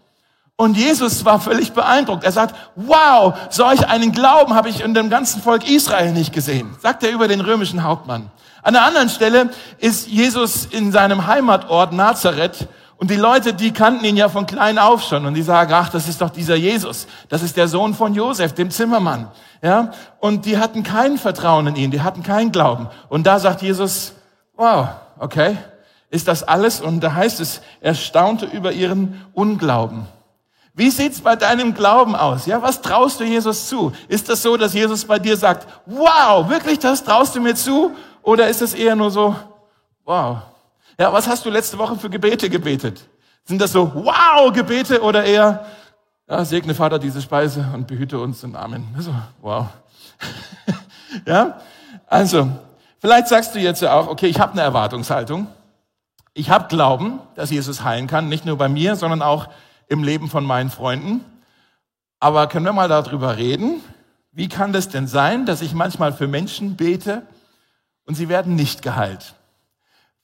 Und 0.60 0.76
Jesus 0.76 1.24
war 1.24 1.40
völlig 1.40 1.72
beeindruckt. 1.72 2.22
Er 2.22 2.32
sagt, 2.32 2.54
wow, 2.76 3.32
solch 3.48 3.88
einen 3.88 4.12
Glauben 4.12 4.52
habe 4.52 4.68
ich 4.68 4.82
in 4.82 4.92
dem 4.92 5.08
ganzen 5.08 5.40
Volk 5.40 5.66
Israel 5.66 6.12
nicht 6.12 6.34
gesehen, 6.34 6.76
sagt 6.82 7.02
er 7.02 7.12
über 7.12 7.28
den 7.28 7.40
römischen 7.40 7.82
Hauptmann. 7.82 8.30
An 8.60 8.74
der 8.74 8.84
anderen 8.84 9.08
Stelle 9.08 9.48
ist 9.78 10.06
Jesus 10.06 10.66
in 10.66 10.92
seinem 10.92 11.26
Heimatort 11.26 11.94
Nazareth 11.94 12.68
und 12.98 13.10
die 13.10 13.16
Leute, 13.16 13.54
die 13.54 13.72
kannten 13.72 14.04
ihn 14.04 14.18
ja 14.18 14.28
von 14.28 14.44
klein 14.44 14.78
auf 14.78 15.02
schon 15.02 15.24
und 15.24 15.32
die 15.32 15.40
sagen, 15.40 15.72
ach, 15.72 15.88
das 15.88 16.06
ist 16.08 16.20
doch 16.20 16.28
dieser 16.28 16.56
Jesus. 16.56 17.06
Das 17.30 17.42
ist 17.42 17.56
der 17.56 17.66
Sohn 17.66 17.94
von 17.94 18.12
Josef, 18.12 18.52
dem 18.52 18.70
Zimmermann. 18.70 19.28
Ja? 19.62 19.92
Und 20.18 20.44
die 20.44 20.58
hatten 20.58 20.82
kein 20.82 21.16
Vertrauen 21.16 21.68
in 21.68 21.76
ihn, 21.76 21.90
die 21.90 22.02
hatten 22.02 22.22
keinen 22.22 22.52
Glauben. 22.52 22.88
Und 23.08 23.26
da 23.26 23.38
sagt 23.38 23.62
Jesus, 23.62 24.12
wow, 24.58 24.88
okay, 25.18 25.56
ist 26.10 26.28
das 26.28 26.42
alles? 26.42 26.82
Und 26.82 27.00
da 27.00 27.14
heißt 27.14 27.40
es, 27.40 27.62
er 27.80 27.94
staunte 27.94 28.44
über 28.44 28.72
ihren 28.72 29.24
Unglauben. 29.32 30.06
Wie 30.80 30.88
sieht's 30.88 31.20
bei 31.20 31.36
deinem 31.36 31.74
Glauben 31.74 32.16
aus? 32.16 32.46
Ja, 32.46 32.62
was 32.62 32.80
traust 32.80 33.20
du 33.20 33.24
Jesus 33.24 33.68
zu? 33.68 33.92
Ist 34.08 34.30
das 34.30 34.40
so, 34.40 34.56
dass 34.56 34.72
Jesus 34.72 35.04
bei 35.04 35.18
dir 35.18 35.36
sagt, 35.36 35.68
wow, 35.84 36.48
wirklich, 36.48 36.78
das 36.78 37.04
traust 37.04 37.36
du 37.36 37.40
mir 37.42 37.54
zu? 37.54 37.94
Oder 38.22 38.48
ist 38.48 38.62
es 38.62 38.72
eher 38.72 38.96
nur 38.96 39.10
so, 39.10 39.36
wow? 40.06 40.38
Ja, 40.98 41.12
was 41.12 41.28
hast 41.28 41.44
du 41.44 41.50
letzte 41.50 41.76
Woche 41.76 41.96
für 41.96 42.08
Gebete 42.08 42.48
gebetet? 42.48 43.06
Sind 43.44 43.60
das 43.60 43.72
so, 43.72 43.92
wow, 43.94 44.50
Gebete 44.54 45.02
oder 45.02 45.22
eher, 45.22 45.66
ja, 46.26 46.42
segne 46.46 46.74
Vater 46.74 46.98
diese 46.98 47.20
Speise 47.20 47.62
und 47.74 47.86
behüte 47.86 48.18
uns 48.18 48.42
und 48.42 48.56
Amen. 48.56 48.88
Also, 48.96 49.12
wow. 49.42 49.66
ja, 51.26 51.60
also, 52.06 52.48
vielleicht 53.00 53.28
sagst 53.28 53.54
du 53.54 53.58
jetzt 53.58 53.82
ja 53.82 53.92
auch, 53.92 54.08
okay, 54.08 54.28
ich 54.28 54.40
habe 54.40 54.52
eine 54.52 54.62
Erwartungshaltung. 54.62 55.46
Ich 56.32 56.48
habe 56.48 56.68
Glauben, 56.68 57.20
dass 57.34 57.50
Jesus 57.50 57.84
heilen 57.84 58.06
kann, 58.06 58.30
nicht 58.30 58.46
nur 58.46 58.56
bei 58.56 58.70
mir, 58.70 58.96
sondern 58.96 59.20
auch 59.20 59.48
im 59.90 60.02
Leben 60.02 60.30
von 60.30 60.46
meinen 60.46 60.70
Freunden. 60.70 61.22
Aber 62.20 62.46
können 62.46 62.64
wir 62.64 62.72
mal 62.72 62.88
darüber 62.88 63.36
reden? 63.36 63.82
Wie 64.32 64.48
kann 64.48 64.72
das 64.72 64.88
denn 64.88 65.06
sein, 65.06 65.44
dass 65.44 65.60
ich 65.60 65.74
manchmal 65.74 66.12
für 66.12 66.28
Menschen 66.28 66.76
bete 66.76 67.22
und 68.06 68.14
sie 68.14 68.28
werden 68.28 68.54
nicht 68.54 68.82
geheilt? 68.82 69.34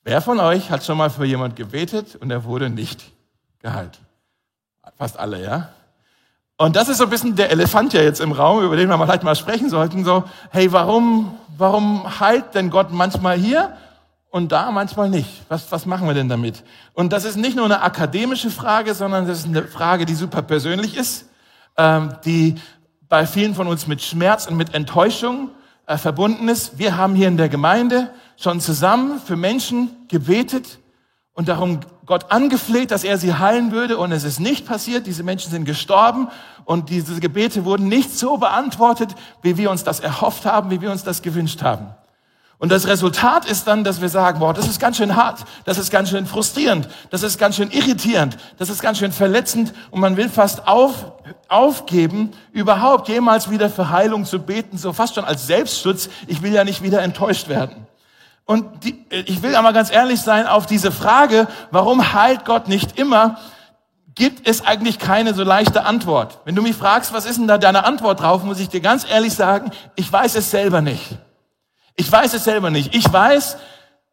Wer 0.03 0.21
von 0.21 0.39
euch 0.39 0.71
hat 0.71 0.85
schon 0.85 0.97
mal 0.97 1.09
für 1.09 1.25
jemand 1.25 1.57
gebetet 1.57 2.15
und 2.15 2.31
er 2.31 2.45
wurde 2.45 2.69
nicht 2.69 3.11
geheilt? 3.59 3.99
Fast 4.97 5.19
alle, 5.19 5.43
ja? 5.43 5.69
Und 6.55 6.75
das 6.75 6.87
ist 6.87 6.97
so 6.97 7.03
ein 7.03 7.09
bisschen 7.09 7.35
der 7.35 7.51
Elefant 7.51 7.93
ja 7.93 8.01
jetzt 8.01 8.21
im 8.21 8.31
Raum, 8.31 8.63
über 8.63 8.77
den 8.77 8.87
wir 8.87 8.97
vielleicht 8.97 9.23
mal 9.23 9.35
sprechen 9.35 9.69
sollten. 9.69 10.05
So, 10.05 10.23
hey, 10.49 10.71
warum, 10.71 11.37
warum 11.57 12.19
heilt 12.19 12.55
denn 12.55 12.69
Gott 12.69 12.91
manchmal 12.91 13.37
hier 13.37 13.77
und 14.29 14.51
da 14.51 14.71
manchmal 14.71 15.09
nicht. 15.09 15.43
Was, 15.49 15.71
was 15.71 15.85
machen 15.85 16.07
wir 16.07 16.13
denn 16.13 16.29
damit? 16.29 16.63
Und 16.93 17.13
das 17.13 17.25
ist 17.25 17.37
nicht 17.37 17.55
nur 17.55 17.65
eine 17.65 17.81
akademische 17.81 18.49
Frage, 18.49 18.93
sondern 18.93 19.27
das 19.27 19.39
ist 19.39 19.45
eine 19.45 19.63
Frage, 19.63 20.05
die 20.05 20.15
super 20.15 20.41
persönlich 20.41 20.97
ist, 20.97 21.29
ähm, 21.77 22.15
die 22.25 22.55
bei 23.09 23.25
vielen 23.25 23.55
von 23.55 23.67
uns 23.67 23.87
mit 23.87 24.01
Schmerz 24.01 24.47
und 24.47 24.57
mit 24.57 24.73
Enttäuschung 24.73 25.49
äh, 25.85 25.97
verbunden 25.97 26.49
ist. 26.49 26.77
Wir 26.77 26.97
haben 26.97 27.15
hier 27.15 27.27
in 27.27 27.37
der 27.37 27.49
Gemeinde 27.49 28.11
schon 28.35 28.59
zusammen 28.59 29.19
für 29.19 29.37
Menschen 29.37 29.89
gebetet 30.09 30.79
und 31.33 31.47
darum 31.47 31.79
Gott 32.05 32.31
angefleht, 32.31 32.91
dass 32.91 33.03
er 33.03 33.17
sie 33.17 33.33
heilen 33.33 33.71
würde 33.71 33.97
und 33.97 34.11
es 34.11 34.23
ist 34.23 34.39
nicht 34.39 34.65
passiert. 34.65 35.07
Diese 35.07 35.23
Menschen 35.23 35.51
sind 35.51 35.65
gestorben 35.65 36.29
und 36.65 36.89
diese 36.89 37.19
Gebete 37.19 37.63
wurden 37.63 37.87
nicht 37.87 38.11
so 38.11 38.37
beantwortet, 38.37 39.09
wie 39.41 39.57
wir 39.57 39.71
uns 39.71 39.83
das 39.83 39.99
erhofft 39.99 40.45
haben, 40.45 40.69
wie 40.69 40.81
wir 40.81 40.91
uns 40.91 41.03
das 41.03 41.21
gewünscht 41.21 41.61
haben. 41.61 41.95
Und 42.59 42.71
das 42.71 42.87
Resultat 42.87 43.45
ist 43.45 43.67
dann, 43.67 43.83
dass 43.83 44.01
wir 44.01 44.09
sagen, 44.09 44.39
boah, 44.39 44.51
das 44.51 44.67
ist 44.67 44.79
ganz 44.79 44.97
schön 44.97 45.15
hart, 45.15 45.45
das 45.65 45.77
ist 45.77 45.91
ganz 45.91 46.09
schön 46.09 46.25
frustrierend, 46.25 46.89
das 47.11 47.21
ist 47.21 47.37
ganz 47.37 47.55
schön 47.55 47.69
irritierend, 47.69 48.37
das 48.57 48.69
ist 48.69 48.81
ganz 48.81 48.97
schön 48.97 49.11
verletzend 49.11 49.73
und 49.91 49.99
man 49.99 50.17
will 50.17 50.27
fast 50.27 50.67
auf, 50.67 51.11
aufgeben, 51.49 52.31
überhaupt 52.53 53.09
jemals 53.09 53.51
wieder 53.51 53.69
für 53.69 53.91
Heilung 53.91 54.25
zu 54.25 54.39
beten, 54.39 54.79
so 54.79 54.91
fast 54.91 55.13
schon 55.13 55.25
als 55.25 55.45
Selbstschutz. 55.45 56.09
Ich 56.25 56.41
will 56.41 56.51
ja 56.51 56.63
nicht 56.63 56.81
wieder 56.81 57.03
enttäuscht 57.03 57.47
werden. 57.47 57.85
Und 58.45 58.83
die, 58.83 59.05
ich 59.11 59.43
will 59.43 59.55
aber 59.55 59.71
ganz 59.71 59.91
ehrlich 59.91 60.21
sein, 60.21 60.47
auf 60.47 60.65
diese 60.65 60.91
Frage, 60.91 61.47
warum 61.69 62.13
heilt 62.13 62.43
Gott 62.45 62.67
nicht 62.67 62.97
immer, 62.97 63.37
gibt 64.15 64.47
es 64.47 64.65
eigentlich 64.65 64.97
keine 64.97 65.35
so 65.35 65.43
leichte 65.43 65.85
Antwort. 65.85 66.39
Wenn 66.43 66.55
du 66.55 66.63
mich 66.63 66.75
fragst, 66.75 67.13
was 67.13 67.25
ist 67.25 67.37
denn 67.37 67.47
da 67.47 67.59
deine 67.59 67.85
Antwort 67.85 68.21
drauf, 68.21 68.43
muss 68.43 68.59
ich 68.59 68.69
dir 68.69 68.81
ganz 68.81 69.05
ehrlich 69.07 69.35
sagen, 69.35 69.69
ich 69.95 70.11
weiß 70.11 70.33
es 70.35 70.49
selber 70.49 70.81
nicht. 70.81 71.19
Ich 71.97 72.11
weiß 72.11 72.33
es 72.35 72.43
selber 72.43 72.69
nicht. 72.69 72.95
Ich 72.95 73.11
weiß, 73.11 73.57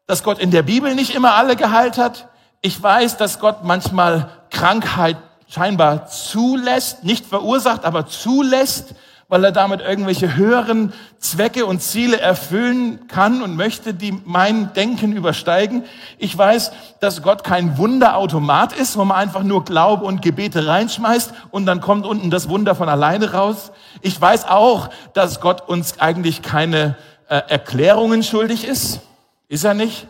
dass 0.07 0.23
Gott 0.23 0.39
in 0.39 0.49
der 0.51 0.63
Bibel 0.63 0.95
nicht 0.95 1.13
immer 1.15 1.35
alle 1.35 1.55
geheilt 1.55 1.97
hat. 1.99 2.27
Ich 2.61 2.81
weiß, 2.81 3.17
dass 3.17 3.39
Gott 3.39 3.63
manchmal 3.63 4.29
Krankheit 4.49 5.17
scheinbar 5.47 6.07
zulässt, 6.07 7.03
nicht 7.03 7.27
verursacht, 7.27 7.85
aber 7.85 8.07
zulässt, 8.07 8.95
weil 9.27 9.43
er 9.43 9.51
damit 9.51 9.81
irgendwelche 9.81 10.35
höheren 10.35 10.93
Zwecke 11.19 11.67
und 11.67 11.81
Ziele 11.81 12.19
erfüllen 12.19 13.07
kann 13.07 13.43
und 13.43 13.55
möchte, 13.55 13.93
die 13.93 14.19
mein 14.25 14.73
Denken 14.73 15.13
übersteigen. 15.13 15.83
Ich 16.17 16.35
weiß, 16.35 16.71
dass 16.99 17.21
Gott 17.21 17.43
kein 17.43 17.77
Wunderautomat 17.77 18.73
ist, 18.73 18.97
wo 18.97 19.05
man 19.05 19.17
einfach 19.17 19.43
nur 19.43 19.63
Glaube 19.63 20.05
und 20.05 20.23
Gebete 20.23 20.65
reinschmeißt 20.65 21.33
und 21.51 21.67
dann 21.67 21.81
kommt 21.81 22.05
unten 22.05 22.31
das 22.31 22.49
Wunder 22.49 22.73
von 22.73 22.89
alleine 22.89 23.33
raus. 23.33 23.71
Ich 24.01 24.19
weiß 24.19 24.45
auch, 24.47 24.89
dass 25.13 25.39
Gott 25.39 25.67
uns 25.67 25.99
eigentlich 25.99 26.41
keine 26.41 26.95
äh, 27.27 27.41
Erklärungen 27.47 28.23
schuldig 28.23 28.65
ist. 28.65 29.01
Ist 29.47 29.63
er 29.63 29.73
nicht? 29.73 30.07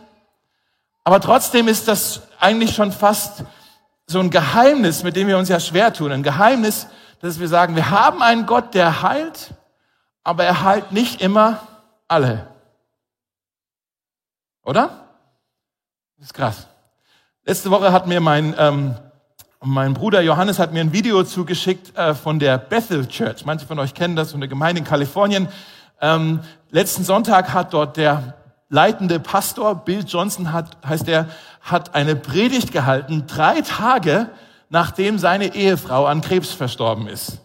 Aber 1.04 1.20
trotzdem 1.20 1.68
ist 1.68 1.88
das 1.88 2.22
eigentlich 2.40 2.74
schon 2.74 2.92
fast 2.92 3.44
so 4.06 4.20
ein 4.20 4.30
Geheimnis, 4.30 5.02
mit 5.02 5.16
dem 5.16 5.28
wir 5.28 5.38
uns 5.38 5.48
ja 5.48 5.60
schwer 5.60 5.92
tun. 5.92 6.12
Ein 6.12 6.22
Geheimnis, 6.22 6.86
dass 7.20 7.40
wir 7.40 7.48
sagen, 7.48 7.76
wir 7.76 7.90
haben 7.90 8.22
einen 8.22 8.46
Gott, 8.46 8.74
der 8.74 9.02
heilt, 9.02 9.54
aber 10.22 10.44
er 10.44 10.62
heilt 10.62 10.92
nicht 10.92 11.20
immer 11.20 11.60
alle. 12.08 12.46
Oder? 14.64 15.06
Das 16.18 16.26
ist 16.26 16.34
krass. 16.34 16.66
Letzte 17.44 17.70
Woche 17.70 17.92
hat 17.92 18.06
mir 18.06 18.20
mein, 18.20 18.54
ähm, 18.58 18.96
mein 19.60 19.94
Bruder 19.94 20.20
Johannes 20.20 20.58
hat 20.58 20.72
mir 20.72 20.80
ein 20.80 20.92
Video 20.92 21.22
zugeschickt 21.22 21.96
äh, 21.96 22.14
von 22.14 22.38
der 22.38 22.58
Bethel 22.58 23.06
Church. 23.06 23.44
Manche 23.44 23.66
von 23.66 23.78
euch 23.78 23.94
kennen 23.94 24.16
das, 24.16 24.32
von 24.32 24.40
der 24.40 24.48
Gemeinde 24.48 24.80
in 24.80 24.84
Kalifornien. 24.84 25.48
Ähm, 26.00 26.40
letzten 26.70 27.04
Sonntag 27.04 27.52
hat 27.52 27.72
dort 27.72 27.96
der 27.96 28.34
leitende 28.68 29.20
Pastor, 29.20 29.74
Bill 29.74 30.04
Johnson 30.06 30.52
hat, 30.52 30.76
heißt 30.86 31.08
er, 31.08 31.28
hat 31.60 31.94
eine 31.94 32.16
Predigt 32.16 32.72
gehalten, 32.72 33.24
drei 33.26 33.60
Tage 33.60 34.30
nachdem 34.68 35.18
seine 35.18 35.54
Ehefrau 35.54 36.06
an 36.06 36.20
Krebs 36.20 36.52
verstorben 36.52 37.06
ist. 37.06 37.40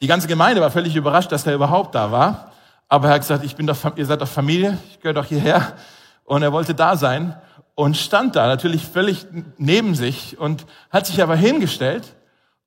Die 0.00 0.06
ganze 0.06 0.28
Gemeinde 0.28 0.60
war 0.60 0.70
völlig 0.70 0.96
überrascht, 0.96 1.32
dass 1.32 1.46
er 1.46 1.54
überhaupt 1.54 1.94
da 1.94 2.12
war. 2.12 2.52
Aber 2.88 3.08
er 3.08 3.14
hat 3.14 3.20
gesagt, 3.22 3.44
ich 3.44 3.56
bin 3.56 3.66
doch, 3.66 3.76
ihr 3.96 4.06
seid 4.06 4.20
doch 4.20 4.28
Familie, 4.28 4.78
ich 4.90 5.00
gehöre 5.00 5.14
doch 5.14 5.26
hierher. 5.26 5.74
Und 6.24 6.42
er 6.42 6.52
wollte 6.52 6.74
da 6.74 6.96
sein 6.96 7.34
und 7.74 7.96
stand 7.96 8.36
da 8.36 8.46
natürlich 8.46 8.86
völlig 8.86 9.26
neben 9.58 9.94
sich 9.94 10.38
und 10.38 10.66
hat 10.90 11.06
sich 11.06 11.22
aber 11.22 11.36
hingestellt 11.36 12.14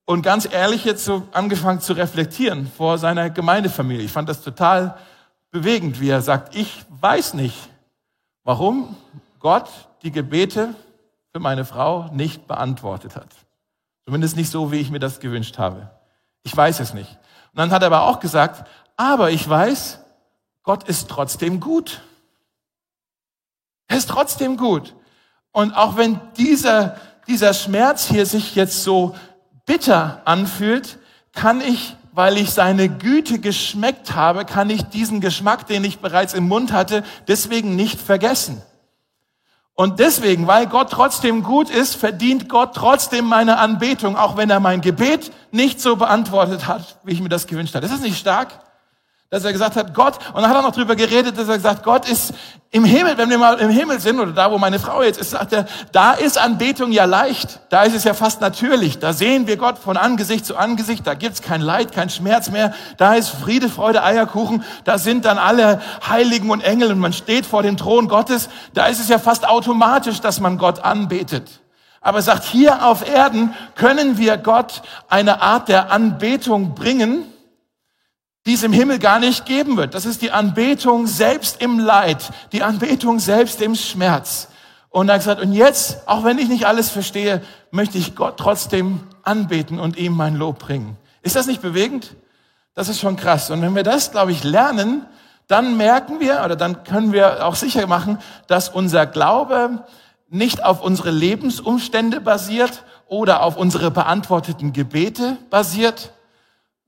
und 0.05 0.21
ganz 0.21 0.47
ehrlich 0.51 0.85
jetzt 0.85 1.05
so 1.05 1.23
angefangen 1.31 1.79
zu 1.79 1.93
reflektieren 1.93 2.69
vor 2.75 2.97
seiner 2.97 3.29
Gemeindefamilie. 3.29 4.03
Ich 4.03 4.11
fand 4.11 4.29
das 4.29 4.41
total 4.41 4.95
bewegend, 5.53 6.01
wie 6.01 6.09
er 6.09 6.21
sagt, 6.21 6.55
ich 6.55 6.83
weiß 6.89 7.35
nicht, 7.35 7.69
warum 8.43 8.97
Gott 9.39 9.69
die 10.01 10.11
Gebete 10.11 10.73
für 11.31 11.39
meine 11.39 11.63
Frau 11.63 12.09
nicht 12.11 12.47
beantwortet 12.47 13.15
hat. 13.15 13.29
Zumindest 14.03 14.35
nicht 14.35 14.49
so, 14.49 14.71
wie 14.71 14.79
ich 14.79 14.89
mir 14.89 14.99
das 14.99 15.19
gewünscht 15.19 15.59
habe. 15.59 15.91
Ich 16.41 16.57
weiß 16.57 16.79
es 16.79 16.93
nicht. 16.93 17.09
Und 17.51 17.59
dann 17.59 17.71
hat 17.71 17.83
er 17.83 17.87
aber 17.87 18.03
auch 18.03 18.19
gesagt, 18.19 18.67
aber 18.97 19.29
ich 19.29 19.47
weiß, 19.47 19.99
Gott 20.63 20.89
ist 20.89 21.07
trotzdem 21.07 21.59
gut. 21.59 22.01
Er 23.87 23.97
ist 23.97 24.09
trotzdem 24.09 24.57
gut. 24.57 24.95
Und 25.51 25.73
auch 25.73 25.97
wenn 25.97 26.19
dieser, 26.35 26.97
dieser 27.27 27.53
Schmerz 27.53 28.07
hier 28.07 28.25
sich 28.25 28.55
jetzt 28.55 28.83
so 28.83 29.15
bitter 29.67 30.21
anfühlt, 30.25 30.97
kann 31.31 31.61
ich, 31.61 31.95
weil 32.13 32.37
ich 32.37 32.51
seine 32.51 32.89
Güte 32.89 33.39
geschmeckt 33.39 34.15
habe, 34.15 34.45
kann 34.45 34.69
ich 34.69 34.83
diesen 34.83 35.19
Geschmack, 35.19 35.67
den 35.67 35.83
ich 35.83 35.99
bereits 35.99 36.33
im 36.33 36.47
Mund 36.47 36.71
hatte, 36.71 37.03
deswegen 37.27 37.75
nicht 37.75 37.99
vergessen. 37.99 38.61
Und 39.75 39.99
deswegen, 39.99 40.45
weil 40.45 40.67
Gott 40.67 40.91
trotzdem 40.91 41.41
gut 41.41 41.71
ist, 41.71 41.95
verdient 41.95 42.47
Gott 42.47 42.75
trotzdem 42.75 43.25
meine 43.25 43.57
Anbetung, 43.57 44.15
auch 44.15 44.37
wenn 44.37 44.51
er 44.51 44.59
mein 44.59 44.81
Gebet 44.81 45.31
nicht 45.51 45.81
so 45.81 45.95
beantwortet 45.95 46.67
hat, 46.67 46.99
wie 47.03 47.13
ich 47.13 47.21
mir 47.21 47.29
das 47.29 47.47
gewünscht 47.47 47.73
habe. 47.73 47.85
Ist 47.85 47.91
das 47.91 48.01
nicht 48.01 48.19
stark? 48.19 48.59
Dass 49.33 49.43
er 49.43 49.51
gesagt 49.51 49.75
hat, 49.75 49.95
Gott, 49.95 50.19
und 50.31 50.43
dann 50.43 50.47
hat 50.47 50.57
er 50.57 50.61
noch 50.61 50.75
drüber 50.75 50.95
geredet, 50.95 51.39
dass 51.39 51.47
er 51.47 51.55
gesagt, 51.55 51.81
Gott 51.81 52.07
ist 52.07 52.35
im 52.69 52.85
Himmel, 52.85 53.17
wenn 53.17 53.31
wir 53.31 53.39
mal 53.39 53.57
im 53.57 53.71
Himmel 53.71 53.99
sind, 53.99 54.19
oder 54.19 54.31
da, 54.31 54.51
wo 54.51 54.59
meine 54.59 54.77
Frau 54.77 55.01
jetzt 55.01 55.19
ist, 55.19 55.31
sagt 55.31 55.53
er, 55.53 55.65
da 55.91 56.11
ist 56.11 56.37
Anbetung 56.37 56.91
ja 56.91 57.05
leicht, 57.05 57.59
da 57.69 57.81
ist 57.81 57.95
es 57.95 58.03
ja 58.03 58.13
fast 58.13 58.41
natürlich, 58.41 58.99
da 58.99 59.11
sehen 59.11 59.47
wir 59.47 59.57
Gott 59.57 59.79
von 59.79 59.97
Angesicht 59.97 60.45
zu 60.45 60.55
Angesicht, 60.55 61.07
da 61.07 61.15
gibt's 61.15 61.41
kein 61.41 61.61
Leid, 61.61 61.93
kein 61.93 62.11
Schmerz 62.11 62.51
mehr, 62.51 62.75
da 62.97 63.15
ist 63.15 63.29
Friede, 63.29 63.69
Freude, 63.69 64.03
Eierkuchen, 64.03 64.63
da 64.83 64.99
sind 64.99 65.25
dann 65.25 65.39
alle 65.39 65.81
Heiligen 66.07 66.51
und 66.51 66.61
Engel 66.61 66.91
und 66.91 66.99
man 66.99 67.11
steht 67.11 67.47
vor 67.47 67.63
dem 67.63 67.75
Thron 67.75 68.07
Gottes, 68.07 68.49
da 68.75 68.85
ist 68.85 68.99
es 68.99 69.09
ja 69.09 69.17
fast 69.17 69.49
automatisch, 69.49 70.21
dass 70.21 70.41
man 70.41 70.59
Gott 70.59 70.85
anbetet. 70.85 71.49
Aber 72.01 72.19
er 72.19 72.23
sagt, 72.23 72.43
hier 72.43 72.85
auf 72.85 73.09
Erden 73.09 73.55
können 73.73 74.19
wir 74.19 74.37
Gott 74.37 74.83
eine 75.09 75.41
Art 75.41 75.69
der 75.69 75.91
Anbetung 75.91 76.75
bringen, 76.75 77.32
die 78.45 78.53
es 78.53 78.63
im 78.63 78.73
Himmel 78.73 78.99
gar 78.99 79.19
nicht 79.19 79.45
geben 79.45 79.77
wird. 79.77 79.93
Das 79.93 80.05
ist 80.05 80.21
die 80.21 80.31
Anbetung 80.31 81.07
selbst 81.07 81.61
im 81.61 81.79
Leid, 81.79 82.31
die 82.51 82.63
Anbetung 82.63 83.19
selbst 83.19 83.61
im 83.61 83.75
Schmerz. 83.75 84.49
Und 84.89 85.09
er 85.09 85.15
hat 85.15 85.21
gesagt, 85.21 85.41
und 85.41 85.53
jetzt, 85.53 86.07
auch 86.07 86.23
wenn 86.23 86.37
ich 86.37 86.49
nicht 86.49 86.65
alles 86.65 86.89
verstehe, 86.89 87.41
möchte 87.71 87.97
ich 87.97 88.15
Gott 88.15 88.37
trotzdem 88.37 88.99
anbeten 89.23 89.79
und 89.79 89.97
ihm 89.97 90.13
mein 90.13 90.35
Lob 90.35 90.59
bringen. 90.59 90.97
Ist 91.21 91.35
das 91.35 91.47
nicht 91.47 91.61
bewegend? 91.61 92.15
Das 92.75 92.89
ist 92.89 92.99
schon 92.99 93.15
krass. 93.15 93.49
Und 93.49 93.61
wenn 93.61 93.75
wir 93.75 93.83
das, 93.83 94.11
glaube 94.11 94.31
ich, 94.31 94.43
lernen, 94.43 95.05
dann 95.47 95.77
merken 95.77 96.19
wir 96.19 96.43
oder 96.43 96.55
dann 96.55 96.83
können 96.83 97.13
wir 97.13 97.45
auch 97.45 97.55
sicher 97.55 97.87
machen, 97.87 98.19
dass 98.47 98.69
unser 98.69 99.05
Glaube 99.05 99.83
nicht 100.29 100.63
auf 100.63 100.81
unsere 100.81 101.11
Lebensumstände 101.11 102.19
basiert 102.19 102.83
oder 103.07 103.43
auf 103.43 103.55
unsere 103.55 103.91
beantworteten 103.91 104.73
Gebete 104.73 105.37
basiert, 105.49 106.11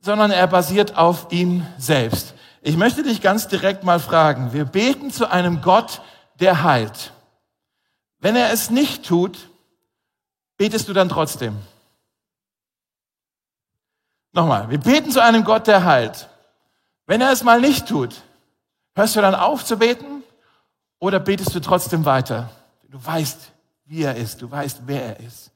sondern 0.05 0.29
er 0.29 0.45
basiert 0.45 0.97
auf 0.97 1.31
ihm 1.31 1.65
selbst. 1.79 2.35
Ich 2.61 2.77
möchte 2.77 3.01
dich 3.01 3.21
ganz 3.21 3.47
direkt 3.47 3.83
mal 3.83 3.99
fragen. 3.99 4.53
Wir 4.53 4.63
beten 4.63 5.09
zu 5.09 5.31
einem 5.31 5.63
Gott, 5.63 6.03
der 6.39 6.61
heilt. 6.61 7.11
Wenn 8.19 8.35
er 8.35 8.51
es 8.51 8.69
nicht 8.69 9.03
tut, 9.03 9.49
betest 10.57 10.87
du 10.87 10.93
dann 10.93 11.09
trotzdem. 11.09 11.57
Nochmal, 14.31 14.69
wir 14.69 14.77
beten 14.77 15.09
zu 15.09 15.23
einem 15.23 15.43
Gott, 15.43 15.65
der 15.65 15.85
heilt. 15.85 16.29
Wenn 17.07 17.19
er 17.19 17.31
es 17.31 17.43
mal 17.43 17.59
nicht 17.59 17.87
tut, 17.87 18.21
hörst 18.93 19.15
du 19.15 19.21
dann 19.21 19.33
auf 19.33 19.65
zu 19.65 19.77
beten 19.77 20.21
oder 20.99 21.19
betest 21.19 21.55
du 21.55 21.59
trotzdem 21.59 22.05
weiter? 22.05 22.51
Du 22.89 23.03
weißt, 23.03 23.51
wie 23.85 24.03
er 24.03 24.15
ist, 24.15 24.39
du 24.43 24.51
weißt, 24.51 24.81
wer 24.85 25.17
er 25.17 25.19
ist. 25.21 25.51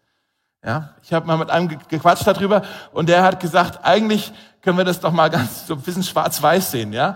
Ja, 0.63 0.95
ich 1.01 1.13
habe 1.13 1.25
mal 1.25 1.37
mit 1.37 1.49
einem 1.49 1.69
gequatscht 1.87 2.27
darüber 2.27 2.63
und 2.91 3.07
der 3.07 3.23
hat 3.23 3.39
gesagt, 3.39 3.79
eigentlich 3.83 4.33
können 4.61 4.77
wir 4.77 4.83
das 4.83 4.99
doch 4.99 5.13
mal 5.13 5.29
ganz 5.29 5.67
so 5.67 5.75
ein 5.75 5.81
bisschen 5.81 6.03
schwarz-weiß 6.03 6.71
sehen. 6.71 6.91
Ja, 6.91 7.15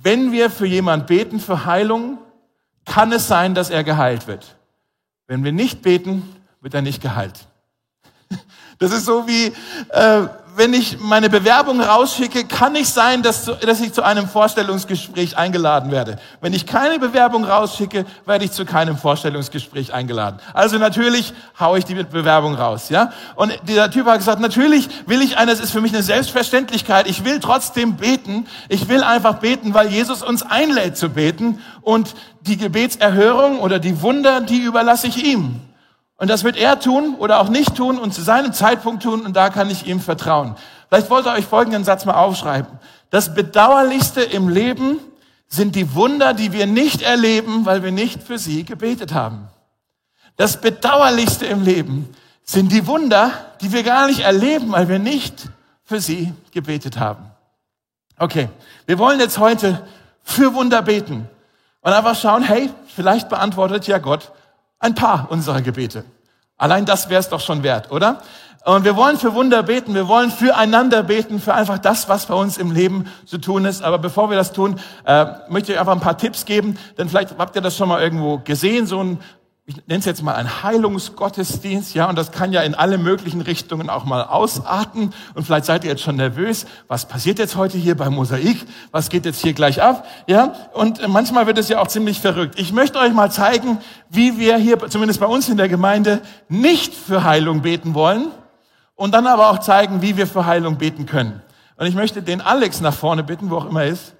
wenn 0.00 0.30
wir 0.30 0.50
für 0.50 0.66
jemand 0.66 1.06
beten 1.06 1.40
für 1.40 1.64
Heilung, 1.64 2.18
kann 2.84 3.10
es 3.12 3.26
sein, 3.26 3.54
dass 3.54 3.70
er 3.70 3.82
geheilt 3.82 4.26
wird. 4.26 4.56
Wenn 5.26 5.42
wir 5.42 5.52
nicht 5.52 5.82
beten, 5.82 6.22
wird 6.60 6.74
er 6.74 6.82
nicht 6.82 7.02
geheilt. 7.02 7.46
Das 8.80 8.90
ist 8.90 9.04
so 9.04 9.28
wie 9.28 9.52
äh, 9.90 10.26
wenn 10.56 10.72
ich 10.72 10.98
meine 11.00 11.28
Bewerbung 11.28 11.80
rausschicke, 11.80 12.44
kann 12.44 12.72
nicht 12.72 12.88
sein, 12.88 13.22
dass, 13.22 13.44
dass 13.44 13.80
ich 13.80 13.92
zu 13.92 14.02
einem 14.02 14.28
Vorstellungsgespräch 14.28 15.36
eingeladen 15.36 15.90
werde. 15.90 16.18
Wenn 16.40 16.52
ich 16.52 16.66
keine 16.66 16.98
Bewerbung 16.98 17.44
rausschicke, 17.44 18.04
werde 18.24 18.44
ich 18.44 18.52
zu 18.52 18.64
keinem 18.64 18.96
Vorstellungsgespräch 18.96 19.92
eingeladen. 19.92 20.38
Also 20.52 20.78
natürlich 20.78 21.32
haue 21.58 21.78
ich 21.78 21.84
die 21.84 21.94
Bewerbung 21.94 22.54
raus, 22.54 22.88
ja. 22.88 23.12
Und 23.34 23.52
dieser 23.66 23.90
Typ 23.90 24.06
hat 24.06 24.18
gesagt, 24.18 24.40
natürlich 24.40 24.88
will 25.06 25.22
ich 25.22 25.36
eine, 25.36 25.50
das 25.50 25.60
ist 25.60 25.72
für 25.72 25.80
mich 25.80 25.92
eine 25.92 26.02
Selbstverständlichkeit. 26.02 27.08
Ich 27.08 27.24
will 27.24 27.40
trotzdem 27.40 27.96
beten. 27.96 28.46
Ich 28.68 28.88
will 28.88 29.02
einfach 29.02 29.40
beten, 29.40 29.74
weil 29.74 29.88
Jesus 29.88 30.22
uns 30.22 30.42
einlädt 30.42 30.96
zu 30.96 31.08
beten. 31.08 31.60
Und 31.82 32.14
die 32.42 32.56
Gebetserhörung 32.56 33.58
oder 33.58 33.78
die 33.78 34.02
Wunder, 34.02 34.40
die 34.40 34.58
überlasse 34.58 35.08
ich 35.08 35.24
ihm. 35.24 35.60
Und 36.16 36.30
das 36.30 36.44
wird 36.44 36.56
er 36.56 36.78
tun 36.78 37.16
oder 37.18 37.40
auch 37.40 37.48
nicht 37.48 37.74
tun 37.74 37.98
und 37.98 38.14
zu 38.14 38.22
seinem 38.22 38.52
Zeitpunkt 38.52 39.02
tun 39.02 39.22
und 39.22 39.34
da 39.34 39.50
kann 39.50 39.70
ich 39.70 39.86
ihm 39.86 40.00
vertrauen. 40.00 40.54
Vielleicht 40.88 41.10
wollt 41.10 41.26
ihr 41.26 41.32
euch 41.32 41.44
folgenden 41.44 41.84
Satz 41.84 42.04
mal 42.04 42.14
aufschreiben. 42.14 42.78
Das 43.10 43.34
Bedauerlichste 43.34 44.22
im 44.22 44.48
Leben 44.48 44.98
sind 45.48 45.74
die 45.74 45.94
Wunder, 45.94 46.34
die 46.34 46.52
wir 46.52 46.66
nicht 46.66 47.02
erleben, 47.02 47.66
weil 47.66 47.82
wir 47.82 47.92
nicht 47.92 48.22
für 48.22 48.38
sie 48.38 48.64
gebetet 48.64 49.12
haben. 49.12 49.48
Das 50.36 50.60
Bedauerlichste 50.60 51.46
im 51.46 51.62
Leben 51.64 52.08
sind 52.44 52.72
die 52.72 52.86
Wunder, 52.86 53.30
die 53.60 53.72
wir 53.72 53.82
gar 53.82 54.06
nicht 54.06 54.20
erleben, 54.20 54.72
weil 54.72 54.88
wir 54.88 54.98
nicht 54.98 55.48
für 55.84 56.00
sie 56.00 56.32
gebetet 56.50 56.98
haben. 56.98 57.30
Okay, 58.18 58.48
wir 58.86 58.98
wollen 58.98 59.20
jetzt 59.20 59.38
heute 59.38 59.86
für 60.22 60.54
Wunder 60.54 60.82
beten 60.82 61.28
und 61.80 61.92
einfach 61.92 62.16
schauen, 62.16 62.42
hey, 62.42 62.70
vielleicht 62.86 63.28
beantwortet 63.28 63.86
ja 63.86 63.98
Gott 63.98 64.32
ein 64.78 64.94
paar 64.94 65.30
unserer 65.30 65.62
Gebete. 65.62 66.04
Allein 66.56 66.84
das 66.84 67.08
wäre 67.08 67.20
es 67.20 67.28
doch 67.28 67.40
schon 67.40 67.62
wert, 67.62 67.90
oder? 67.90 68.22
Und 68.64 68.84
wir 68.84 68.96
wollen 68.96 69.18
für 69.18 69.34
Wunder 69.34 69.62
beten, 69.62 69.94
wir 69.94 70.08
wollen 70.08 70.30
füreinander 70.30 71.02
beten, 71.02 71.38
für 71.38 71.52
einfach 71.52 71.78
das, 71.78 72.08
was 72.08 72.26
bei 72.26 72.34
uns 72.34 72.56
im 72.56 72.70
Leben 72.70 73.04
zu 73.26 73.36
tun 73.36 73.66
ist. 73.66 73.82
Aber 73.82 73.98
bevor 73.98 74.30
wir 74.30 74.38
das 74.38 74.52
tun, 74.52 74.80
äh, 75.04 75.26
möchte 75.50 75.72
ich 75.72 75.78
einfach 75.78 75.92
ein 75.92 76.00
paar 76.00 76.16
Tipps 76.16 76.46
geben, 76.46 76.78
denn 76.96 77.10
vielleicht 77.10 77.36
habt 77.36 77.56
ihr 77.56 77.62
das 77.62 77.76
schon 77.76 77.90
mal 77.90 78.02
irgendwo 78.02 78.38
gesehen, 78.38 78.86
so 78.86 79.02
ein 79.02 79.18
ich 79.66 79.76
nenne 79.86 80.00
es 80.00 80.04
jetzt 80.04 80.22
mal 80.22 80.34
ein 80.34 80.62
Heilungsgottesdienst, 80.62 81.94
ja, 81.94 82.06
und 82.06 82.18
das 82.18 82.32
kann 82.32 82.52
ja 82.52 82.60
in 82.60 82.74
alle 82.74 82.98
möglichen 82.98 83.40
Richtungen 83.40 83.88
auch 83.88 84.04
mal 84.04 84.22
ausarten. 84.22 85.14
Und 85.32 85.44
vielleicht 85.44 85.64
seid 85.64 85.84
ihr 85.84 85.90
jetzt 85.90 86.02
schon 86.02 86.16
nervös. 86.16 86.66
Was 86.86 87.06
passiert 87.06 87.38
jetzt 87.38 87.56
heute 87.56 87.78
hier 87.78 87.96
bei 87.96 88.10
Mosaik? 88.10 88.66
Was 88.90 89.08
geht 89.08 89.24
jetzt 89.24 89.40
hier 89.40 89.54
gleich 89.54 89.80
ab? 89.80 90.06
Ja, 90.26 90.54
und 90.74 91.08
manchmal 91.08 91.46
wird 91.46 91.56
es 91.56 91.70
ja 91.70 91.80
auch 91.80 91.86
ziemlich 91.86 92.20
verrückt. 92.20 92.58
Ich 92.58 92.74
möchte 92.74 92.98
euch 92.98 93.14
mal 93.14 93.30
zeigen, 93.30 93.78
wie 94.10 94.38
wir 94.38 94.58
hier, 94.58 94.78
zumindest 94.90 95.20
bei 95.20 95.26
uns 95.26 95.48
in 95.48 95.56
der 95.56 95.70
Gemeinde, 95.70 96.20
nicht 96.48 96.92
für 96.92 97.24
Heilung 97.24 97.62
beten 97.62 97.94
wollen 97.94 98.26
und 98.96 99.14
dann 99.14 99.26
aber 99.26 99.48
auch 99.48 99.60
zeigen, 99.60 100.02
wie 100.02 100.18
wir 100.18 100.26
für 100.26 100.44
Heilung 100.44 100.76
beten 100.76 101.06
können. 101.06 101.40
Und 101.76 101.86
ich 101.86 101.94
möchte 101.94 102.22
den 102.22 102.42
Alex 102.42 102.82
nach 102.82 102.94
vorne 102.94 103.24
bitten, 103.24 103.48
wo 103.48 103.56
auch 103.56 103.66
immer 103.66 103.84
er 103.84 103.88
ist. 103.88 104.14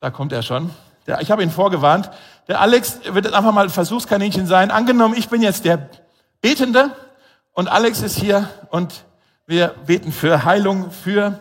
Da 0.00 0.10
kommt 0.10 0.32
er 0.32 0.42
schon. 0.42 0.70
Ich 1.20 1.30
habe 1.30 1.42
ihn 1.42 1.50
vorgewarnt. 1.50 2.10
Der 2.48 2.60
Alex 2.60 2.98
wird 3.04 3.24
jetzt 3.24 3.34
einfach 3.34 3.52
mal 3.52 3.68
Versuchskaninchen 3.68 4.46
sein. 4.46 4.70
Angenommen, 4.70 5.14
ich 5.16 5.28
bin 5.28 5.42
jetzt 5.42 5.64
der 5.64 5.88
Betende 6.40 6.90
und 7.52 7.68
Alex 7.68 8.02
ist 8.02 8.18
hier 8.18 8.48
und 8.70 9.04
wir 9.46 9.68
beten 9.86 10.10
für 10.10 10.44
Heilung, 10.44 10.90
für, 10.90 11.38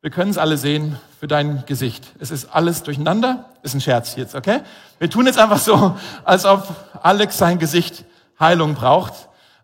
wir 0.00 0.10
können 0.10 0.30
es 0.30 0.38
alle 0.38 0.56
sehen, 0.56 0.98
für 1.20 1.26
dein 1.26 1.64
Gesicht. 1.66 2.06
Es 2.18 2.30
ist 2.30 2.46
alles 2.46 2.82
durcheinander. 2.82 3.50
Ist 3.62 3.74
ein 3.74 3.80
Scherz 3.80 4.16
jetzt, 4.16 4.34
okay? 4.34 4.60
Wir 4.98 5.10
tun 5.10 5.26
jetzt 5.26 5.38
einfach 5.38 5.58
so, 5.58 5.96
als 6.24 6.44
ob 6.44 6.66
Alex 7.02 7.36
sein 7.36 7.58
Gesicht 7.58 8.04
Heilung 8.40 8.74
braucht. 8.74 9.12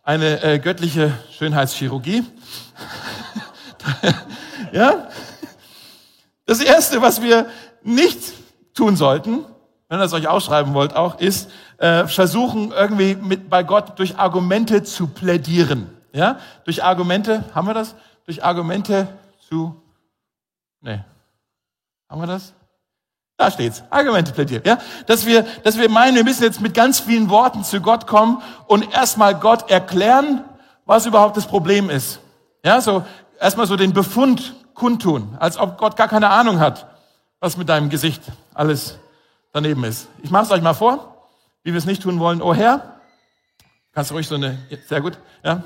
Eine 0.03 0.43
äh, 0.43 0.59
göttliche 0.59 1.13
Schönheitschirurgie. 1.39 2.25
ja? 4.73 5.09
Das 6.45 6.61
erste, 6.61 7.01
was 7.01 7.23
wir 7.23 7.47
nicht 7.83 8.21
tun 8.75 8.97
sollten, 8.97 9.47
wenn 9.89 10.01
ihr 10.01 10.05
es 10.05 10.13
euch 10.13 10.29
ausschreiben 10.29 10.75
wollt 10.75 10.97
auch, 10.97 11.19
ist 11.19 11.51
äh, 11.79 12.07
versuchen 12.07 12.73
irgendwie 12.73 13.15
mit 13.15 13.51
bei 13.51 13.63
Gott 13.63 13.99
durch 13.99 14.19
Argumente 14.19 14.83
zu 14.83 15.07
plädieren. 15.07 15.91
Ja, 16.13 16.39
durch 16.65 16.85
Argumente 16.85 17.45
haben 17.55 17.67
wir 17.67 17.75
das? 17.75 17.95
Durch 18.25 18.45
Argumente 18.45 19.09
zu, 19.49 19.81
nee, 20.81 21.01
haben 22.09 22.21
wir 22.21 22.27
das? 22.27 22.55
Da 23.37 23.51
steht's. 23.51 23.83
Argumente 23.91 24.33
plädieren. 24.33 24.63
Ja, 24.65 24.79
dass 25.07 25.27
wir, 25.27 25.45
dass 25.65 25.77
wir 25.77 25.89
meinen, 25.89 26.15
wir 26.15 26.25
müssen 26.25 26.45
jetzt 26.45 26.61
mit 26.61 26.73
ganz 26.73 27.01
vielen 27.01 27.29
Worten 27.31 27.65
zu 27.65 27.81
Gott 27.81 28.07
kommen 28.07 28.41
und 28.69 28.95
erstmal 28.95 29.35
Gott 29.35 29.71
erklären, 29.71 30.45
was 30.87 31.07
überhaupt 31.07 31.37
das 31.37 31.47
Problem 31.47 31.91
ist. 31.91 32.21
Ja, 32.65 32.81
so 32.81 33.05
erstmal 33.41 33.67
so 33.67 33.77
den 33.77 33.93
Befund 33.93 34.55
kundtun, 34.75 35.37
als 35.41 35.57
ob 35.57 35.79
Gott 35.79 35.97
gar 35.97 36.09
keine 36.09 36.31
Ahnung 36.31 36.61
hat, 36.61 36.87
was 37.41 37.57
mit 37.57 37.69
deinem 37.69 37.91
Gesicht 37.91 38.23
alles 38.55 38.99
daneben 39.55 39.85
ist. 39.85 40.09
Ich 40.23 40.31
mache 40.31 40.45
es 40.45 40.51
euch 40.51 40.61
mal 40.61 40.75
vor, 40.75 41.29
wie 41.63 41.73
wir 41.73 41.79
es 41.79 41.87
nicht 41.87 42.03
tun 42.03 42.19
wollen. 42.19 42.43
Oh 42.43 42.53
Herr, 42.53 42.99
kannst 43.93 44.11
du 44.11 44.15
ruhig 44.15 44.27
so 44.27 44.35
eine, 44.35 44.59
sehr 44.87 45.01
gut, 45.01 45.17
ja. 45.43 45.63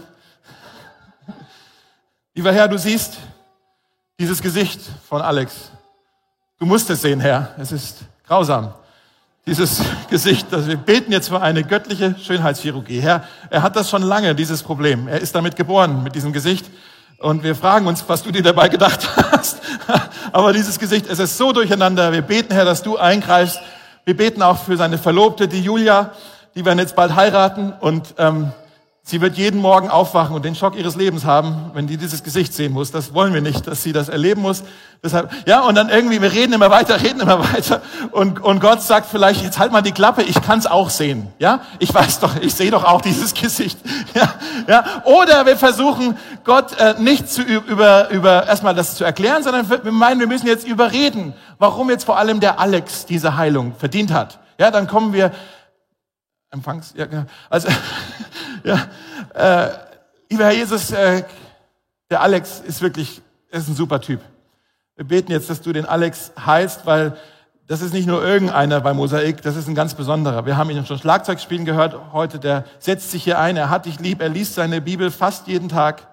Lieber 2.34 2.52
Herr, 2.52 2.68
du 2.68 2.78
siehst 2.78 3.16
dieses 4.18 4.40
Gesicht 4.42 4.80
von 5.08 5.22
Alex. 5.22 5.72
Du 6.58 6.66
musst 6.66 6.88
es 6.90 7.00
sehen, 7.02 7.18
Herr. 7.18 7.54
Es 7.58 7.72
ist 7.72 8.00
grausam. 8.26 8.74
Dieses 9.46 9.82
Gesicht, 10.10 10.52
dass 10.52 10.66
wir 10.66 10.76
beten 10.76 11.10
jetzt 11.10 11.28
für 11.28 11.40
eine 11.40 11.64
göttliche 11.64 12.14
Schönheitschirurgie. 12.18 13.00
Herr, 13.00 13.24
er 13.48 13.62
hat 13.62 13.74
das 13.74 13.88
schon 13.88 14.02
lange, 14.02 14.34
dieses 14.34 14.62
Problem. 14.62 15.08
Er 15.08 15.20
ist 15.20 15.34
damit 15.34 15.56
geboren, 15.56 16.02
mit 16.02 16.14
diesem 16.14 16.34
Gesicht. 16.34 16.66
Und 17.18 17.42
wir 17.42 17.56
fragen 17.56 17.86
uns, 17.86 18.04
was 18.06 18.22
du 18.22 18.30
dir 18.30 18.42
dabei 18.42 18.68
gedacht 18.68 19.08
hast. 19.32 19.62
Aber 20.32 20.52
dieses 20.52 20.78
Gesicht, 20.78 21.06
es 21.06 21.18
ist 21.18 21.38
so 21.38 21.52
durcheinander. 21.52 22.12
Wir 22.12 22.22
beten, 22.22 22.52
Herr, 22.52 22.66
dass 22.66 22.82
du 22.82 22.98
eingreifst. 22.98 23.58
Wir 24.08 24.16
beten 24.16 24.40
auch 24.40 24.56
für 24.56 24.78
seine 24.78 24.96
Verlobte, 24.96 25.48
die 25.48 25.60
Julia. 25.60 26.12
Die 26.54 26.64
werden 26.64 26.78
jetzt 26.78 26.96
bald 26.96 27.14
heiraten. 27.14 27.74
Und 27.78 28.14
ähm, 28.16 28.52
Sie 29.10 29.22
wird 29.22 29.38
jeden 29.38 29.62
Morgen 29.62 29.88
aufwachen 29.88 30.36
und 30.36 30.44
den 30.44 30.54
Schock 30.54 30.76
ihres 30.76 30.94
Lebens 30.94 31.24
haben, 31.24 31.70
wenn 31.72 31.86
die 31.86 31.96
dieses 31.96 32.22
Gesicht 32.22 32.52
sehen 32.52 32.74
muss. 32.74 32.90
Das 32.90 33.14
wollen 33.14 33.32
wir 33.32 33.40
nicht, 33.40 33.66
dass 33.66 33.82
sie 33.82 33.94
das 33.94 34.10
erleben 34.10 34.42
muss. 34.42 34.64
Deshalb, 35.02 35.30
ja, 35.46 35.62
und 35.62 35.76
dann 35.76 35.88
irgendwie, 35.88 36.20
wir 36.20 36.30
reden 36.30 36.52
immer 36.52 36.68
weiter, 36.68 37.00
reden 37.02 37.20
immer 37.20 37.40
weiter. 37.54 37.80
Und, 38.10 38.44
und 38.44 38.60
Gott 38.60 38.82
sagt 38.82 39.06
vielleicht, 39.10 39.42
jetzt 39.42 39.58
halt 39.58 39.72
mal 39.72 39.80
die 39.80 39.92
Klappe, 39.92 40.22
ich 40.24 40.42
kann 40.42 40.58
es 40.58 40.66
auch 40.66 40.90
sehen. 40.90 41.28
Ja, 41.38 41.62
ich 41.78 41.94
weiß 41.94 42.20
doch, 42.20 42.36
ich 42.36 42.52
sehe 42.52 42.70
doch 42.70 42.84
auch 42.84 43.00
dieses 43.00 43.32
Gesicht. 43.40 43.78
Ja, 44.14 44.34
ja. 44.66 44.84
Oder 45.04 45.46
wir 45.46 45.56
versuchen, 45.56 46.14
Gott 46.44 46.78
äh, 46.78 46.96
nicht 46.98 47.30
zu 47.30 47.40
über, 47.40 48.10
über 48.10 48.46
erstmal 48.46 48.74
das 48.74 48.96
zu 48.96 49.04
erklären, 49.04 49.42
sondern 49.42 49.70
wir 49.70 49.90
meinen, 49.90 50.20
wir 50.20 50.26
müssen 50.26 50.46
jetzt 50.46 50.68
überreden, 50.68 51.32
warum 51.58 51.88
jetzt 51.88 52.04
vor 52.04 52.18
allem 52.18 52.40
der 52.40 52.60
Alex 52.60 53.06
diese 53.06 53.38
Heilung 53.38 53.72
verdient 53.74 54.12
hat. 54.12 54.38
Ja, 54.58 54.70
dann 54.70 54.86
kommen 54.86 55.14
wir, 55.14 55.32
Empfangs, 56.50 56.94
ja, 56.96 57.06
genau. 57.06 57.24
also, 57.50 57.68
ja, 58.64 58.86
äh, 59.34 59.70
lieber 60.30 60.44
Herr 60.44 60.52
Jesus, 60.52 60.90
äh, 60.90 61.22
der 62.10 62.22
Alex 62.22 62.60
ist 62.60 62.80
wirklich, 62.80 63.20
ist 63.50 63.68
ein 63.68 63.74
super 63.74 64.00
Typ. 64.00 64.20
Wir 64.96 65.04
beten 65.04 65.30
jetzt, 65.30 65.50
dass 65.50 65.60
du 65.60 65.72
den 65.72 65.86
Alex 65.86 66.32
heilst, 66.44 66.86
weil 66.86 67.16
das 67.66 67.82
ist 67.82 67.92
nicht 67.92 68.06
nur 68.06 68.24
irgendeiner 68.24 68.80
bei 68.80 68.94
Mosaik, 68.94 69.42
das 69.42 69.54
ist 69.54 69.68
ein 69.68 69.74
ganz 69.74 69.92
besonderer. 69.92 70.46
Wir 70.46 70.56
haben 70.56 70.70
ihn 70.70 70.86
schon 70.86 70.98
Schlagzeug 70.98 71.38
spielen 71.38 71.66
gehört 71.66 71.94
heute, 72.14 72.38
der 72.38 72.64
setzt 72.78 73.10
sich 73.10 73.24
hier 73.24 73.38
ein, 73.38 73.58
er 73.58 73.68
hat 73.68 73.84
dich 73.84 74.00
lieb, 74.00 74.22
er 74.22 74.30
liest 74.30 74.54
seine 74.54 74.80
Bibel 74.80 75.10
fast 75.10 75.46
jeden 75.48 75.68
Tag. 75.68 76.06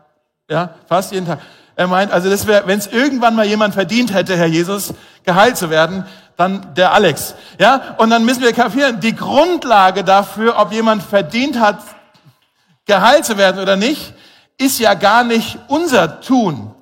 Ja, 0.50 0.76
fast 0.88 1.14
jeden 1.14 1.26
Tag. 1.26 1.40
Er 1.78 1.88
meint, 1.88 2.12
also 2.12 2.30
das 2.30 2.46
wäre, 2.46 2.68
wenn 2.68 2.78
es 2.78 2.88
irgendwann 2.88 3.36
mal 3.36 3.46
jemand 3.46 3.74
verdient 3.74 4.14
hätte, 4.14 4.36
Herr 4.36 4.46
Jesus, 4.46 4.94
geheilt 5.24 5.56
zu 5.56 5.70
werden, 5.70 6.06
dann 6.38 6.74
der 6.76 6.94
Alex. 6.94 7.36
Ja, 7.60 7.96
und 7.98 8.10
dann 8.10 8.26
müssen 8.26 8.42
wir 8.42 8.54
kapieren, 8.54 9.00
die 9.00 9.16
Grundlage 9.16 10.04
dafür, 10.04 10.58
ob 10.58 10.72
jemand 10.72 11.04
verdient 11.04 11.60
hat, 11.60 11.80
geheilt 12.86 13.26
zu 13.26 13.38
werden 13.38 13.62
oder 13.62 13.76
nicht, 13.76 14.14
ist 14.58 14.80
ja 14.80 14.94
gar 14.94 15.24
nicht 15.24 15.58
unser 15.68 16.22
Tun. 16.22 16.74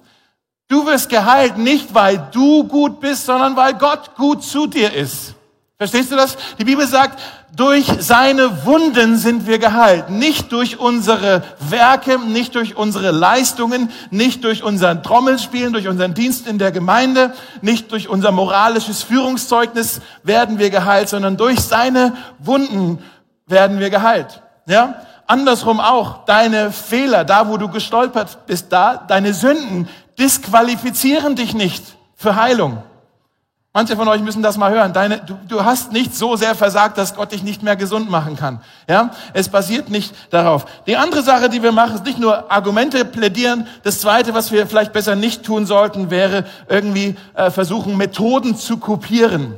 Du 0.67 0.85
wirst 0.85 1.09
geheilt 1.09 1.57
nicht, 1.57 1.93
weil 1.93 2.27
du 2.31 2.63
gut 2.63 2.99
bist, 2.99 3.25
sondern 3.25 3.55
weil 3.55 3.73
Gott 3.75 4.15
gut 4.15 4.43
zu 4.43 4.67
dir 4.67 4.93
ist. 4.93 5.35
Verstehst 5.83 6.13
du 6.13 6.15
das? 6.15 6.37
Die 6.57 6.63
Bibel 6.63 6.87
sagt, 6.87 7.19
durch 7.53 7.85
seine 7.99 8.65
Wunden 8.65 9.17
sind 9.17 9.47
wir 9.47 9.59
geheilt. 9.59 10.09
Nicht 10.09 10.53
durch 10.53 10.79
unsere 10.79 11.43
Werke, 11.59 12.17
nicht 12.19 12.55
durch 12.55 12.77
unsere 12.77 13.11
Leistungen, 13.11 13.91
nicht 14.09 14.45
durch 14.45 14.63
unseren 14.63 15.03
Trommelspielen, 15.03 15.73
durch 15.73 15.89
unseren 15.89 16.13
Dienst 16.13 16.47
in 16.47 16.57
der 16.57 16.71
Gemeinde, 16.71 17.33
nicht 17.61 17.91
durch 17.91 18.07
unser 18.07 18.31
moralisches 18.31 19.03
Führungszeugnis 19.03 19.99
werden 20.23 20.57
wir 20.57 20.69
geheilt, 20.69 21.09
sondern 21.09 21.35
durch 21.35 21.59
seine 21.59 22.13
Wunden 22.39 23.03
werden 23.45 23.79
wir 23.79 23.89
geheilt. 23.89 24.41
Ja? 24.65 25.01
Andersrum 25.27 25.81
auch, 25.81 26.23
deine 26.23 26.71
Fehler, 26.71 27.25
da 27.25 27.49
wo 27.49 27.57
du 27.57 27.67
gestolpert 27.67 28.45
bist, 28.45 28.67
da, 28.69 28.95
deine 28.95 29.33
Sünden 29.33 29.89
disqualifizieren 30.17 31.35
dich 31.35 31.53
nicht 31.53 31.83
für 32.15 32.37
Heilung. 32.37 32.81
Manche 33.75 33.95
von 33.95 34.07
euch 34.07 34.21
müssen 34.21 34.43
das 34.43 34.55
mal 34.55 34.71
hören. 34.71 34.93
Deine, 34.93 35.17
du, 35.17 35.35
du 35.47 35.65
hast 35.65 35.91
nicht 35.91 36.15
so 36.15 36.35
sehr 36.35 36.53
versagt, 36.53 36.95
dass 36.99 37.15
Gott 37.15 37.31
dich 37.31 37.41
nicht 37.41 37.63
mehr 37.63 37.75
gesund 37.75 38.07
machen 38.07 38.35
kann. 38.35 38.61
Ja, 38.87 39.09
es 39.33 39.49
basiert 39.49 39.89
nicht 39.89 40.13
darauf. 40.29 40.65
Die 40.85 40.95
andere 40.95 41.23
Sache, 41.23 41.49
die 41.49 41.63
wir 41.63 41.71
machen, 41.71 41.95
ist 41.95 42.05
nicht 42.05 42.19
nur 42.19 42.51
Argumente 42.51 43.03
plädieren. 43.03 43.65
Das 43.81 43.99
zweite, 43.99 44.35
was 44.35 44.51
wir 44.51 44.67
vielleicht 44.67 44.93
besser 44.93 45.15
nicht 45.15 45.43
tun 45.43 45.65
sollten, 45.65 46.11
wäre 46.11 46.45
irgendwie 46.69 47.15
äh, 47.33 47.49
versuchen, 47.49 47.97
Methoden 47.97 48.55
zu 48.55 48.77
kopieren. 48.77 49.55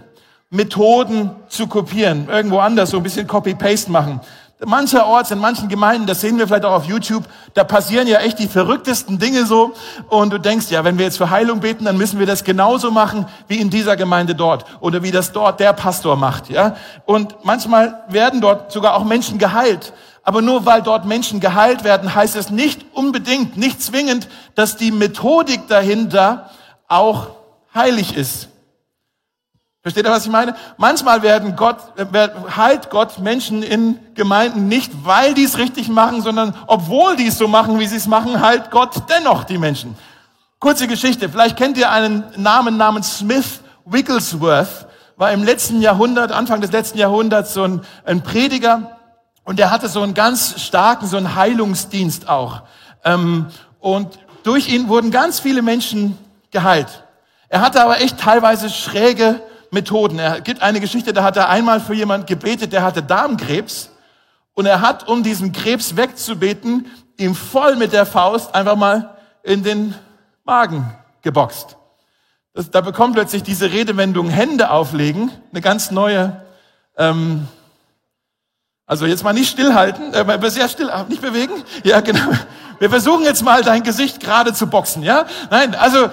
Methoden 0.49 1.31
zu 1.49 1.67
kopieren. 1.67 2.29
Irgendwo 2.29 2.59
anders 2.59 2.91
so 2.91 2.97
ein 2.97 3.03
bisschen 3.03 3.27
Copy-Paste 3.27 3.91
machen. 3.91 4.21
Mancherorts, 4.63 5.31
in 5.31 5.39
manchen 5.39 5.67
Gemeinden, 5.67 6.07
das 6.07 6.21
sehen 6.21 6.37
wir 6.37 6.47
vielleicht 6.47 6.63
auch 6.63 6.71
auf 6.71 6.85
YouTube, 6.85 7.25
da 7.55 7.65
passieren 7.65 8.07
ja 8.07 8.19
echt 8.19 8.39
die 8.39 8.47
verrücktesten 8.47 9.19
Dinge 9.19 9.45
so. 9.45 9.73
Und 10.07 10.31
du 10.31 10.39
denkst, 10.39 10.67
ja, 10.69 10.85
wenn 10.85 10.97
wir 10.97 11.05
jetzt 11.05 11.17
für 11.17 11.29
Heilung 11.29 11.59
beten, 11.59 11.83
dann 11.83 11.97
müssen 11.97 12.19
wir 12.19 12.25
das 12.25 12.45
genauso 12.45 12.89
machen 12.89 13.25
wie 13.49 13.59
in 13.59 13.69
dieser 13.69 13.97
Gemeinde 13.97 14.33
dort 14.33 14.65
oder 14.79 15.03
wie 15.03 15.11
das 15.11 15.33
dort 15.33 15.59
der 15.59 15.73
Pastor 15.73 16.15
macht, 16.15 16.49
ja. 16.49 16.77
Und 17.05 17.35
manchmal 17.43 18.03
werden 18.07 18.39
dort 18.39 18.71
sogar 18.71 18.95
auch 18.95 19.03
Menschen 19.03 19.39
geheilt. 19.39 19.91
Aber 20.23 20.41
nur 20.41 20.65
weil 20.65 20.81
dort 20.81 21.05
Menschen 21.05 21.39
geheilt 21.39 21.83
werden, 21.83 22.15
heißt 22.15 22.35
es 22.35 22.49
nicht 22.49 22.85
unbedingt, 22.93 23.57
nicht 23.57 23.81
zwingend, 23.81 24.27
dass 24.55 24.77
die 24.77 24.91
Methodik 24.91 25.67
dahinter 25.67 26.49
auch 26.87 27.27
heilig 27.73 28.15
ist. 28.15 28.47
Versteht 29.85 30.07
ihr, 30.07 30.11
was 30.11 30.25
ich 30.25 30.31
meine? 30.31 30.55
Manchmal 30.77 31.21
werden 31.21 31.55
Gott, 31.55 31.77
äh, 31.95 32.29
heilt 32.57 32.89
Gott 32.89 33.19
Menschen 33.19 33.61
in 33.61 33.99
Gemeinden 34.15 34.67
nicht, 34.67 34.91
weil 35.05 35.35
die 35.35 35.43
es 35.43 35.59
richtig 35.59 35.89
machen, 35.89 36.23
sondern 36.23 36.55
obwohl 36.65 37.15
die 37.15 37.27
es 37.27 37.37
so 37.37 37.47
machen, 37.47 37.77
wie 37.77 37.85
sie 37.85 37.97
es 37.97 38.07
machen, 38.07 38.41
heilt 38.41 38.71
Gott 38.71 39.03
dennoch 39.11 39.43
die 39.43 39.59
Menschen. 39.59 39.95
Kurze 40.57 40.87
Geschichte. 40.87 41.29
Vielleicht 41.29 41.55
kennt 41.55 41.77
ihr 41.77 41.91
einen 41.91 42.23
Namen 42.35 42.77
namens 42.77 43.19
Smith 43.19 43.59
Wigglesworth. 43.85 44.87
War 45.17 45.31
im 45.31 45.43
letzten 45.43 45.79
Jahrhundert, 45.81 46.31
Anfang 46.31 46.61
des 46.61 46.71
letzten 46.71 46.97
Jahrhunderts 46.97 47.53
so 47.53 47.61
ein, 47.61 47.81
ein 48.05 48.23
Prediger. 48.23 48.97
Und 49.43 49.59
der 49.59 49.69
hatte 49.69 49.87
so 49.87 50.01
einen 50.01 50.15
ganz 50.15 50.59
starken, 50.63 51.05
so 51.05 51.17
einen 51.17 51.35
Heilungsdienst 51.35 52.27
auch. 52.27 52.63
Ähm, 53.03 53.49
und 53.79 54.17
durch 54.41 54.67
ihn 54.67 54.87
wurden 54.87 55.11
ganz 55.11 55.39
viele 55.39 55.61
Menschen 55.61 56.17
geheilt. 56.49 57.03
Er 57.49 57.61
hatte 57.61 57.83
aber 57.83 58.01
echt 58.01 58.19
teilweise 58.19 58.71
schräge 58.71 59.43
Methoden. 59.75 60.17
Er 60.17 60.41
gibt 60.41 60.63
eine 60.63 60.79
Geschichte, 60.79 61.13
da 61.13 61.23
hat 61.23 61.37
er 61.37 61.49
einmal 61.49 61.79
für 61.79 61.93
jemand 61.93 62.25
gebetet, 62.25 62.73
der 62.73 62.81
hatte 62.81 63.03
Darmkrebs. 63.03 63.91
Und 64.55 64.65
er 64.65 64.81
hat, 64.81 65.07
um 65.07 65.21
diesen 65.21 65.51
Krebs 65.51 65.95
wegzubeten, 65.95 66.87
ihm 67.17 67.35
voll 67.35 67.75
mit 67.75 67.93
der 67.93 68.07
Faust 68.07 68.55
einfach 68.55 68.75
mal 68.75 69.17
in 69.43 69.63
den 69.63 69.93
Magen 70.43 70.91
geboxt. 71.21 71.77
Das, 72.53 72.71
da 72.71 72.81
bekommt 72.81 73.15
plötzlich 73.15 73.43
diese 73.43 73.71
Redewendung 73.71 74.29
Hände 74.29 74.71
auflegen 74.71 75.29
eine 75.51 75.61
ganz 75.61 75.91
neue, 75.91 76.41
ähm, 76.97 77.47
also 78.85 79.05
jetzt 79.05 79.23
mal 79.23 79.33
nicht 79.33 79.49
stillhalten, 79.49 80.13
äh, 80.13 80.49
sehr 80.49 80.69
still, 80.69 80.89
nicht 81.09 81.21
bewegen. 81.21 81.63
Ja, 81.83 81.99
genau. 81.99 82.31
Wir 82.79 82.89
versuchen 82.89 83.23
jetzt 83.23 83.43
mal 83.43 83.61
dein 83.61 83.83
Gesicht 83.83 84.19
gerade 84.19 84.53
zu 84.53 84.67
boxen, 84.67 85.03
ja? 85.03 85.25
Nein, 85.49 85.75
also 85.75 86.09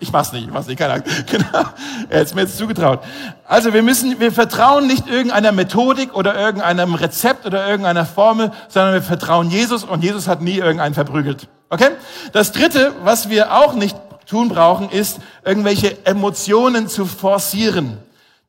ich 0.00 0.12
mach's 0.12 0.32
nicht, 0.32 0.46
ich 0.46 0.52
mach's 0.52 0.66
nicht, 0.66 0.78
keine 0.78 0.94
Angst. 0.94 1.26
Genau. 1.26 1.64
Er 2.08 2.20
hat's 2.20 2.34
mir 2.34 2.42
jetzt 2.42 2.58
zugetraut. 2.58 3.00
Also 3.46 3.72
wir 3.72 3.82
müssen, 3.82 4.20
wir 4.20 4.32
vertrauen 4.32 4.86
nicht 4.86 5.08
irgendeiner 5.08 5.52
Methodik 5.52 6.14
oder 6.14 6.38
irgendeinem 6.38 6.94
Rezept 6.94 7.46
oder 7.46 7.66
irgendeiner 7.66 8.06
Formel, 8.06 8.52
sondern 8.68 8.94
wir 8.94 9.02
vertrauen 9.02 9.50
Jesus 9.50 9.84
und 9.84 10.02
Jesus 10.02 10.28
hat 10.28 10.40
nie 10.42 10.58
irgendeinen 10.58 10.94
verprügelt. 10.94 11.48
Okay? 11.70 11.90
Das 12.32 12.52
dritte, 12.52 12.92
was 13.02 13.28
wir 13.28 13.54
auch 13.54 13.74
nicht 13.74 13.96
tun 14.26 14.48
brauchen, 14.48 14.90
ist, 14.90 15.18
irgendwelche 15.44 16.04
Emotionen 16.06 16.88
zu 16.88 17.06
forcieren 17.06 17.98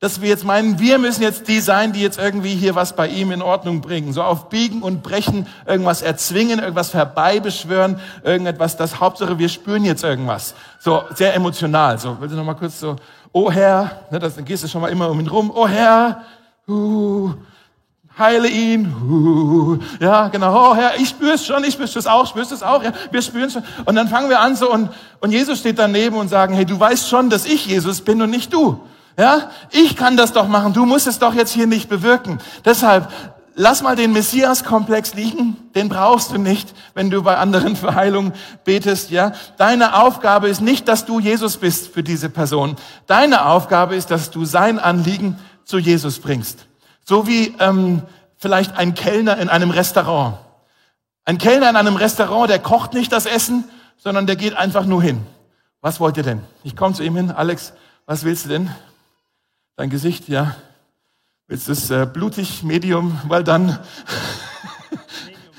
dass 0.03 0.19
wir 0.19 0.27
jetzt 0.27 0.43
meinen, 0.43 0.79
wir 0.79 0.99
müssen 0.99 1.23
jetzt 1.23 1.47
die 1.47 1.61
sein, 1.61 1.93
die 1.93 2.01
jetzt 2.01 2.19
irgendwie 2.19 2.55
hier 2.55 2.75
was 2.75 2.93
bei 2.93 3.07
ihm 3.07 3.31
in 3.31 3.41
Ordnung 3.41 3.79
bringen. 3.79 4.11
So 4.11 4.21
auf 4.21 4.49
Biegen 4.49 4.81
und 4.81 5.01
Brechen 5.01 5.47
irgendwas 5.65 6.01
erzwingen, 6.01 6.59
irgendwas 6.59 6.93
herbeibeschwören, 6.93 8.01
irgendetwas, 8.21 8.75
das 8.75 8.99
Hauptsache 8.99 9.39
wir 9.39 9.47
spüren 9.47 9.85
jetzt 9.85 10.03
irgendwas. 10.03 10.55
So 10.77 11.03
sehr 11.15 11.33
emotional. 11.35 11.99
So, 11.99 12.17
willst 12.19 12.33
du 12.33 12.37
noch 12.37 12.43
mal 12.43 12.55
kurz 12.55 12.81
so, 12.81 12.97
oh 13.31 13.49
Herr, 13.49 14.01
ne, 14.11 14.19
das, 14.19 14.35
dann 14.35 14.43
gehst 14.43 14.65
du 14.65 14.67
schon 14.67 14.81
mal 14.81 14.89
immer 14.89 15.09
um 15.09 15.21
ihn 15.21 15.27
rum, 15.27 15.49
oh 15.55 15.69
Herr, 15.69 16.23
uh, 16.67 17.31
heile 18.19 18.49
ihn, 18.49 18.93
uh, 19.09 19.77
ja, 20.01 20.27
genau, 20.27 20.71
oh 20.71 20.75
Herr, 20.75 20.97
ich 20.97 21.07
spüre 21.07 21.35
es 21.35 21.45
schon, 21.45 21.63
ich 21.63 21.75
spüre 21.75 21.87
es 21.87 22.07
auch, 22.07 22.27
spürst 22.27 22.51
du 22.51 22.55
es 22.55 22.63
auch, 22.63 22.83
ja, 22.83 22.91
wir 23.09 23.21
spüren 23.21 23.49
schon. 23.49 23.63
Und 23.85 23.95
dann 23.95 24.09
fangen 24.09 24.27
wir 24.27 24.41
an 24.41 24.57
so 24.57 24.69
und, 24.69 24.89
und 25.21 25.31
Jesus 25.31 25.59
steht 25.59 25.79
daneben 25.79 26.17
und 26.17 26.27
sagen, 26.27 26.55
hey, 26.55 26.65
du 26.65 26.77
weißt 26.77 27.07
schon, 27.07 27.29
dass 27.29 27.45
ich 27.45 27.67
Jesus 27.67 28.01
bin 28.01 28.21
und 28.21 28.31
nicht 28.31 28.53
du. 28.53 28.81
Ja, 29.17 29.51
ich 29.71 29.95
kann 29.95 30.17
das 30.17 30.33
doch 30.33 30.47
machen. 30.47 30.73
Du 30.73 30.85
musst 30.85 31.07
es 31.07 31.19
doch 31.19 31.33
jetzt 31.33 31.51
hier 31.51 31.67
nicht 31.67 31.89
bewirken. 31.89 32.39
Deshalb 32.65 33.09
lass 33.55 33.81
mal 33.81 33.95
den 33.95 34.11
Messias-Komplex 34.11 35.13
liegen. 35.13 35.57
Den 35.75 35.89
brauchst 35.89 36.31
du 36.31 36.37
nicht, 36.37 36.73
wenn 36.93 37.09
du 37.09 37.21
bei 37.21 37.37
anderen 37.37 37.75
für 37.77 37.95
Heilung 37.95 38.33
betest. 38.63 39.11
Ja, 39.11 39.33
deine 39.57 40.01
Aufgabe 40.01 40.49
ist 40.49 40.61
nicht, 40.61 40.87
dass 40.87 41.05
du 41.05 41.19
Jesus 41.19 41.57
bist 41.57 41.93
für 41.93 42.03
diese 42.03 42.29
Person. 42.29 42.75
Deine 43.07 43.45
Aufgabe 43.45 43.95
ist, 43.95 44.11
dass 44.11 44.31
du 44.31 44.45
sein 44.45 44.79
Anliegen 44.79 45.37
zu 45.65 45.77
Jesus 45.77 46.19
bringst. 46.19 46.65
So 47.05 47.27
wie 47.27 47.55
ähm, 47.59 48.01
vielleicht 48.37 48.75
ein 48.77 48.95
Kellner 48.95 49.37
in 49.37 49.49
einem 49.49 49.71
Restaurant. 49.71 50.37
Ein 51.25 51.37
Kellner 51.37 51.69
in 51.69 51.75
einem 51.75 51.95
Restaurant, 51.95 52.49
der 52.49 52.59
kocht 52.59 52.93
nicht 52.93 53.11
das 53.11 53.25
Essen, 53.25 53.65
sondern 53.97 54.27
der 54.27 54.35
geht 54.35 54.57
einfach 54.57 54.85
nur 54.85 55.01
hin. 55.01 55.25
Was 55.81 55.99
wollt 55.99 56.17
ihr 56.17 56.23
denn? 56.23 56.41
Ich 56.63 56.75
komme 56.75 56.93
zu 56.93 57.03
ihm 57.03 57.15
hin, 57.15 57.31
Alex, 57.31 57.73
was 58.05 58.23
willst 58.23 58.45
du 58.45 58.49
denn? 58.49 58.69
Dein 59.75 59.89
Gesicht, 59.89 60.29
ja. 60.29 60.55
Du 61.47 61.55
es 61.55 61.89
äh, 61.89 62.05
blutig, 62.05 62.61
Medium, 62.61 63.19
weil 63.27 63.43
dann 63.43 63.79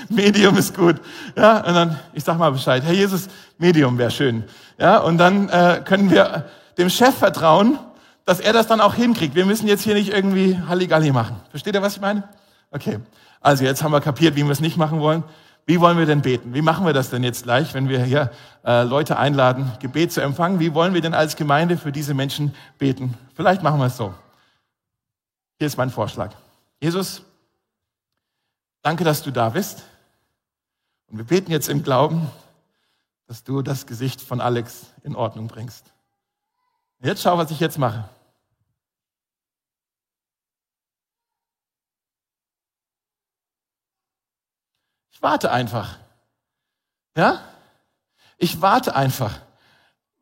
Medium 0.09 0.57
ist 0.57 0.77
gut. 0.77 1.01
Ja, 1.37 1.59
und 1.67 1.75
dann, 1.75 1.99
ich 2.13 2.23
sag 2.23 2.39
mal 2.39 2.53
Bescheid. 2.53 2.85
Herr 2.85 2.93
Jesus, 2.93 3.29
Medium 3.59 3.99
wäre 3.99 4.13
schön. 4.13 4.45
Ja, 4.79 4.99
und 4.99 5.19
dann 5.19 5.49
äh, 5.49 5.83
können 5.85 6.13
wir 6.13 6.49
dem 6.79 6.91
Chef 6.91 7.17
vertrauen, 7.17 7.77
dass 8.25 8.39
er 8.39 8.53
das 8.53 8.69
dann 8.69 8.81
auch 8.81 8.95
hinkriegt. 8.95 9.35
Wir 9.35 9.47
müssen 9.47 9.67
jetzt 9.67 9.83
hier 9.83 9.95
nicht 9.95 10.13
irgendwie 10.13 10.61
Halligalli 10.69 11.11
machen. 11.11 11.41
Versteht 11.51 11.75
ihr, 11.75 11.83
was 11.83 11.97
ich 11.97 12.01
meine? 12.01 12.23
Okay. 12.71 13.01
Also 13.41 13.65
jetzt 13.65 13.83
haben 13.83 13.91
wir 13.91 14.01
kapiert, 14.01 14.37
wie 14.37 14.45
wir 14.45 14.51
es 14.53 14.61
nicht 14.61 14.77
machen 14.77 15.01
wollen. 15.01 15.25
Wie 15.67 15.81
wollen 15.81 15.97
wir 15.97 16.07
denn 16.07 16.21
beten? 16.21 16.53
Wie 16.53 16.61
machen 16.63 16.85
wir 16.85 16.93
das 16.93 17.11
denn 17.11 17.25
jetzt 17.25 17.45
gleich, 17.45 17.73
wenn 17.73 17.89
wir 17.89 18.05
hier 18.05 18.31
äh, 18.65 18.83
Leute 18.83 19.17
einladen, 19.17 19.73
Gebet 19.81 20.13
zu 20.13 20.21
empfangen? 20.21 20.61
Wie 20.61 20.75
wollen 20.75 20.93
wir 20.93 21.01
denn 21.01 21.15
als 21.15 21.37
Gemeinde 21.37 21.79
für 21.79 21.91
diese 21.91 22.13
Menschen 22.13 22.55
beten? 22.79 23.15
Vielleicht 23.35 23.63
machen 23.63 23.81
wir 23.81 23.87
es 23.87 23.97
so. 23.97 24.15
Hier 25.59 25.67
ist 25.67 25.79
mein 25.79 25.91
Vorschlag. 25.91 26.33
Jesus, 26.81 27.23
danke, 28.83 29.05
dass 29.05 29.23
du 29.23 29.31
da 29.31 29.49
bist. 29.49 29.85
Und 31.07 31.17
wir 31.19 31.25
beten 31.25 31.51
jetzt 31.51 31.69
im 31.69 31.83
Glauben, 31.83 32.31
dass 33.27 33.43
du 33.43 33.63
das 33.63 33.87
Gesicht 33.87 34.21
von 34.21 34.41
Alex 34.41 34.87
in 35.03 35.17
Ordnung 35.17 35.49
bringst. 35.49 35.93
Jetzt 37.01 37.23
schau, 37.23 37.39
was 37.39 37.51
ich 37.51 37.61
jetzt 37.61 37.79
mache. 37.79 38.09
Ich 45.15 45.23
warte 45.23 45.51
einfach. 45.51 45.97
Ja? 47.17 47.41
Ich 48.37 48.61
warte 48.61 48.95
einfach. 48.95 49.33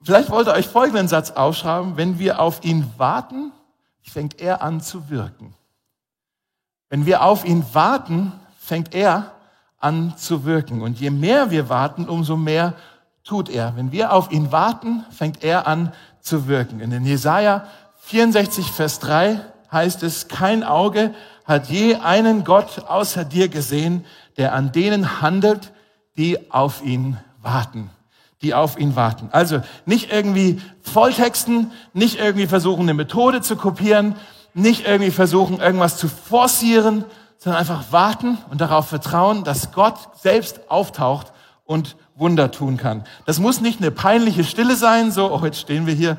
Vielleicht 0.03 0.31
wollt 0.31 0.49
ihr 0.49 0.53
euch 0.53 0.69
folgenden 0.69 1.09
Satz 1.09 1.31
aufschreiben. 1.31 1.97
Wenn 1.97 2.19
wir 2.19 2.41
auf 2.41 2.63
ihn 2.63 2.93
warten, 2.99 3.53
fängt 4.03 4.41
er 4.41 4.63
an 4.63 4.81
zu 4.81 5.09
wirken. 5.09 5.55
Wenn 6.91 7.07
wir 7.07 7.23
auf 7.23 7.45
ihn 7.45 7.65
warten, 7.73 8.33
fängt 8.59 8.95
er 8.95 9.33
an 9.79 10.17
zu 10.19 10.45
wirken. 10.45 10.83
Und 10.83 11.01
je 11.01 11.11
mehr 11.11 11.51
wir 11.51 11.69
warten, 11.69 12.09
umso 12.09 12.37
mehr 12.37 12.75
tut 13.25 13.49
er. 13.49 13.77
Wenn 13.77 13.93
wir 13.93 14.13
auf 14.13 14.31
ihn 14.31 14.53
warten, 14.53 15.05
fängt 15.11 15.43
er 15.43 15.67
an 15.67 15.93
zu 16.21 16.49
wirken. 16.49 16.81
In 16.81 16.91
den 16.91 17.07
Jesaja 17.07 17.67
64, 18.03 18.71
Vers 18.71 18.99
3 18.99 19.41
heißt 19.71 20.03
es, 20.03 20.29
kein 20.29 20.65
Auge 20.65 21.15
hat 21.45 21.69
je 21.69 21.97
einen 21.97 22.45
Gott 22.45 22.81
außer 22.87 23.25
dir 23.25 23.49
gesehen, 23.49 24.05
der 24.37 24.55
an 24.55 24.73
denen 24.73 25.21
handelt, 25.21 25.73
die 26.17 26.51
auf 26.51 26.85
ihn 26.85 27.19
warten. 27.41 27.91
Die 28.43 28.55
auf 28.55 28.79
ihn 28.79 28.97
warten. 28.97 29.29
Also 29.33 29.61
nicht 29.87 30.13
irgendwie 30.13 30.61
volltexten, 30.83 31.71
nicht 31.93 32.19
irgendwie 32.19 32.47
versuchen, 32.47 32.83
eine 32.83 32.95
Methode 32.95 33.41
zu 33.41 33.57
kopieren, 33.57 34.17
nicht 34.55 34.87
irgendwie 34.87 35.11
versuchen, 35.11 35.61
irgendwas 35.61 35.97
zu 35.97 36.09
forcieren, 36.09 37.05
sondern 37.39 37.61
einfach 37.61 37.91
warten 37.91 38.39
und 38.51 38.61
darauf 38.61 38.89
vertrauen, 38.89 39.45
dass 39.45 39.73
Gott 39.73 39.97
selbst 40.21 40.71
auftaucht 40.71 41.33
und 41.65 41.97
Wunder 42.15 42.51
tun 42.51 42.77
kann. 42.77 43.05
Das 43.25 43.39
muss 43.39 43.61
nicht 43.61 43.81
eine 43.81 43.91
peinliche 43.91 44.45
Stille 44.45 44.77
sein, 44.77 45.11
so, 45.11 45.33
oh, 45.33 45.45
jetzt 45.45 45.61
stehen 45.61 45.87
wir 45.87 45.95
hier 45.95 46.19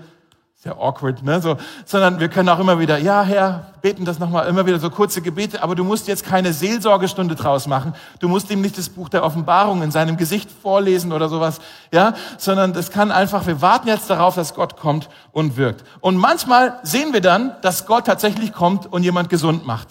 sehr 0.64 0.80
awkward, 0.80 1.22
ne? 1.24 1.42
So, 1.42 1.58
sondern 1.84 2.22
wir 2.22 2.30
können 2.30 2.48
auch 2.48 2.58
immer 2.58 2.80
wieder, 2.80 2.98
ja, 2.98 3.22
Herr, 3.22 3.74
beten 3.82 4.06
das 4.06 4.18
nochmal, 4.18 4.48
immer 4.48 4.66
wieder 4.66 4.80
so 4.80 4.90
kurze 4.90 5.22
Gebete, 5.22 5.62
aber 5.62 5.76
du 5.76 5.84
musst 5.84 6.08
jetzt 6.08 6.26
keine 6.26 6.54
Seelsorgestunde 6.54 7.36
draus 7.36 7.68
machen. 7.68 7.94
Du 8.20 8.30
musst 8.30 8.50
ihm 8.50 8.62
nicht 8.62 8.78
das 8.78 8.88
Buch 8.88 9.10
der 9.10 9.26
Offenbarung 9.26 9.82
in 9.82 9.92
seinem 9.92 10.16
Gesicht 10.16 10.50
vorlesen 10.50 11.12
oder 11.12 11.28
sowas, 11.28 11.60
ja, 11.92 12.14
sondern 12.38 12.72
das 12.72 12.92
kann 12.92 13.12
einfach, 13.12 13.46
wir 13.46 13.62
warten 13.62 13.90
jetzt 13.90 14.10
darauf, 14.10 14.36
dass 14.36 14.54
Gott 14.54 14.78
kommt 14.78 15.10
und 15.34 15.58
wirkt. 15.58 15.84
Und 16.00 16.16
manchmal 16.16 16.80
sehen 16.84 17.12
wir 17.12 17.20
dann, 17.20 17.58
dass 17.62 17.86
Gott 17.86 18.06
tatsächlich 18.06 18.54
kommt 18.54 18.86
und 18.86 19.04
jemand 19.04 19.28
gesund 19.28 19.68
macht. 19.68 19.90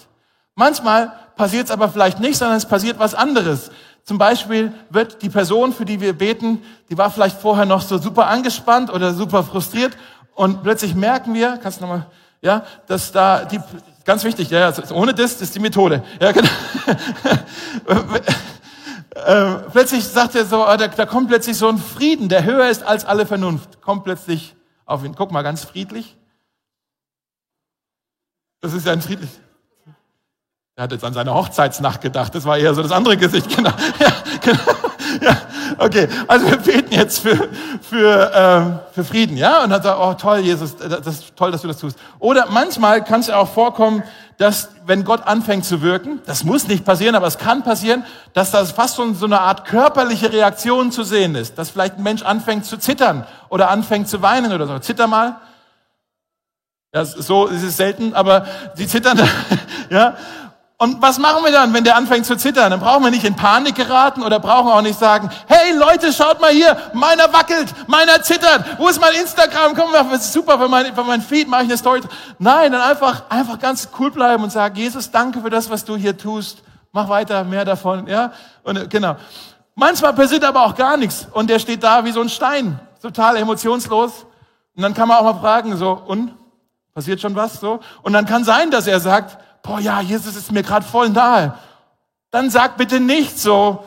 Manchmal 0.54 1.12
passiert 1.36 1.66
es 1.66 1.70
aber 1.70 1.90
vielleicht 1.90 2.18
nicht, 2.18 2.38
sondern 2.38 2.56
es 2.56 2.64
passiert 2.64 2.98
was 2.98 3.14
anderes. 3.14 3.70
Zum 4.04 4.16
Beispiel 4.16 4.72
wird 4.88 5.20
die 5.20 5.28
Person, 5.28 5.74
für 5.74 5.84
die 5.84 6.00
wir 6.00 6.14
beten, 6.14 6.62
die 6.88 6.96
war 6.96 7.10
vielleicht 7.10 7.38
vorher 7.40 7.66
noch 7.66 7.82
so 7.82 7.98
super 7.98 8.26
angespannt 8.26 8.90
oder 8.90 9.12
super 9.12 9.42
frustriert 9.42 9.96
und 10.34 10.62
plötzlich 10.62 10.94
merken 10.94 11.34
wir, 11.34 11.58
kannst 11.62 11.78
du 11.78 11.82
nochmal, 11.82 12.06
ja, 12.40 12.64
dass 12.86 13.12
da 13.12 13.44
die, 13.44 13.60
ganz 14.04 14.24
wichtig, 14.24 14.50
ja, 14.50 14.72
ohne 14.92 15.14
das, 15.14 15.40
ist 15.40 15.54
die 15.54 15.60
Methode. 15.60 16.02
Ja, 16.20 16.32
genau. 16.32 16.48
äh, 19.14 19.54
plötzlich 19.70 20.04
sagt 20.04 20.34
er 20.34 20.44
so, 20.44 20.64
da, 20.64 20.88
da 20.88 21.06
kommt 21.06 21.28
plötzlich 21.28 21.56
so 21.56 21.68
ein 21.68 21.78
Frieden, 21.78 22.28
der 22.28 22.44
höher 22.44 22.68
ist 22.68 22.82
als 22.82 23.04
alle 23.04 23.26
Vernunft, 23.26 23.80
kommt 23.80 24.04
plötzlich 24.04 24.54
auf 24.84 25.04
ihn. 25.04 25.14
Guck 25.14 25.30
mal, 25.32 25.42
ganz 25.42 25.64
friedlich. 25.64 26.16
Das 28.60 28.72
ist 28.72 28.86
ja 28.86 28.92
ein 28.92 29.02
friedlich. 29.02 29.30
Er 30.76 30.84
hat 30.84 30.92
jetzt 30.92 31.04
an 31.04 31.12
seine 31.12 31.34
Hochzeitsnacht 31.34 32.00
gedacht. 32.00 32.34
Das 32.34 32.44
war 32.44 32.56
eher 32.56 32.74
so 32.74 32.82
das 32.82 32.92
andere 32.92 33.16
Gesicht. 33.16 33.48
Genau. 33.56 33.70
Ja, 33.98 34.12
genau. 34.40 34.71
Okay. 35.82 36.06
Also 36.28 36.48
wir 36.48 36.58
beten 36.58 36.94
jetzt 36.94 37.18
für, 37.18 37.48
für, 37.80 38.30
ähm, 38.32 38.78
für 38.92 39.02
Frieden, 39.02 39.36
ja? 39.36 39.64
Und 39.64 39.70
dann 39.70 39.82
sagt, 39.82 39.98
oh 40.00 40.14
toll, 40.14 40.38
Jesus, 40.38 40.76
das 40.76 41.06
ist 41.06 41.36
toll, 41.36 41.50
dass 41.50 41.62
du 41.62 41.68
das 41.68 41.78
tust. 41.78 41.98
Oder 42.20 42.46
manchmal 42.50 43.02
kann 43.02 43.18
es 43.18 43.26
ja 43.26 43.36
auch 43.38 43.48
vorkommen, 43.48 44.04
dass 44.38 44.68
wenn 44.86 45.02
Gott 45.02 45.26
anfängt 45.26 45.64
zu 45.64 45.82
wirken, 45.82 46.20
das 46.24 46.44
muss 46.44 46.68
nicht 46.68 46.84
passieren, 46.84 47.16
aber 47.16 47.26
es 47.26 47.36
kann 47.36 47.64
passieren, 47.64 48.04
dass 48.32 48.52
das 48.52 48.70
fast 48.70 48.94
so, 48.94 49.12
so 49.14 49.26
eine 49.26 49.40
Art 49.40 49.64
körperliche 49.64 50.32
Reaktion 50.32 50.92
zu 50.92 51.02
sehen 51.02 51.34
ist. 51.34 51.58
Dass 51.58 51.70
vielleicht 51.70 51.96
ein 51.96 52.04
Mensch 52.04 52.22
anfängt 52.22 52.64
zu 52.64 52.76
zittern 52.76 53.26
oder 53.48 53.68
anfängt 53.68 54.08
zu 54.08 54.22
weinen 54.22 54.52
oder 54.52 54.68
so. 54.68 54.78
Zitter 54.78 55.08
mal. 55.08 55.40
Ja, 56.94 57.04
so 57.04 57.46
ist 57.46 57.64
es 57.64 57.76
selten, 57.76 58.14
aber 58.14 58.46
sie 58.74 58.86
zittern, 58.86 59.18
ja. 59.90 60.16
Und 60.82 61.00
was 61.00 61.20
machen 61.20 61.44
wir 61.44 61.52
dann, 61.52 61.72
wenn 61.72 61.84
der 61.84 61.94
anfängt 61.94 62.26
zu 62.26 62.36
zittern? 62.36 62.72
Dann 62.72 62.80
brauchen 62.80 63.04
wir 63.04 63.12
nicht 63.12 63.22
in 63.22 63.36
Panik 63.36 63.76
geraten 63.76 64.20
oder 64.24 64.40
brauchen 64.40 64.68
auch 64.68 64.82
nicht 64.82 64.98
sagen, 64.98 65.30
hey 65.46 65.78
Leute, 65.78 66.12
schaut 66.12 66.40
mal 66.40 66.50
hier, 66.50 66.76
meiner 66.92 67.32
wackelt, 67.32 67.72
meiner 67.86 68.20
zittert, 68.20 68.64
wo 68.78 68.88
ist 68.88 69.00
mein 69.00 69.14
Instagram? 69.14 69.76
Komm, 69.76 69.92
das 69.92 70.24
ist 70.24 70.32
super, 70.32 70.58
für 70.58 70.66
mein, 70.66 70.92
für 70.92 71.04
mein 71.04 71.22
Feed 71.22 71.46
mache 71.46 71.62
ich 71.62 71.68
eine 71.68 71.78
Story. 71.78 72.00
Nein, 72.40 72.72
dann 72.72 72.80
einfach, 72.80 73.22
einfach 73.28 73.60
ganz 73.60 73.90
cool 73.96 74.10
bleiben 74.10 74.42
und 74.42 74.50
sagen, 74.50 74.74
Jesus, 74.74 75.08
danke 75.08 75.40
für 75.40 75.50
das, 75.50 75.70
was 75.70 75.84
du 75.84 75.96
hier 75.96 76.18
tust. 76.18 76.64
mach 76.90 77.08
weiter, 77.08 77.44
mehr 77.44 77.64
davon, 77.64 78.08
ja. 78.08 78.32
Und 78.64 78.76
äh, 78.76 78.88
genau. 78.88 79.14
Manchmal 79.76 80.14
passiert 80.14 80.42
aber 80.42 80.64
auch 80.64 80.74
gar 80.74 80.96
nichts 80.96 81.28
und 81.30 81.48
der 81.48 81.60
steht 81.60 81.84
da 81.84 82.04
wie 82.04 82.10
so 82.10 82.20
ein 82.20 82.28
Stein, 82.28 82.80
total 83.00 83.36
emotionslos. 83.36 84.26
Und 84.74 84.82
dann 84.82 84.94
kann 84.94 85.06
man 85.06 85.18
auch 85.18 85.32
mal 85.32 85.40
fragen, 85.40 85.76
so, 85.76 85.92
und? 85.92 86.32
Passiert 86.92 87.20
schon 87.20 87.36
was? 87.36 87.60
So? 87.60 87.78
Und 88.02 88.14
dann 88.14 88.26
kann 88.26 88.42
sein, 88.42 88.72
dass 88.72 88.88
er 88.88 88.98
sagt, 88.98 89.38
boah, 89.62 89.80
ja, 89.80 90.00
Jesus 90.00 90.36
ist 90.36 90.52
mir 90.52 90.62
gerade 90.62 90.84
voll 90.84 91.08
nahe. 91.08 91.54
Dann 92.30 92.50
sag 92.50 92.76
bitte 92.76 92.98
nicht 93.00 93.38
so, 93.38 93.84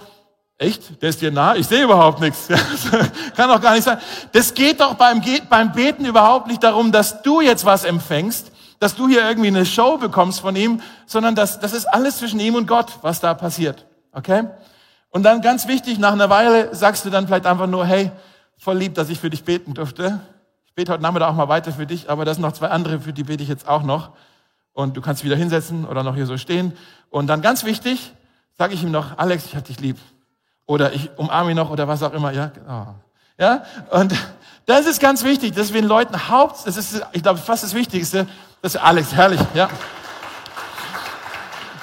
echt, 0.57 1.01
der 1.01 1.09
ist 1.09 1.21
dir 1.21 1.32
nahe? 1.32 1.57
Ich 1.57 1.67
sehe 1.67 1.84
überhaupt 1.84 2.21
nichts. 2.21 2.47
kann 3.36 3.49
doch 3.49 3.61
gar 3.61 3.73
nicht 3.73 3.84
sein. 3.84 3.97
Das 4.32 4.53
geht 4.53 4.80
doch 4.80 4.95
beim, 4.95 5.21
beim 5.49 5.71
Beten 5.71 6.05
überhaupt 6.05 6.47
nicht 6.47 6.63
darum, 6.63 6.91
dass 6.91 7.21
du 7.21 7.41
jetzt 7.41 7.65
was 7.65 7.84
empfängst, 7.84 8.51
dass 8.80 8.95
du 8.95 9.07
hier 9.07 9.28
irgendwie 9.28 9.47
eine 9.47 9.65
Show 9.65 9.97
bekommst 9.97 10.41
von 10.41 10.55
ihm, 10.55 10.82
sondern 11.05 11.36
das, 11.36 11.59
das 11.59 11.73
ist 11.73 11.86
alles 11.86 12.17
zwischen 12.17 12.39
ihm 12.39 12.55
und 12.55 12.67
Gott, 12.67 12.99
was 13.01 13.19
da 13.19 13.34
passiert. 13.34 13.86
Okay? 14.11 14.43
Und 15.09 15.23
dann 15.23 15.41
ganz 15.41 15.67
wichtig, 15.67 15.97
nach 15.97 16.11
einer 16.11 16.30
Weile 16.30 16.76
sagst 16.76 17.05
du 17.05 17.09
dann 17.09 17.26
vielleicht 17.26 17.45
einfach 17.45 17.67
nur, 17.67 17.86
hey, 17.86 18.11
voll 18.57 18.78
lieb, 18.78 18.95
dass 18.95 19.09
ich 19.09 19.19
für 19.19 19.30
dich 19.30 19.43
beten 19.43 19.73
durfte. 19.73 20.19
Ich 20.65 20.73
bete 20.73 20.91
heute 20.91 21.03
Nachmittag 21.03 21.30
auch 21.30 21.36
mal 21.36 21.47
weiter 21.47 21.71
für 21.71 21.86
dich, 21.86 22.09
aber 22.09 22.26
das 22.26 22.36
sind 22.36 22.43
noch 22.43 22.51
zwei 22.51 22.67
andere, 22.67 22.99
für 22.99 23.13
die 23.13 23.23
bete 23.23 23.41
ich 23.41 23.49
jetzt 23.49 23.67
auch 23.67 23.84
noch. 23.84 24.11
Und 24.76 24.97
du 24.97 25.01
kannst 25.01 25.23
wieder 25.23 25.38
hinsetzen 25.38 25.86
oder 25.86 26.03
noch 26.03 26.15
hier 26.15 26.26
so 26.26 26.38
stehen. 26.38 26.73
Und 27.09 27.28
dann 27.28 27.41
ganz 27.41 27.63
wichtig, 27.63 28.11
sage 28.57 28.73
ich 28.73 28.84
ihm 28.84 28.91
noch, 28.91 29.17
Alex, 29.17 29.45
ich 29.45 29.55
hab 29.55 29.63
dich 29.63 29.80
lieb. 29.80 29.97
Oder 30.65 30.91
ich 30.91 31.09
umarme 31.15 31.51
ihn 31.51 31.55
noch 31.55 31.69
oder 31.69 31.88
was 31.88 32.03
auch 32.03 32.11
immer. 32.11 32.32
Ja, 32.32 32.51
oh. 32.67 33.41
ja. 33.41 33.63
Und 33.91 34.13
das 34.65 34.86
ist 34.86 34.99
ganz 34.99 35.23
wichtig, 35.23 35.55
dass 35.55 35.71
wir 35.71 35.82
den 35.82 35.88
Leuten 35.88 36.28
Haupt, 36.28 36.67
das 36.67 36.76
ist, 36.76 37.01
ich 37.13 37.23
glaube, 37.23 37.39
fast 37.39 37.63
das 37.63 37.73
Wichtigste, 37.73 38.28
dass 38.61 38.76
Alex, 38.76 39.13
herrlich, 39.13 39.39
ja. 39.53 39.69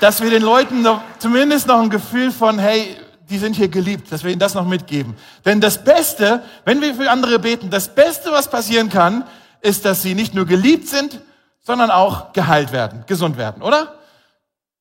Dass 0.01 0.21
wir 0.21 0.29
den 0.29 0.43
Leuten 0.43 0.83
noch, 0.83 1.01
zumindest 1.19 1.69
noch 1.69 1.81
ein 1.81 1.89
Gefühl 1.89 2.31
von, 2.31 2.59
hey, 2.59 2.99
die 3.31 3.39
sind 3.39 3.57
hier 3.57 3.69
geliebt, 3.69 4.13
dass 4.13 4.23
wir 4.23 4.33
ihnen 4.33 4.41
das 4.41 4.53
noch 4.53 4.67
mitgeben. 4.67 5.17
Denn 5.47 5.63
das 5.63 5.83
Beste, 5.83 6.43
wenn 6.67 6.83
wir 6.83 6.95
für 6.95 7.11
andere 7.11 7.39
beten, 7.39 7.71
das 7.71 7.89
Beste, 7.89 8.33
was 8.33 8.51
passieren 8.51 8.91
kann, 8.91 9.25
ist, 9.63 9.87
dass 9.87 10.03
sie 10.03 10.15
nicht 10.15 10.35
nur 10.35 10.45
geliebt 10.45 10.89
sind, 10.89 11.23
sondern 11.63 11.91
auch 11.91 12.33
geheilt 12.33 12.73
werden, 12.73 13.05
gesund 13.07 13.37
werden, 13.37 13.63
oder? 13.63 13.95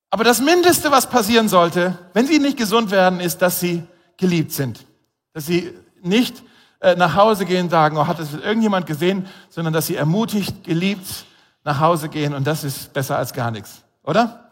Aber 0.10 0.24
das 0.24 0.42
Mindeste, 0.42 0.92
was 0.92 1.10
passieren 1.10 1.48
sollte, 1.48 1.98
wenn 2.14 2.28
sie 2.28 2.40
nicht 2.40 2.58
gesund 2.58 2.92
werden, 2.92 3.20
ist, 3.20 3.42
dass 3.42 3.60
sie 3.60 3.84
geliebt 4.18 4.52
sind. 4.52 4.86
Dass 5.34 5.46
sie 5.46 5.74
nicht 6.02 6.44
äh, 6.82 6.96
nach 6.96 7.16
Hause 7.16 7.46
gehen 7.46 7.66
und 7.66 7.70
sagen, 7.70 7.96
oh, 7.96 8.08
hat 8.08 8.20
das 8.20 8.34
irgendjemand 8.34 8.88
gesehen, 8.88 9.28
sondern 9.50 9.74
dass 9.74 9.88
sie 9.88 9.96
ermutigt, 9.96 10.64
geliebt 10.66 11.26
nach 11.64 11.80
Hause 11.80 12.10
gehen 12.10 12.34
und 12.34 12.46
das 12.46 12.64
ist 12.64 12.92
besser 12.92 13.18
als 13.18 13.34
gar 13.34 13.52
nichts, 13.52 13.84
oder? 14.04 14.52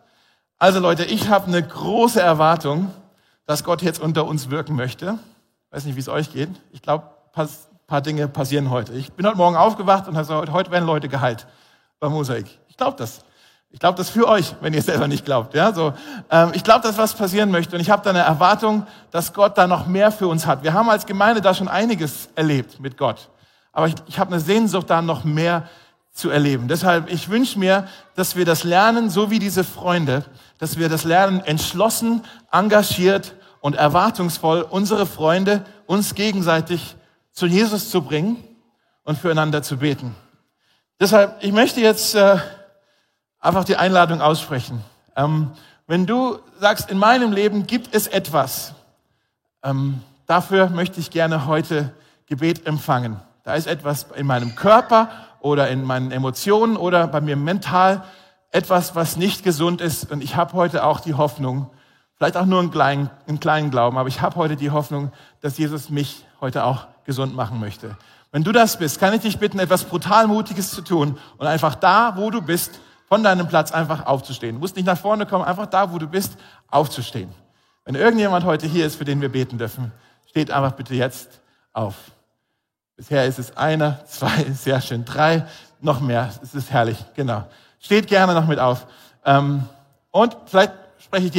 Also 0.59 0.79
Leute, 0.79 1.05
ich 1.05 1.29
habe 1.29 1.47
eine 1.47 1.63
große 1.63 2.21
Erwartung, 2.21 2.93
dass 3.45 3.63
Gott 3.63 3.81
jetzt 3.81 3.99
unter 3.99 4.25
uns 4.25 4.49
wirken 4.49 4.75
möchte. 4.75 5.17
Weiß 5.71 5.85
nicht, 5.85 5.95
wie 5.95 6.01
es 6.01 6.09
euch 6.09 6.31
geht. 6.31 6.49
Ich 6.71 6.81
glaube, 6.81 7.09
ein 7.33 7.47
paar 7.87 8.01
Dinge 8.01 8.27
passieren 8.27 8.69
heute. 8.69 8.93
Ich 8.93 9.11
bin 9.13 9.25
heute 9.25 9.37
Morgen 9.37 9.55
aufgewacht 9.55 10.07
und 10.07 10.15
habe 10.15 10.27
gesagt, 10.27 10.51
heute 10.51 10.71
werden 10.71 10.85
Leute 10.85 11.09
geheilt 11.09 11.47
beim 11.99 12.11
Mosaik. 12.11 12.45
Ich 12.67 12.77
glaube 12.77 12.97
das. 12.97 13.19
Ich 13.71 13.79
glaube 13.79 13.97
das 13.97 14.09
für 14.09 14.27
euch, 14.27 14.55
wenn 14.61 14.73
ihr 14.73 14.81
selber 14.81 15.07
nicht 15.07 15.25
glaubt. 15.25 15.53
Ja, 15.53 15.71
so. 15.71 15.93
Ähm, 16.31 16.51
ich 16.53 16.63
glaube, 16.63 16.81
dass 16.81 16.97
was 16.97 17.13
passieren 17.13 17.51
möchte 17.51 17.75
und 17.75 17.81
ich 17.81 17.91
habe 17.91 18.01
da 18.03 18.09
eine 18.09 18.19
Erwartung, 18.19 18.87
dass 19.11 19.31
Gott 19.31 19.57
da 19.57 19.67
noch 19.67 19.85
mehr 19.85 20.11
für 20.11 20.27
uns 20.27 20.47
hat. 20.47 20.63
Wir 20.63 20.73
haben 20.73 20.89
als 20.89 21.05
Gemeinde 21.05 21.39
da 21.39 21.53
schon 21.53 21.67
einiges 21.67 22.29
erlebt 22.35 22.79
mit 22.79 22.97
Gott, 22.97 23.29
aber 23.71 23.87
ich, 23.87 23.95
ich 24.07 24.17
habe 24.17 24.31
eine 24.31 24.39
Sehnsucht, 24.39 24.89
da 24.89 25.03
noch 25.03 25.23
mehr 25.23 25.69
zu 26.11 26.31
erleben. 26.31 26.67
Deshalb, 26.67 27.11
ich 27.11 27.29
wünsche 27.29 27.59
mir, 27.59 27.87
dass 28.15 28.35
wir 28.35 28.43
das 28.43 28.63
lernen, 28.63 29.11
so 29.11 29.29
wie 29.29 29.37
diese 29.37 29.63
Freunde, 29.63 30.25
dass 30.57 30.79
wir 30.79 30.89
das 30.89 31.03
lernen, 31.03 31.39
entschlossen, 31.41 32.23
engagiert 32.51 33.35
und 33.61 33.75
erwartungsvoll 33.75 34.63
unsere 34.63 35.05
Freunde 35.05 35.63
uns 35.85 36.15
gegenseitig 36.15 36.95
zu 37.31 37.45
Jesus 37.45 37.91
zu 37.91 38.01
bringen 38.01 38.43
und 39.03 39.17
füreinander 39.17 39.61
zu 39.61 39.77
beten. 39.77 40.15
Deshalb, 40.99 41.37
ich 41.41 41.53
möchte 41.53 41.79
jetzt 41.79 42.13
äh, 42.15 42.37
einfach 43.39 43.63
die 43.63 43.77
Einladung 43.77 44.19
aussprechen. 44.19 44.83
Ähm, 45.15 45.51
wenn 45.87 46.05
du 46.05 46.39
sagst, 46.59 46.91
in 46.91 46.97
meinem 46.97 47.31
Leben 47.31 47.65
gibt 47.65 47.95
es 47.95 48.07
etwas, 48.07 48.73
ähm, 49.63 50.01
dafür 50.27 50.69
möchte 50.69 50.99
ich 50.99 51.09
gerne 51.09 51.45
heute 51.45 51.93
Gebet 52.25 52.67
empfangen. 52.67 53.17
Da 53.43 53.53
ist 53.53 53.67
etwas 53.67 54.07
in 54.17 54.27
meinem 54.27 54.55
Körper 54.55 55.09
oder 55.39 55.69
in 55.69 55.85
meinen 55.85 56.11
Emotionen 56.11 56.75
oder 56.75 57.07
bei 57.07 57.21
mir 57.21 57.37
mental, 57.37 58.03
etwas, 58.51 58.93
was 58.93 59.15
nicht 59.15 59.41
gesund 59.41 59.79
ist. 59.79 60.11
Und 60.11 60.21
ich 60.21 60.35
habe 60.35 60.51
heute 60.51 60.83
auch 60.83 60.99
die 60.99 61.13
Hoffnung, 61.13 61.69
vielleicht 62.15 62.35
auch 62.35 62.45
nur 62.45 62.59
einen 62.59 62.71
kleinen, 62.71 63.09
einen 63.25 63.39
kleinen 63.39 63.71
Glauben, 63.71 63.97
aber 63.97 64.09
ich 64.09 64.19
habe 64.19 64.35
heute 64.35 64.57
die 64.57 64.71
Hoffnung, 64.71 65.13
dass 65.39 65.57
Jesus 65.57 65.89
mich 65.89 66.25
heute 66.41 66.65
auch 66.65 66.87
gesund 67.05 67.33
machen 67.35 67.61
möchte. 67.61 67.95
Wenn 68.31 68.43
du 68.43 68.51
das 68.51 68.77
bist, 68.77 68.99
kann 68.99 69.13
ich 69.13 69.21
dich 69.21 69.39
bitten, 69.39 69.59
etwas 69.59 69.83
brutal 69.83 70.27
Mutiges 70.27 70.71
zu 70.71 70.81
tun 70.81 71.17
und 71.37 71.47
einfach 71.47 71.75
da, 71.75 72.13
wo 72.15 72.29
du 72.29 72.41
bist, 72.41 72.79
von 73.07 73.23
deinem 73.23 73.47
Platz 73.47 73.71
einfach 73.71 74.05
aufzustehen. 74.05 74.55
Du 74.55 74.59
musst 74.59 74.75
nicht 74.75 74.85
nach 74.85 74.97
vorne 74.97 75.25
kommen, 75.25 75.43
einfach 75.43 75.65
da, 75.65 75.91
wo 75.91 75.97
du 75.97 76.07
bist, 76.07 76.37
aufzustehen. 76.67 77.33
Wenn 77.83 77.95
irgendjemand 77.95 78.45
heute 78.45 78.67
hier 78.67 78.85
ist, 78.85 78.97
für 78.97 79.05
den 79.05 79.19
wir 79.19 79.29
beten 79.29 79.57
dürfen, 79.57 79.91
steht 80.27 80.51
einfach 80.51 80.73
bitte 80.73 80.93
jetzt 80.93 81.41
auf. 81.73 81.95
Bisher 82.95 83.25
ist 83.25 83.39
es 83.39 83.57
einer, 83.57 84.05
zwei, 84.05 84.43
sehr 84.53 84.79
schön, 84.79 85.05
drei, 85.05 85.47
noch 85.81 86.01
mehr. 86.01 86.29
Es 86.43 86.53
ist 86.53 86.69
herrlich, 86.69 87.03
genau. 87.15 87.47
Steht 87.79 88.07
gerne 88.07 88.35
noch 88.35 88.45
mit 88.45 88.59
auf. 88.59 88.85
Ähm, 89.25 89.63
und 90.11 90.37
vielleicht 90.45 90.73
spreche 90.99 91.25
ich 91.25 91.31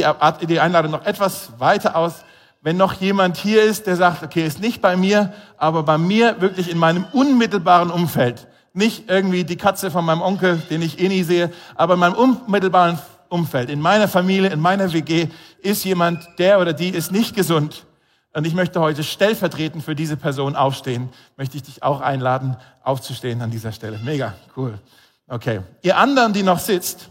die 0.47 0.59
Einladung 0.59 0.91
noch 0.91 1.05
etwas 1.05 1.57
weiter 1.57 1.95
aus. 1.95 2.25
Wenn 2.61 2.77
noch 2.77 2.93
jemand 2.93 3.37
hier 3.37 3.63
ist, 3.63 3.87
der 3.87 3.95
sagt, 3.95 4.21
okay, 4.21 4.45
ist 4.45 4.61
nicht 4.61 4.81
bei 4.81 4.95
mir, 4.95 5.33
aber 5.57 5.81
bei 5.81 5.97
mir 5.97 6.39
wirklich 6.41 6.69
in 6.69 6.77
meinem 6.77 7.05
unmittelbaren 7.11 7.89
Umfeld, 7.89 8.47
nicht 8.73 9.09
irgendwie 9.09 9.43
die 9.43 9.57
Katze 9.57 9.89
von 9.89 10.05
meinem 10.05 10.21
Onkel, 10.21 10.61
den 10.69 10.81
ich 10.83 10.99
eh 10.99 11.09
nie 11.09 11.23
sehe, 11.23 11.51
aber 11.75 11.95
in 11.95 11.99
meinem 11.99 12.13
unmittelbaren 12.13 12.99
Umfeld, 13.29 13.69
in 13.69 13.81
meiner 13.81 14.07
Familie, 14.07 14.49
in 14.49 14.59
meiner 14.59 14.93
WG 14.93 15.27
ist 15.61 15.83
jemand, 15.85 16.27
der 16.37 16.59
oder 16.59 16.73
die 16.73 16.89
ist 16.89 17.11
nicht 17.11 17.35
gesund. 17.35 17.85
Und 18.33 18.45
ich 18.45 18.53
möchte 18.53 18.79
heute 18.79 19.03
stellvertretend 19.03 19.83
für 19.83 19.95
diese 19.95 20.15
Person 20.15 20.55
aufstehen. 20.55 21.09
Möchte 21.35 21.57
ich 21.57 21.63
dich 21.63 21.83
auch 21.83 21.99
einladen, 21.99 22.55
aufzustehen 22.83 23.41
an 23.41 23.51
dieser 23.51 23.71
Stelle. 23.71 23.99
Mega, 24.03 24.35
cool. 24.55 24.79
Okay. 25.27 25.61
Ihr 25.81 25.97
anderen, 25.97 26.31
die 26.31 26.43
noch 26.43 26.59
sitzt, 26.59 27.09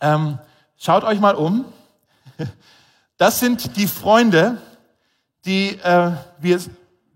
ähm, 0.00 0.38
schaut 0.78 1.04
euch 1.04 1.20
mal 1.20 1.34
um. 1.34 1.64
Das 3.20 3.38
sind 3.38 3.76
die 3.76 3.86
Freunde, 3.86 4.56
die 5.44 5.78
äh, 5.82 6.12
wir 6.40 6.58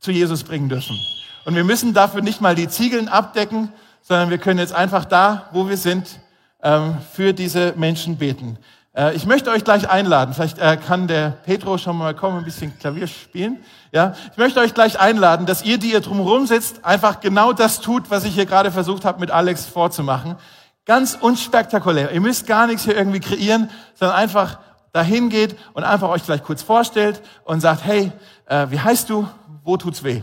zu 0.00 0.11
Jesus 0.11 0.44
bringen 0.44 0.68
dürfen. 0.68 1.00
Und 1.46 1.55
wir 1.55 1.64
müssen 1.64 1.94
dafür 1.94 2.20
nicht 2.20 2.42
mal 2.42 2.55
die 2.55 2.68
Ziegeln 2.68 3.09
abdecken, 3.09 3.72
sondern 4.02 4.28
wir 4.28 4.36
können 4.36 4.59
jetzt 4.59 4.74
einfach 4.74 5.07
da, 5.07 5.48
wo 5.52 5.66
wir 5.66 5.78
sind, 5.78 6.20
ähm, 6.62 6.98
für 7.14 7.32
diese 7.32 7.72
Menschen 7.76 8.18
beten. 8.18 8.59
Äh, 8.94 9.14
ich 9.14 9.24
möchte 9.24 9.50
euch 9.50 9.64
gleich 9.64 9.88
einladen. 9.88 10.34
Vielleicht 10.34 10.59
äh, 10.59 10.76
kann 10.76 11.09
der 11.09 11.30
Petro 11.30 11.78
schon 11.78 11.96
mal 11.96 12.14
kommen, 12.14 12.36
ein 12.36 12.44
bisschen 12.44 12.78
Klavier 12.78 13.07
spielen. 13.07 13.57
Ja, 13.90 14.14
ich 14.30 14.36
möchte 14.36 14.61
euch 14.61 14.74
gleich 14.74 15.00
einladen, 15.00 15.46
dass 15.46 15.64
ihr, 15.64 15.78
die 15.78 15.92
ihr 15.92 16.02
drumherum 16.02 16.46
sitzt, 16.46 16.84
einfach 16.84 17.20
genau 17.20 17.55
das 17.55 17.80
tut, 17.80 18.11
was 18.11 18.24
ich 18.24 18.34
hier 18.34 18.44
gerade 18.44 18.70
versucht 18.70 19.07
habe, 19.07 19.20
mit 19.20 19.30
Alex 19.30 19.64
vorzumachen. 19.64 20.36
Ganz 20.84 21.16
unspektakulär. 21.18 22.12
Ihr 22.12 22.20
müsst 22.20 22.46
gar 22.46 22.66
nichts 22.66 22.84
hier 22.84 22.94
irgendwie 22.94 23.20
kreieren, 23.20 23.70
sondern 23.94 24.18
einfach 24.18 24.59
dahin 24.95 25.28
geht 25.28 25.57
und 25.74 25.82
einfach 25.82 26.09
euch 26.09 26.22
vielleicht 26.22 26.45
kurz 26.45 26.62
vorstellt 26.62 27.20
und 27.45 27.61
sagt, 27.61 27.84
hey, 27.84 28.12
äh, 28.47 28.68
wie 28.70 28.78
heißt 28.78 29.11
du? 29.11 29.28
Wo 29.64 29.76
tut's 29.76 30.05
weh? 30.05 30.22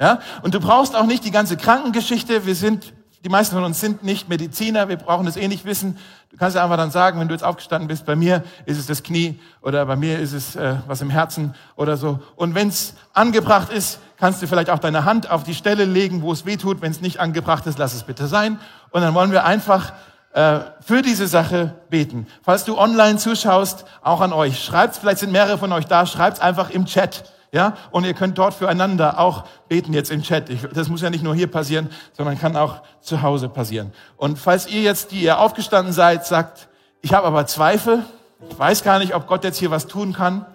Ja? 0.00 0.18
Und 0.42 0.54
du 0.54 0.60
brauchst 0.60 0.96
auch 0.96 1.06
nicht 1.06 1.24
die 1.24 1.30
ganze 1.30 1.56
Krankengeschichte. 1.56 2.44
Wir 2.44 2.56
sind, 2.56 2.92
die 3.24 3.28
meisten 3.28 3.54
von 3.54 3.62
uns 3.62 3.78
sind 3.78 4.02
nicht 4.02 4.28
Mediziner. 4.28 4.88
Wir 4.88 4.96
brauchen 4.96 5.28
es 5.28 5.36
eh 5.36 5.46
nicht 5.46 5.64
wissen. 5.64 5.98
Du 6.30 6.36
kannst 6.36 6.56
einfach 6.56 6.76
dann 6.76 6.90
sagen, 6.90 7.20
wenn 7.20 7.28
du 7.28 7.34
jetzt 7.34 7.44
aufgestanden 7.44 7.86
bist, 7.86 8.04
bei 8.04 8.16
mir 8.16 8.42
ist 8.66 8.78
es 8.78 8.86
das 8.86 9.04
Knie 9.04 9.38
oder 9.60 9.86
bei 9.86 9.94
mir 9.94 10.18
ist 10.18 10.32
es 10.32 10.56
äh, 10.56 10.74
was 10.88 11.00
im 11.00 11.10
Herzen 11.10 11.54
oder 11.76 11.96
so. 11.96 12.18
Und 12.34 12.56
wenn 12.56 12.68
es 12.68 12.94
angebracht 13.12 13.70
ist, 13.70 14.00
kannst 14.18 14.42
du 14.42 14.48
vielleicht 14.48 14.70
auch 14.70 14.80
deine 14.80 15.04
Hand 15.04 15.30
auf 15.30 15.44
die 15.44 15.54
Stelle 15.54 15.84
legen, 15.84 16.22
wo 16.22 16.32
es 16.32 16.44
weh 16.44 16.56
tut. 16.56 16.82
Wenn 16.82 16.90
es 16.90 17.00
nicht 17.00 17.20
angebracht 17.20 17.68
ist, 17.68 17.78
lass 17.78 17.94
es 17.94 18.02
bitte 18.02 18.26
sein. 18.26 18.58
Und 18.90 19.02
dann 19.02 19.14
wollen 19.14 19.30
wir 19.30 19.44
einfach 19.44 19.92
äh, 20.32 20.60
für 20.80 21.02
diese 21.02 21.26
Sache 21.26 21.74
beten. 21.90 22.26
Falls 22.42 22.64
du 22.64 22.78
online 22.78 23.18
zuschaust, 23.18 23.84
auch 24.02 24.20
an 24.20 24.32
euch. 24.32 24.64
Schreibt, 24.64 24.96
vielleicht 24.96 25.18
sind 25.18 25.32
mehrere 25.32 25.58
von 25.58 25.72
euch 25.72 25.86
da, 25.86 26.06
schreibt 26.06 26.40
einfach 26.40 26.70
im 26.70 26.86
Chat. 26.86 27.24
Ja, 27.54 27.76
und 27.90 28.04
ihr 28.04 28.14
könnt 28.14 28.38
dort 28.38 28.54
füreinander 28.54 29.18
auch 29.18 29.44
beten 29.68 29.92
jetzt 29.92 30.10
im 30.10 30.22
Chat. 30.22 30.48
Ich, 30.48 30.62
das 30.72 30.88
muss 30.88 31.02
ja 31.02 31.10
nicht 31.10 31.22
nur 31.22 31.34
hier 31.34 31.50
passieren, 31.50 31.90
sondern 32.14 32.38
kann 32.38 32.56
auch 32.56 32.80
zu 33.02 33.20
Hause 33.20 33.50
passieren. 33.50 33.92
Und 34.16 34.38
falls 34.38 34.66
ihr 34.66 34.80
jetzt, 34.80 35.10
die 35.10 35.22
ihr 35.22 35.38
aufgestanden 35.38 35.92
seid, 35.92 36.24
sagt, 36.24 36.68
ich 37.02 37.12
habe 37.12 37.26
aber 37.26 37.46
Zweifel, 37.46 38.02
ich 38.48 38.58
weiß 38.58 38.82
gar 38.82 38.98
nicht, 38.98 39.14
ob 39.14 39.26
Gott 39.26 39.44
jetzt 39.44 39.58
hier 39.58 39.70
was 39.70 39.86
tun 39.86 40.14
kann, 40.14 40.46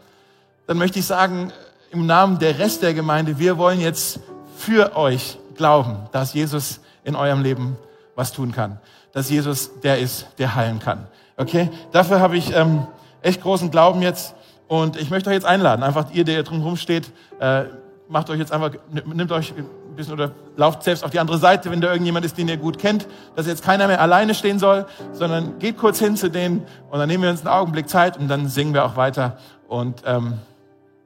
dann 0.66 0.80
möchte 0.80 0.98
ich 0.98 1.06
sagen, 1.06 1.54
im 1.92 2.08
Namen 2.08 2.40
der 2.40 2.58
Rest 2.58 2.82
der 2.82 2.96
Gemeinde, 2.96 3.38
wir 3.38 3.60
wollen 3.60 3.80
jetzt 3.80 4.20
für 4.58 4.96
euch 4.96 5.38
glauben, 5.56 5.98
dass 6.12 6.34
Jesus 6.34 6.80
in 7.04 7.16
eurem 7.16 7.44
Leben 7.44 7.78
was 8.16 8.32
tun 8.32 8.52
kann. 8.52 8.80
Dass 9.14 9.30
Jesus 9.30 9.72
der 9.82 10.00
ist, 10.00 10.28
der 10.38 10.56
heilen 10.56 10.80
kann. 10.80 11.08
Okay? 11.38 11.70
Dafür 11.92 12.20
habe 12.20 12.38
ich 12.38 12.54
ähm, 12.56 12.88
echt 13.22 13.42
großen 13.42 13.72
Glauben 13.72 14.02
jetzt. 14.02 14.36
Und 14.68 14.98
ich 14.98 15.10
möchte 15.10 15.30
euch 15.30 15.36
jetzt 15.36 15.46
einladen, 15.46 15.84
einfach 15.84 16.12
ihr, 16.12 16.26
der 16.26 16.44
drumherum 16.44 16.76
steht, 16.76 17.12
äh, 17.40 17.64
macht 18.10 18.30
euch 18.30 18.40
jetzt 18.40 18.52
einfach, 18.52 18.72
nimmt 18.92 19.32
euch 19.32 19.54
ein 19.56 19.96
bisschen 19.96 20.14
oder 20.14 20.32
lauft 20.56 20.84
selbst 20.84 21.04
auf 21.04 21.12
die 21.12 21.20
andere 21.20 21.38
Seite, 21.38 21.72
wenn 21.72 21.80
da 21.80 21.90
irgendjemand 21.90 22.26
ist, 22.26 22.38
den 22.38 22.48
ihr 22.48 22.58
gut 22.58 22.78
kennt, 22.78 23.08
dass 23.36 23.48
jetzt 23.48 23.64
keiner 23.64 23.88
mehr 23.88 24.02
alleine 24.02 24.34
stehen 24.34 24.60
soll, 24.60 24.86
sondern 25.14 25.60
geht 25.60 25.78
kurz 25.78 26.00
hin 26.00 26.16
zu 26.18 26.30
denen 26.30 26.66
und 26.90 27.00
dann 27.00 27.08
nehmen 27.08 27.24
wir 27.24 27.30
uns 27.30 27.42
einen 27.42 27.50
Augenblick 27.50 27.90
Zeit 27.90 28.18
und 28.18 28.28
dann 28.28 28.48
singen 28.48 28.74
wir 28.74 28.86
auch 28.86 28.98
weiter 28.98 29.38
und 29.68 30.04
ähm, 30.06 30.34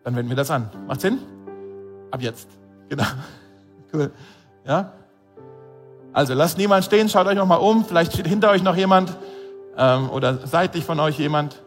dann 0.04 0.16
wenden 0.16 0.30
wir 0.30 0.36
das 0.36 0.50
an. 0.50 0.70
Macht 0.88 1.02
Sinn? 1.02 1.20
Ab 2.12 2.22
jetzt. 2.22 2.48
Genau. 2.90 3.06
Cool. 3.94 4.10
Ja? 4.66 4.94
Also 6.14 6.34
lasst 6.34 6.58
niemand 6.58 6.84
stehen, 6.84 7.10
schaut 7.10 7.28
euch 7.28 7.36
nochmal 7.36 7.60
um, 7.60 7.86
vielleicht 7.86 8.14
steht 8.14 8.28
hinter 8.28 8.50
euch 8.50 8.64
noch 8.64 8.76
jemand 8.76 9.16
ähm, 9.78 10.10
oder 10.10 10.40
seitlich 10.46 10.84
von 10.84 11.00
euch 11.00 11.18
jemand. 11.18 11.62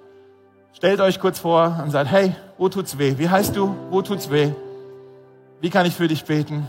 Stellt 0.72 1.00
euch 1.00 1.20
kurz 1.20 1.38
vor 1.38 1.80
und 1.82 1.90
sagt, 1.90 2.10
hey, 2.10 2.34
wo 2.58 2.68
tut's 2.68 2.98
weh? 2.98 3.14
Wie 3.16 3.28
heißt 3.28 3.56
du? 3.56 3.74
Wo 3.90 4.02
tut's 4.02 4.30
weh? 4.30 4.52
Wie 5.60 5.70
kann 5.70 5.86
ich 5.86 5.94
für 5.94 6.08
dich 6.08 6.24
beten? 6.24 6.68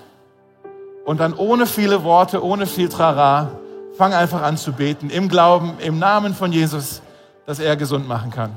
Und 1.06 1.20
dann 1.20 1.34
ohne 1.34 1.66
viele 1.66 2.04
Worte, 2.04 2.44
ohne 2.44 2.66
viel 2.66 2.88
Trara, 2.88 3.52
fang 3.98 4.14
einfach 4.14 4.42
an 4.42 4.58
zu 4.58 4.74
beten, 4.74 5.10
im 5.10 5.28
Glauben, 5.28 5.74
im 5.80 6.00
Namen 6.00 6.34
von 6.34 6.52
Jesus, 6.52 7.02
dass 7.46 7.60
er 7.60 7.76
gesund 7.76 8.08
machen 8.08 8.32
kann. 8.32 8.52